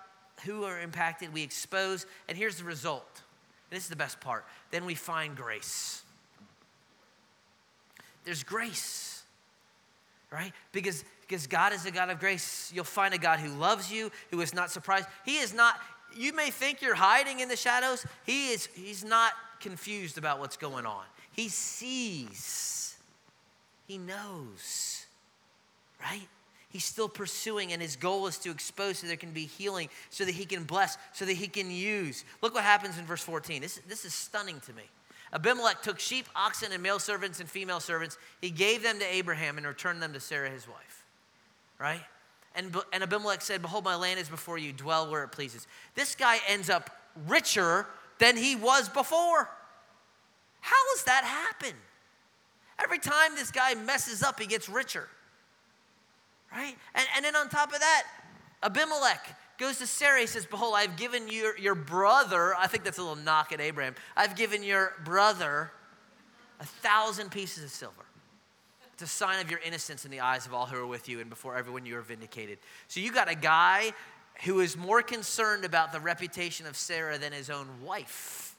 who 0.46 0.64
are 0.64 0.80
impacted, 0.80 1.34
we 1.34 1.44
expose, 1.44 2.06
and 2.28 2.38
here's 2.38 2.58
the 2.58 2.64
result. 2.64 3.22
This 3.70 3.84
is 3.84 3.90
the 3.90 3.96
best 3.96 4.20
part. 4.20 4.46
Then 4.72 4.86
we 4.86 4.96
find 4.96 5.36
grace. 5.36 6.02
There's 8.24 8.44
grace, 8.44 9.24
right? 10.32 10.54
Because, 10.72 11.04
because 11.22 11.48
God 11.48 11.74
is 11.74 11.86
a 11.86 11.92
God 11.92 12.10
of 12.10 12.20
grace. 12.20 12.72
You'll 12.74 12.84
find 12.84 13.14
a 13.14 13.18
God 13.18 13.40
who 13.40 13.50
loves 13.50 13.92
you, 13.92 14.12
who 14.32 14.42
is 14.42 14.54
not 14.54 14.72
surprised. 14.72 15.08
He 15.26 15.38
is 15.38 15.54
not, 15.54 15.80
you 16.16 16.34
may 16.34 16.50
think 16.50 16.82
you're 16.82 16.96
hiding 16.96 17.40
in 17.40 17.50
the 17.50 17.56
shadows. 17.56 18.06
He 18.26 18.50
is, 18.50 18.68
he's 18.74 19.04
not 19.04 19.34
confused 19.60 20.18
about 20.18 20.40
what's 20.40 20.58
going 20.58 20.86
on. 20.86 21.04
He 21.32 21.50
sees, 21.50 22.98
he 23.88 23.98
knows, 23.98 25.06
right? 26.02 26.28
He's 26.78 26.86
still 26.86 27.10
pursuing, 27.10 27.74
and 27.74 27.82
his 27.82 27.96
goal 27.96 28.28
is 28.28 28.38
to 28.38 28.52
expose 28.52 29.00
so 29.00 29.08
there 29.08 29.16
can 29.16 29.32
be 29.32 29.48
healing, 29.48 29.90
so 30.12 30.26
that 30.26 30.36
he 30.36 30.46
can 30.46 30.64
bless, 30.64 30.96
so 31.12 31.26
that 31.26 31.34
he 31.34 31.48
can 31.48 31.72
use. 31.72 32.24
Look 32.44 32.54
what 32.54 32.64
happens 32.64 33.00
in 33.00 33.06
verse 33.06 33.24
14. 33.24 33.64
This, 33.64 33.82
this 33.88 34.06
is 34.06 34.14
stunning 34.14 34.60
to 34.68 34.74
me. 34.74 34.84
Abimelech 35.34 35.82
took 35.82 36.00
sheep, 36.00 36.28
oxen, 36.36 36.72
and 36.72 36.84
male 36.84 37.00
servants 37.00 37.40
and 37.40 37.50
female 37.50 37.80
servants. 37.80 38.20
He 38.42 38.52
gave 38.52 38.84
them 38.84 39.00
to 39.00 39.06
Abraham 39.06 39.58
and 39.58 39.66
returned 39.66 40.04
them 40.04 40.14
to 40.14 40.20
Sarah, 40.20 40.52
his 40.52 40.68
wife. 40.68 41.04
Right? 41.80 42.04
And, 42.54 42.78
and 42.94 43.02
Abimelech 43.02 43.42
said, 43.42 43.64
Behold, 43.64 43.84
my 43.84 43.96
land 43.96 44.20
is 44.20 44.30
before 44.30 44.60
you, 44.60 44.72
dwell 44.72 45.10
where 45.10 45.24
it 45.24 45.30
pleases. 45.30 45.66
This 45.96 46.14
guy 46.14 46.38
ends 46.48 46.70
up 46.70 46.92
richer 47.28 47.88
than 48.20 48.38
he 48.38 48.56
was 48.56 48.88
before. 48.88 49.50
How 50.60 50.94
does 50.94 51.06
that 51.06 51.24
happen? 51.24 51.76
Every 52.78 53.00
time 53.00 53.34
this 53.34 53.50
guy 53.50 53.74
messes 53.74 54.22
up, 54.22 54.40
he 54.40 54.46
gets 54.46 54.70
richer. 54.70 55.10
Right? 56.52 56.76
And, 56.96 57.06
and 57.16 57.26
then 57.26 57.36
on 57.36 57.50
top 57.50 57.74
of 57.74 57.80
that, 57.80 58.04
Abimelech 58.64 59.36
goes 59.58 59.80
to 59.80 59.88
Sarah. 59.88 60.22
He 60.22 60.28
says, 60.28 60.46
Behold, 60.46 60.74
I've 60.76 60.96
given 60.98 61.28
your, 61.28 61.58
your 61.58 61.76
brother, 61.76 62.56
I 62.56 62.68
think 62.68 62.84
that's 62.84 62.98
a 62.98 63.02
little 63.02 63.16
knock 63.16 63.52
at 63.52 63.62
Abraham, 63.62 63.96
I've 64.16 64.36
given 64.36 64.64
your 64.64 64.94
brother 65.04 65.72
a 66.60 66.66
thousand 66.66 67.32
pieces 67.32 67.64
of 67.64 67.70
silver. 67.70 68.06
It's 68.94 69.04
a 69.04 69.08
sign 69.08 69.40
of 69.40 69.52
your 69.52 69.60
innocence 69.64 70.06
in 70.06 70.12
the 70.12 70.22
eyes 70.22 70.48
of 70.48 70.56
all 70.56 70.66
who 70.66 70.76
are 70.78 70.88
with 70.88 71.08
you 71.08 71.20
and 71.20 71.30
before 71.30 71.56
everyone 71.56 71.86
you 71.86 71.96
are 71.98 72.02
vindicated. 72.02 72.58
So 72.88 73.00
you 73.00 73.12
got 73.12 73.30
a 73.30 73.36
guy 73.36 73.92
who 74.44 74.60
is 74.60 74.76
more 74.76 75.04
concerned 75.04 75.66
about 75.66 75.92
the 75.92 76.00
reputation 76.00 76.66
of 76.66 76.76
Sarah 76.76 77.20
than 77.20 77.32
his 77.32 77.52
own 77.52 77.68
wife. 77.84 78.56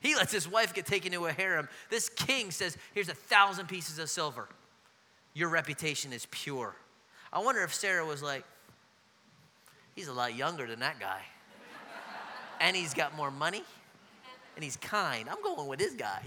He 0.00 0.14
lets 0.14 0.32
his 0.32 0.46
wife 0.48 0.74
get 0.74 0.84
taken 0.84 1.12
to 1.12 1.26
a 1.26 1.32
harem. 1.32 1.68
This 1.88 2.08
king 2.10 2.50
says, 2.50 2.76
Here's 2.92 3.08
a 3.08 3.14
thousand 3.14 3.66
pieces 3.66 3.98
of 3.98 4.10
silver. 4.10 4.48
Your 5.32 5.48
reputation 5.48 6.12
is 6.12 6.26
pure. 6.30 6.74
I 7.32 7.40
wonder 7.40 7.62
if 7.62 7.72
Sarah 7.72 8.04
was 8.04 8.22
like, 8.22 8.44
He's 9.94 10.08
a 10.08 10.12
lot 10.12 10.34
younger 10.34 10.66
than 10.66 10.80
that 10.80 10.98
guy. 10.98 11.20
and 12.60 12.76
he's 12.76 12.94
got 12.94 13.14
more 13.16 13.30
money. 13.30 13.62
And 14.56 14.64
he's 14.64 14.76
kind. 14.76 15.28
I'm 15.28 15.42
going 15.42 15.68
with 15.68 15.78
this 15.78 15.94
guy. 15.94 16.22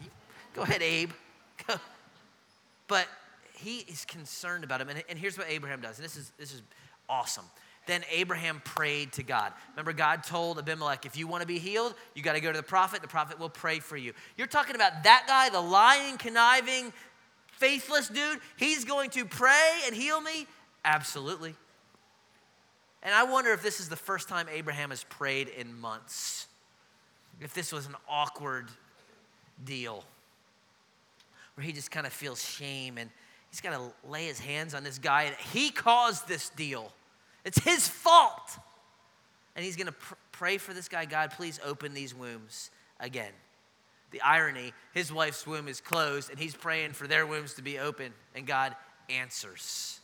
Go 0.53 0.61
ahead, 0.61 0.81
Abe. 0.81 1.11
but 2.87 3.07
he 3.53 3.79
is 3.79 4.05
concerned 4.05 4.63
about 4.63 4.81
him. 4.81 4.89
And, 4.89 5.03
and 5.09 5.17
here's 5.17 5.37
what 5.37 5.47
Abraham 5.49 5.81
does. 5.81 5.97
And 5.97 6.05
this 6.05 6.15
is, 6.15 6.31
this 6.37 6.53
is 6.53 6.61
awesome. 7.09 7.45
Then 7.87 8.03
Abraham 8.11 8.61
prayed 8.65 9.13
to 9.13 9.23
God. 9.23 9.53
Remember, 9.71 9.93
God 9.93 10.23
told 10.23 10.57
Abimelech, 10.57 11.05
if 11.05 11.15
you 11.15 11.27
want 11.27 11.41
to 11.41 11.47
be 11.47 11.59
healed, 11.59 11.93
you 12.15 12.23
got 12.23 12.33
to 12.33 12.39
go 12.39 12.51
to 12.51 12.57
the 12.57 12.63
prophet. 12.63 13.01
The 13.01 13.07
prophet 13.07 13.39
will 13.39 13.49
pray 13.49 13.79
for 13.79 13.95
you. 13.95 14.13
You're 14.37 14.47
talking 14.47 14.75
about 14.75 15.03
that 15.03 15.25
guy, 15.27 15.49
the 15.49 15.61
lying, 15.61 16.17
conniving, 16.17 16.93
faithless 17.51 18.07
dude. 18.07 18.39
He's 18.57 18.85
going 18.85 19.11
to 19.11 19.25
pray 19.25 19.81
and 19.85 19.95
heal 19.95 20.19
me? 20.19 20.47
Absolutely. 20.85 21.55
And 23.01 23.13
I 23.13 23.23
wonder 23.23 23.51
if 23.51 23.63
this 23.63 23.79
is 23.79 23.89
the 23.89 23.95
first 23.95 24.29
time 24.29 24.47
Abraham 24.51 24.91
has 24.91 25.03
prayed 25.03 25.49
in 25.49 25.77
months. 25.79 26.47
If 27.41 27.53
this 27.53 27.73
was 27.73 27.87
an 27.87 27.95
awkward 28.07 28.69
deal 29.63 30.03
where 31.55 31.65
he 31.65 31.73
just 31.73 31.89
kind 31.89 32.05
of 32.05 32.13
feels 32.13 32.43
shame 32.43 32.97
and 32.97 33.09
he's 33.49 33.61
got 33.61 33.71
to 33.71 34.09
lay 34.09 34.25
his 34.25 34.39
hands 34.39 34.73
on 34.75 34.83
this 34.83 34.99
guy 34.99 35.23
and 35.23 35.35
he 35.51 35.71
caused 35.71 36.27
this 36.27 36.49
deal. 36.49 36.91
It's 37.43 37.59
his 37.59 37.87
fault. 37.87 38.59
And 39.55 39.65
he's 39.65 39.75
going 39.75 39.87
to 39.87 39.93
pr- 39.93 40.15
pray 40.31 40.57
for 40.57 40.73
this 40.73 40.87
guy 40.87 41.05
God, 41.05 41.31
please 41.31 41.59
open 41.65 41.93
these 41.93 42.13
wombs 42.13 42.69
again. 42.99 43.31
The 44.11 44.21
irony 44.21 44.71
his 44.93 45.11
wife's 45.11 45.47
womb 45.47 45.67
is 45.67 45.81
closed 45.81 46.29
and 46.29 46.37
he's 46.37 46.55
praying 46.55 46.93
for 46.93 47.07
their 47.07 47.25
wombs 47.25 47.55
to 47.55 47.63
be 47.63 47.79
open, 47.79 48.13
and 48.35 48.45
God 48.45 48.75
answers. 49.09 49.99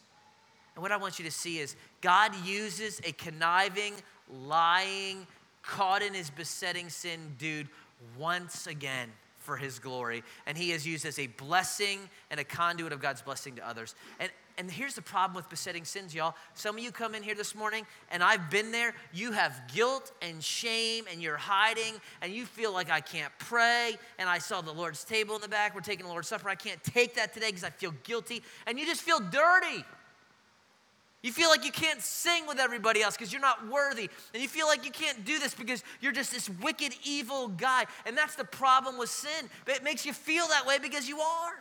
And 0.75 0.81
what 0.81 0.91
I 0.91 0.97
want 0.97 1.19
you 1.19 1.25
to 1.25 1.31
see 1.31 1.59
is 1.59 1.75
God 2.01 2.33
uses 2.45 3.01
a 3.03 3.11
conniving, 3.11 3.93
lying, 4.29 5.27
caught 5.61 6.01
in 6.01 6.13
his 6.13 6.29
besetting 6.29 6.89
sin 6.89 7.35
dude 7.37 7.67
once 8.17 8.67
again 8.67 9.09
for 9.41 9.57
his 9.57 9.79
glory. 9.79 10.23
And 10.45 10.57
he 10.57 10.71
is 10.71 10.85
used 10.85 11.05
as 11.05 11.19
a 11.19 11.27
blessing 11.27 11.99
and 12.29 12.39
a 12.39 12.43
conduit 12.43 12.93
of 12.93 13.01
God's 13.01 13.21
blessing 13.21 13.55
to 13.55 13.67
others. 13.67 13.95
And, 14.19 14.31
and 14.57 14.69
here's 14.69 14.93
the 14.93 15.01
problem 15.01 15.35
with 15.35 15.49
besetting 15.49 15.83
sins, 15.83 16.13
y'all. 16.13 16.35
Some 16.53 16.77
of 16.77 16.83
you 16.83 16.91
come 16.91 17.15
in 17.15 17.23
here 17.23 17.33
this 17.33 17.55
morning, 17.55 17.85
and 18.11 18.23
I've 18.23 18.49
been 18.51 18.71
there. 18.71 18.93
You 19.13 19.31
have 19.31 19.59
guilt 19.73 20.11
and 20.21 20.43
shame, 20.43 21.05
and 21.11 21.21
you're 21.21 21.37
hiding, 21.37 21.95
and 22.21 22.31
you 22.31 22.45
feel 22.45 22.71
like 22.71 22.91
I 22.91 23.01
can't 23.01 23.33
pray. 23.39 23.97
And 24.19 24.29
I 24.29 24.37
saw 24.37 24.61
the 24.61 24.71
Lord's 24.71 25.03
table 25.03 25.35
in 25.35 25.41
the 25.41 25.49
back. 25.49 25.73
We're 25.73 25.81
taking 25.81 26.05
the 26.05 26.11
Lord's 26.11 26.27
Supper. 26.27 26.47
I 26.47 26.55
can't 26.55 26.83
take 26.83 27.15
that 27.15 27.33
today 27.33 27.47
because 27.47 27.63
I 27.63 27.71
feel 27.71 27.93
guilty. 28.03 28.43
And 28.67 28.79
you 28.79 28.85
just 28.85 29.01
feel 29.01 29.19
dirty. 29.19 29.83
You 31.23 31.31
feel 31.31 31.49
like 31.49 31.63
you 31.63 31.71
can't 31.71 32.01
sing 32.01 32.47
with 32.47 32.59
everybody 32.59 33.01
else 33.03 33.15
because 33.15 33.31
you're 33.31 33.41
not 33.41 33.67
worthy. 33.67 34.09
And 34.33 34.41
you 34.41 34.49
feel 34.49 34.65
like 34.65 34.83
you 34.85 34.91
can't 34.91 35.23
do 35.23 35.37
this 35.37 35.53
because 35.53 35.83
you're 35.99 36.11
just 36.11 36.31
this 36.31 36.49
wicked, 36.49 36.95
evil 37.03 37.47
guy. 37.47 37.85
And 38.07 38.17
that's 38.17 38.35
the 38.35 38.43
problem 38.43 38.97
with 38.97 39.09
sin. 39.09 39.49
It 39.67 39.83
makes 39.83 40.05
you 40.05 40.13
feel 40.13 40.47
that 40.47 40.65
way 40.65 40.79
because 40.79 41.07
you 41.07 41.19
are. 41.19 41.53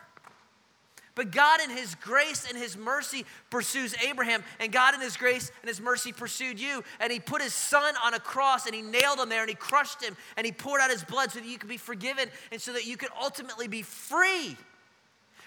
But 1.13 1.31
God, 1.31 1.59
in 1.61 1.69
His 1.69 1.93
grace 1.95 2.47
and 2.49 2.57
His 2.57 2.75
mercy, 2.75 3.25
pursues 3.51 3.93
Abraham. 4.03 4.43
And 4.59 4.71
God, 4.71 4.95
in 4.95 5.01
His 5.01 5.15
grace 5.17 5.51
and 5.61 5.69
His 5.69 5.81
mercy, 5.81 6.11
pursued 6.11 6.59
you. 6.59 6.83
And 6.99 7.11
He 7.11 7.19
put 7.19 7.41
His 7.41 7.53
son 7.53 7.93
on 8.03 8.15
a 8.15 8.19
cross 8.19 8.65
and 8.65 8.73
He 8.73 8.81
nailed 8.81 9.19
him 9.19 9.29
there 9.29 9.41
and 9.41 9.49
He 9.49 9.55
crushed 9.55 10.01
him 10.03 10.15
and 10.37 10.45
He 10.45 10.51
poured 10.51 10.81
out 10.81 10.89
His 10.89 11.03
blood 11.03 11.31
so 11.31 11.39
that 11.39 11.47
you 11.47 11.59
could 11.59 11.69
be 11.69 11.77
forgiven 11.77 12.29
and 12.51 12.59
so 12.59 12.73
that 12.73 12.87
you 12.87 12.97
could 12.97 13.09
ultimately 13.21 13.67
be 13.67 13.83
free. 13.83 14.57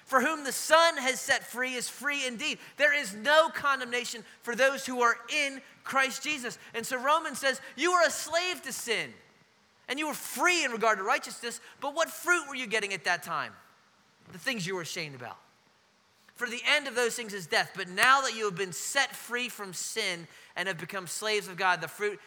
For 0.05 0.21
whom 0.21 0.45
the 0.45 0.53
Son 0.53 0.97
has 0.99 1.21
set 1.21 1.45
free 1.45 1.75
is 1.75 1.89
free 1.89 2.27
indeed. 2.27 2.59
There 2.77 2.93
is 2.93 3.15
no 3.15 3.49
condemnation 3.49 4.23
for 4.43 4.55
those 4.55 4.85
who 4.85 5.01
are 5.01 5.17
in 5.35 5.63
Christ 5.83 6.23
Jesus. 6.23 6.59
And 6.75 6.85
so 6.85 7.01
Romans 7.01 7.39
says, 7.39 7.61
You 7.77 7.93
were 7.93 8.07
a 8.07 8.11
slave 8.11 8.63
to 8.63 8.73
sin, 8.73 9.13
and 9.89 9.99
you 9.99 10.07
were 10.07 10.15
free 10.15 10.65
in 10.65 10.73
regard 10.73 10.99
to 10.99 11.05
righteousness, 11.05 11.61
but 11.81 11.95
what 11.95 12.11
fruit 12.11 12.49
were 12.49 12.55
you 12.55 12.67
getting 12.67 12.93
at 12.93 13.05
that 13.05 13.23
time? 13.23 13.53
The 14.33 14.39
things 14.39 14.67
you 14.67 14.75
were 14.75 14.83
ashamed 14.83 15.15
about. 15.15 15.39
For 16.35 16.49
the 16.49 16.63
end 16.67 16.89
of 16.89 16.97
those 16.97 17.15
things 17.15 17.33
is 17.33 17.47
death. 17.47 17.73
But 17.77 17.89
now 17.89 18.23
that 18.23 18.35
you 18.37 18.45
have 18.47 18.57
been 18.57 18.73
set 18.73 19.15
free 19.15 19.49
from 19.49 19.73
sin 19.73 20.27
and 20.57 20.67
have 20.69 20.79
become 20.79 21.07
slaves 21.07 21.49
of 21.49 21.57
God, 21.57 21.81
the 21.81 21.89
fruit 21.89 22.19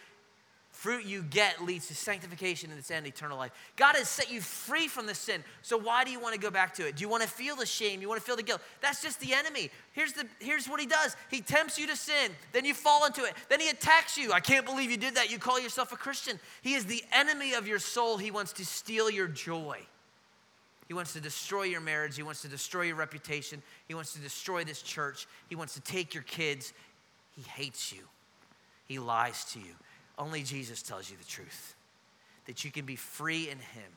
fruit 0.78 1.06
you 1.06 1.24
get 1.24 1.66
leads 1.66 1.88
to 1.88 1.96
sanctification 1.96 2.70
and 2.70 2.78
its 2.78 2.92
end, 2.92 3.08
eternal 3.08 3.36
life. 3.36 3.52
God 3.78 3.96
has 3.96 4.08
set 4.08 4.32
you 4.32 4.42
free 4.42 4.88
from 4.88 5.08
the 5.08 5.16
sin. 5.16 5.44
So 5.64 5.76
why 5.76 6.04
do 6.04 6.12
you 6.12 6.20
want 6.20 6.36
to 6.36 6.40
go 6.40 6.52
back 6.52 6.76
to 6.76 6.88
it? 6.88 6.98
Do 6.98 7.02
you 7.02 7.10
want 7.10 7.24
to 7.24 7.30
feel 7.30 7.56
the 7.56 7.66
shame? 7.66 8.00
You 8.00 8.08
want 8.08 8.22
to 8.22 8.26
feel 8.26 8.36
the 8.36 8.44
guilt? 8.44 8.62
That's 8.80 9.02
just 9.02 9.20
the 9.20 9.34
enemy. 9.34 9.72
Here's, 9.94 10.14
the, 10.14 10.28
here's 10.40 10.68
what 10.70 10.80
he 10.80 10.86
does 10.86 11.16
he 11.32 11.42
tempts 11.42 11.80
you 11.80 11.88
to 11.88 11.96
sin, 11.96 12.32
then 12.54 12.64
you 12.64 12.76
fall 12.76 13.06
into 13.06 13.24
it, 13.24 13.34
then 13.50 13.60
he 13.60 13.70
attacks 13.70 14.18
you. 14.20 14.32
I 14.32 14.40
can't 14.40 14.68
believe 14.68 14.92
you 14.92 14.98
did 14.98 15.16
that. 15.16 15.32
You 15.32 15.40
call 15.40 15.60
yourself 15.60 15.92
a 15.92 15.98
Christian. 15.98 16.40
He 16.62 16.76
is 16.76 16.86
the 16.86 17.04
enemy 17.12 17.54
of 17.54 17.68
your 17.68 17.80
soul. 17.80 18.18
He 18.18 18.30
wants 18.30 18.54
to 18.54 18.66
steal 18.66 19.10
your 19.10 19.28
joy. 19.28 19.80
He 20.88 20.94
wants 20.94 21.14
to 21.14 21.20
destroy 21.20 21.64
your 21.64 21.82
marriage. 21.82 22.16
He 22.16 22.24
wants 22.24 22.44
to 22.44 22.48
destroy 22.48 22.84
your 22.84 22.96
reputation. 22.98 23.64
He 23.88 23.96
wants 23.96 24.14
to 24.14 24.20
destroy 24.20 24.64
this 24.64 24.84
church. 24.84 25.28
He 25.50 25.56
wants 25.56 25.74
to 25.74 25.82
take 25.82 26.14
your 26.14 26.24
kids. 26.24 26.72
He 27.36 27.42
hates 27.42 27.92
you. 27.92 28.04
He 28.88 29.00
lies 29.00 29.44
to 29.54 29.60
you. 29.60 29.74
Only 30.18 30.44
Jesus 30.44 30.82
tells 30.82 31.10
you 31.10 31.18
the 31.18 31.26
truth 31.26 31.76
that 32.46 32.64
you 32.64 32.72
can 32.72 32.86
be 32.86 32.96
free 32.96 33.50
in 33.50 33.58
Him. 33.58 33.92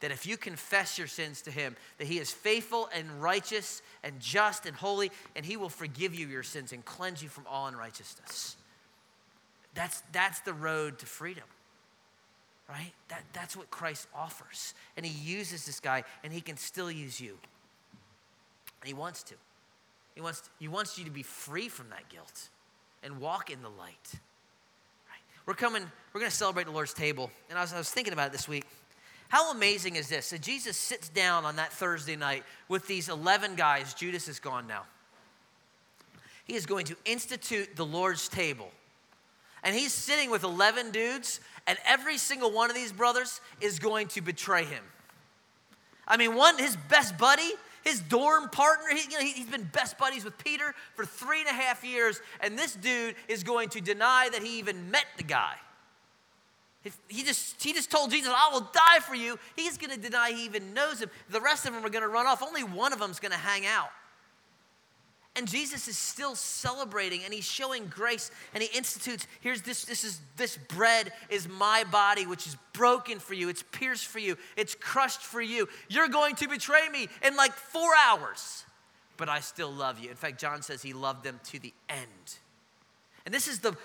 That 0.00 0.10
if 0.10 0.26
you 0.26 0.36
confess 0.36 0.98
your 0.98 1.06
sins 1.06 1.42
to 1.42 1.50
Him, 1.50 1.76
that 1.98 2.06
He 2.06 2.18
is 2.18 2.30
faithful 2.30 2.88
and 2.94 3.22
righteous 3.22 3.82
and 4.02 4.18
just 4.18 4.66
and 4.66 4.74
holy, 4.76 5.10
and 5.36 5.44
He 5.44 5.56
will 5.56 5.68
forgive 5.68 6.14
you 6.14 6.26
your 6.26 6.42
sins 6.42 6.72
and 6.72 6.84
cleanse 6.84 7.22
you 7.22 7.28
from 7.28 7.46
all 7.48 7.66
unrighteousness. 7.66 8.56
That's, 9.74 10.02
that's 10.12 10.40
the 10.40 10.52
road 10.52 10.98
to 10.98 11.06
freedom, 11.06 11.44
right? 12.68 12.92
That, 13.08 13.22
that's 13.32 13.56
what 13.56 13.70
Christ 13.70 14.08
offers. 14.14 14.74
And 14.96 15.06
He 15.06 15.12
uses 15.12 15.64
this 15.64 15.80
guy, 15.80 16.04
and 16.24 16.32
He 16.32 16.40
can 16.40 16.56
still 16.56 16.90
use 16.90 17.20
you. 17.20 17.38
And 18.80 18.88
He 18.88 18.94
wants 18.94 19.22
to. 19.24 19.34
He 20.14 20.20
wants, 20.20 20.40
to, 20.40 20.50
he 20.58 20.68
wants 20.68 20.98
you 20.98 21.04
to 21.04 21.10
be 21.10 21.22
free 21.22 21.68
from 21.68 21.88
that 21.90 22.08
guilt 22.08 22.48
and 23.02 23.20
walk 23.20 23.50
in 23.50 23.62
the 23.62 23.68
light. 23.68 24.20
We're 25.50 25.54
coming, 25.54 25.82
we're 26.12 26.20
going 26.20 26.30
to 26.30 26.36
celebrate 26.36 26.66
the 26.66 26.70
Lord's 26.70 26.94
table. 26.94 27.28
And 27.48 27.58
I 27.58 27.62
was, 27.62 27.72
I 27.72 27.78
was 27.78 27.90
thinking 27.90 28.12
about 28.12 28.28
it 28.28 28.32
this 28.32 28.46
week. 28.46 28.64
How 29.28 29.50
amazing 29.50 29.96
is 29.96 30.08
this? 30.08 30.30
That 30.30 30.42
Jesus 30.42 30.76
sits 30.76 31.08
down 31.08 31.44
on 31.44 31.56
that 31.56 31.72
Thursday 31.72 32.14
night 32.14 32.44
with 32.68 32.86
these 32.86 33.08
11 33.08 33.56
guys. 33.56 33.92
Judas 33.92 34.28
is 34.28 34.38
gone 34.38 34.68
now. 34.68 34.84
He 36.44 36.54
is 36.54 36.66
going 36.66 36.86
to 36.86 36.96
institute 37.04 37.74
the 37.74 37.84
Lord's 37.84 38.28
table. 38.28 38.70
And 39.64 39.74
he's 39.74 39.92
sitting 39.92 40.30
with 40.30 40.44
11 40.44 40.92
dudes, 40.92 41.40
and 41.66 41.76
every 41.84 42.16
single 42.16 42.52
one 42.52 42.70
of 42.70 42.76
these 42.76 42.92
brothers 42.92 43.40
is 43.60 43.80
going 43.80 44.06
to 44.06 44.20
betray 44.20 44.62
him. 44.62 44.84
I 46.06 46.16
mean, 46.16 46.36
one, 46.36 46.58
his 46.58 46.76
best 46.88 47.18
buddy, 47.18 47.50
his 47.82 48.00
dorm 48.00 48.48
partner, 48.50 48.88
he, 48.94 49.10
you 49.10 49.18
know, 49.18 49.24
he's 49.24 49.46
been 49.46 49.68
best 49.72 49.98
buddies 49.98 50.24
with 50.24 50.36
Peter 50.38 50.74
for 50.94 51.04
three 51.04 51.40
and 51.40 51.48
a 51.48 51.52
half 51.52 51.84
years, 51.84 52.20
and 52.40 52.58
this 52.58 52.74
dude 52.74 53.14
is 53.28 53.42
going 53.42 53.68
to 53.70 53.80
deny 53.80 54.28
that 54.32 54.42
he 54.42 54.58
even 54.58 54.90
met 54.90 55.06
the 55.16 55.22
guy. 55.22 55.54
If 56.82 56.96
he 57.08 57.22
just 57.22 57.62
he 57.62 57.74
just 57.74 57.90
told 57.90 58.10
Jesus, 58.10 58.32
"I 58.34 58.48
will 58.52 58.68
die 58.72 59.00
for 59.00 59.14
you." 59.14 59.38
He's 59.54 59.76
going 59.76 59.90
to 59.90 60.00
deny 60.00 60.32
he 60.32 60.44
even 60.46 60.72
knows 60.72 61.00
him. 61.00 61.10
The 61.28 61.40
rest 61.40 61.66
of 61.66 61.74
them 61.74 61.84
are 61.84 61.90
going 61.90 62.02
to 62.02 62.08
run 62.08 62.26
off. 62.26 62.42
Only 62.42 62.64
one 62.64 62.92
of 62.92 62.98
them 62.98 63.10
is 63.10 63.20
going 63.20 63.32
to 63.32 63.38
hang 63.38 63.66
out. 63.66 63.90
And 65.36 65.46
Jesus 65.46 65.86
is 65.86 65.96
still 65.96 66.34
celebrating 66.34 67.22
and 67.24 67.32
he's 67.32 67.44
showing 67.44 67.86
grace 67.86 68.30
and 68.52 68.62
he 68.62 68.76
institutes 68.76 69.26
here's 69.40 69.62
this 69.62 69.84
this 69.84 70.02
is 70.02 70.20
this 70.36 70.56
bread 70.56 71.12
is 71.28 71.48
my 71.48 71.84
body 71.90 72.26
which 72.26 72.46
is 72.46 72.56
broken 72.72 73.20
for 73.20 73.34
you 73.34 73.48
it's 73.48 73.62
pierced 73.70 74.06
for 74.06 74.18
you 74.18 74.36
it's 74.56 74.74
crushed 74.74 75.20
for 75.20 75.40
you 75.40 75.68
you're 75.88 76.08
going 76.08 76.34
to 76.34 76.48
betray 76.48 76.88
me 76.88 77.08
in 77.24 77.36
like 77.36 77.52
4 77.52 77.80
hours 78.06 78.64
but 79.16 79.28
I 79.28 79.38
still 79.40 79.70
love 79.70 80.00
you 80.00 80.10
in 80.10 80.16
fact 80.16 80.40
John 80.40 80.62
says 80.62 80.82
he 80.82 80.92
loved 80.92 81.22
them 81.22 81.38
to 81.44 81.60
the 81.60 81.72
end 81.88 82.38
and 83.24 83.32
this 83.32 83.46
is 83.46 83.60
the 83.60 83.76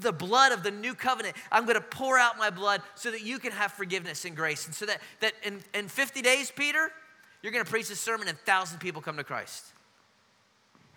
the 0.00 0.12
blood 0.12 0.52
of 0.52 0.62
the 0.62 0.70
new 0.70 0.94
covenant. 0.94 1.36
I'm 1.52 1.64
going 1.64 1.76
to 1.76 1.82
pour 1.82 2.18
out 2.18 2.38
my 2.38 2.48
blood 2.48 2.80
so 2.94 3.10
that 3.10 3.22
you 3.22 3.38
can 3.38 3.52
have 3.52 3.72
forgiveness 3.72 4.24
and 4.24 4.34
grace. 4.34 4.64
And 4.64 4.74
so 4.74 4.86
that, 4.86 5.00
that 5.20 5.34
in, 5.42 5.60
in 5.74 5.88
50 5.88 6.22
days, 6.22 6.50
Peter, 6.50 6.90
you're 7.42 7.52
going 7.52 7.64
to 7.64 7.70
preach 7.70 7.90
a 7.90 7.94
sermon 7.96 8.26
and 8.26 8.38
1,000 8.38 8.78
people 8.78 9.02
come 9.02 9.18
to 9.18 9.24
Christ. 9.24 9.66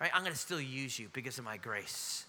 Right? 0.00 0.10
I'm 0.14 0.22
going 0.22 0.32
to 0.32 0.38
still 0.38 0.60
use 0.60 0.98
you 0.98 1.08
because 1.12 1.38
of 1.38 1.44
my 1.44 1.58
grace. 1.58 2.24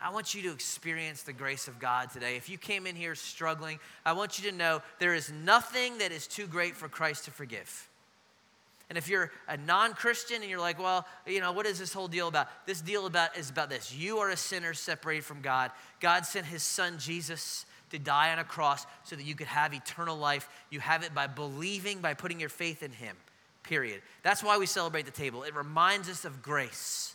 I 0.00 0.10
want 0.10 0.34
you 0.34 0.42
to 0.42 0.52
experience 0.52 1.22
the 1.22 1.32
grace 1.32 1.68
of 1.68 1.78
God 1.78 2.10
today. 2.10 2.36
If 2.36 2.48
you 2.48 2.56
came 2.56 2.86
in 2.86 2.96
here 2.96 3.14
struggling, 3.14 3.78
I 4.04 4.14
want 4.14 4.38
you 4.42 4.50
to 4.50 4.56
know 4.56 4.80
there 4.98 5.14
is 5.14 5.30
nothing 5.30 5.98
that 5.98 6.10
is 6.10 6.26
too 6.26 6.46
great 6.46 6.74
for 6.74 6.88
Christ 6.88 7.26
to 7.26 7.30
forgive. 7.30 7.88
And 8.88 8.98
if 8.98 9.08
you're 9.08 9.30
a 9.46 9.56
non-Christian 9.56 10.40
and 10.40 10.50
you're 10.50 10.58
like, 10.58 10.82
well, 10.82 11.06
you 11.26 11.40
know, 11.40 11.52
what 11.52 11.66
is 11.66 11.78
this 11.78 11.92
whole 11.92 12.08
deal 12.08 12.26
about? 12.26 12.48
This 12.66 12.80
deal 12.80 13.06
about 13.06 13.36
is 13.36 13.50
about 13.50 13.70
this. 13.70 13.94
You 13.94 14.18
are 14.18 14.30
a 14.30 14.36
sinner 14.36 14.74
separated 14.74 15.24
from 15.24 15.42
God. 15.42 15.70
God 16.00 16.26
sent 16.26 16.46
his 16.46 16.62
son 16.62 16.98
Jesus 16.98 17.66
to 17.90 17.98
die 17.98 18.32
on 18.32 18.40
a 18.40 18.44
cross 18.44 18.86
so 19.04 19.14
that 19.14 19.24
you 19.24 19.34
could 19.36 19.46
have 19.46 19.74
eternal 19.74 20.16
life. 20.16 20.48
You 20.70 20.80
have 20.80 21.04
it 21.04 21.14
by 21.14 21.26
believing, 21.26 22.00
by 22.00 22.14
putting 22.14 22.40
your 22.40 22.48
faith 22.48 22.82
in 22.82 22.90
him. 22.90 23.16
Period. 23.62 24.02
That's 24.22 24.42
why 24.42 24.58
we 24.58 24.66
celebrate 24.66 25.06
the 25.06 25.12
table. 25.12 25.42
It 25.42 25.54
reminds 25.54 26.08
us 26.08 26.24
of 26.24 26.42
grace. 26.42 27.14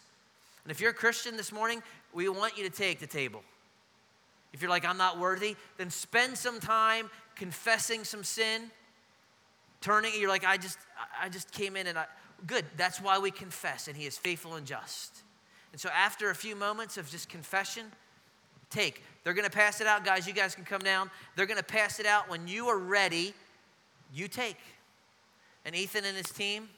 And 0.64 0.72
if 0.72 0.80
you're 0.80 0.92
a 0.92 0.94
Christian 0.94 1.38
this 1.38 1.52
morning, 1.52 1.84
we 2.14 2.30
want 2.30 2.58
you 2.58 2.64
to 2.64 2.76
take 2.76 3.00
the 3.00 3.08
table. 3.08 3.44
If 4.54 4.62
you're 4.62 4.70
like, 4.70 4.86
I'm 4.86 4.98
not 4.98 5.20
worthy, 5.20 5.56
then 5.78 5.90
spend 5.90 6.38
some 6.38 6.60
time 6.60 7.10
confessing 7.36 8.04
some 8.04 8.24
sin 8.24 8.72
turning 9.86 10.12
you're 10.18 10.30
like 10.30 10.44
i 10.44 10.58
just 10.58 10.80
i 11.22 11.30
just 11.30 11.52
came 11.52 11.76
in 11.76 11.86
and 11.86 11.96
i 11.96 12.06
good 12.48 12.66
that's 12.76 13.00
why 13.00 13.20
we 13.20 13.30
confess 13.30 13.88
and 13.88 13.96
he 13.96 14.06
is 14.06 14.18
faithful 14.18 14.56
and 14.56 14.66
just 14.66 15.22
and 15.72 15.80
so 15.80 15.90
after 15.90 16.32
a 16.32 16.36
few 16.36 16.56
moments 16.56 16.98
of 16.98 17.08
just 17.10 17.30
confession 17.30 17.86
take 18.72 19.04
they're 19.24 19.34
going 19.34 19.48
to 19.48 19.56
pass 19.56 19.82
it 19.82 19.88
out 19.88 20.04
guys 20.04 20.26
you 20.26 20.34
guys 20.34 20.56
can 20.56 20.66
come 20.66 20.82
down 20.82 21.12
they're 21.36 21.46
going 21.46 21.60
to 21.60 21.64
pass 21.64 22.00
it 22.00 22.08
out 22.08 22.28
when 22.30 22.48
you 22.48 22.68
are 22.68 22.80
ready 22.80 23.32
you 24.12 24.28
take 24.28 24.58
and 25.66 25.76
ethan 25.76 26.06
and 26.06 26.16
his 26.16 26.30
team 26.30 26.70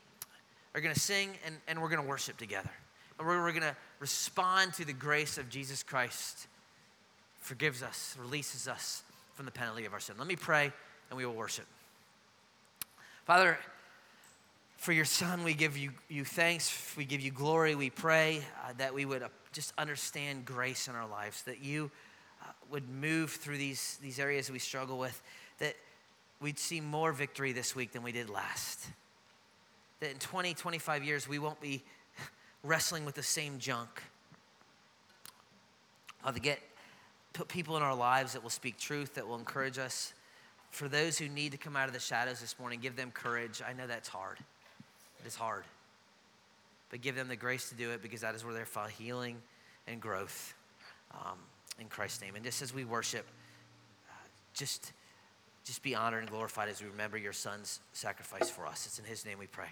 are 0.74 0.82
going 0.82 0.94
to 0.94 1.00
sing 1.00 1.32
and, 1.46 1.56
and 1.68 1.82
we're 1.82 1.90
going 1.90 2.02
to 2.02 2.08
worship 2.08 2.38
together 2.38 2.72
and 3.20 3.28
we're, 3.28 3.42
we're 3.42 3.52
going 3.52 3.62
to 3.62 3.76
respond 4.00 4.74
to 4.74 4.86
the 4.86 4.94
grace 4.94 5.38
of 5.38 5.50
jesus 5.50 5.84
christ 5.84 6.48
forgives 7.40 7.84
us 7.84 8.16
releases 8.20 8.68
us 8.68 9.04
from 9.34 9.46
the 9.46 9.52
penalty 9.52 9.86
of 9.86 9.94
our 9.94 10.00
sin 10.00 10.16
let 10.18 10.28
me 10.28 10.36
pray 10.36 10.72
and 11.10 11.18
we 11.18 11.26
will 11.26 11.34
worship 11.34 11.66
Father, 13.28 13.58
for 14.78 14.94
your 14.94 15.04
son, 15.04 15.44
we 15.44 15.54
give 15.54 15.78
you, 15.78 15.92
you 16.08 16.24
thanks. 16.24 16.96
We 16.96 17.04
give 17.04 17.20
you 17.20 17.30
glory. 17.30 17.76
We 17.76 17.90
pray 17.90 18.42
uh, 18.64 18.72
that 18.78 18.94
we 18.94 19.04
would 19.04 19.22
uh, 19.22 19.28
just 19.52 19.74
understand 19.78 20.46
grace 20.46 20.88
in 20.88 20.96
our 20.96 21.10
lives, 21.10 21.42
that 21.44 21.62
you 21.62 21.92
uh, 22.42 22.46
would 22.72 22.88
move 22.88 23.32
through 23.32 23.58
these, 23.58 24.00
these 24.02 24.18
areas 24.18 24.50
we 24.50 24.60
struggle 24.60 24.98
with, 24.98 25.22
that 25.60 25.76
we'd 26.42 26.60
see 26.60 26.82
more 26.82 27.12
victory 27.12 27.52
this 27.52 27.76
week 27.76 27.92
than 27.92 28.04
we 28.04 28.12
did 28.12 28.30
last. 28.30 28.88
That 30.00 30.12
in 30.12 30.18
20, 30.18 30.54
25 30.54 31.04
years, 31.04 31.28
we 31.28 31.40
won't 31.40 31.60
be 31.60 31.84
wrestling 32.64 33.06
with 33.06 33.16
the 33.16 33.24
same 33.24 33.60
junk. 33.60 34.02
Father, 36.24 36.40
get 36.40 36.60
put 37.34 37.48
people 37.48 37.78
in 37.78 37.84
our 37.84 37.96
lives 37.96 38.34
that 38.34 38.44
will 38.44 38.50
speak 38.50 38.78
truth, 38.78 39.14
that 39.14 39.28
will 39.28 39.38
encourage 39.38 39.78
us, 39.78 40.14
for 40.72 40.88
those 40.88 41.18
who 41.18 41.30
need 41.30 41.52
to 41.52 41.58
come 41.58 41.76
out 41.76 41.88
of 41.88 41.94
the 41.94 42.00
shadows 42.00 42.42
this 42.42 42.58
morning, 42.60 42.80
give 42.80 42.96
them 42.96 43.12
courage. 43.12 43.62
I 43.68 43.74
know 43.74 43.88
that's 43.88 44.10
hard. 44.10 44.38
It 45.20 45.28
is 45.28 45.36
hard. 45.36 45.64
But 46.90 47.02
give 47.02 47.16
them 47.16 47.28
the 47.28 47.36
grace 47.36 47.70
to 47.70 47.76
do 47.76 47.92
it 47.92 48.02
because 48.02 48.22
that 48.22 48.36
is 48.36 48.44
where 48.44 48.54
they 48.54 48.64
find 48.64 48.92
healing 48.92 49.38
and 49.88 50.02
growth 50.02 50.54
um, 51.14 51.38
in 51.80 51.88
Christ's 51.88 52.22
name. 52.22 52.36
And 52.36 52.44
just 52.44 52.62
as 52.62 52.74
we 52.74 52.86
worship, 52.86 53.26
uh, 54.10 54.14
just, 54.54 54.92
just 55.68 55.84
be 55.84 55.93
honored 55.93 56.22
and 56.22 56.30
glorified 56.30 56.70
as 56.70 56.82
we 56.82 56.89
remember 56.89 57.18
your 57.18 57.34
son's 57.34 57.82
sacrifice 57.91 58.49
for 58.49 58.65
us. 58.65 58.86
It's 58.86 58.99
in 58.99 59.05
his 59.05 59.26
name 59.26 59.38
we 59.38 59.47
pray. 59.47 59.68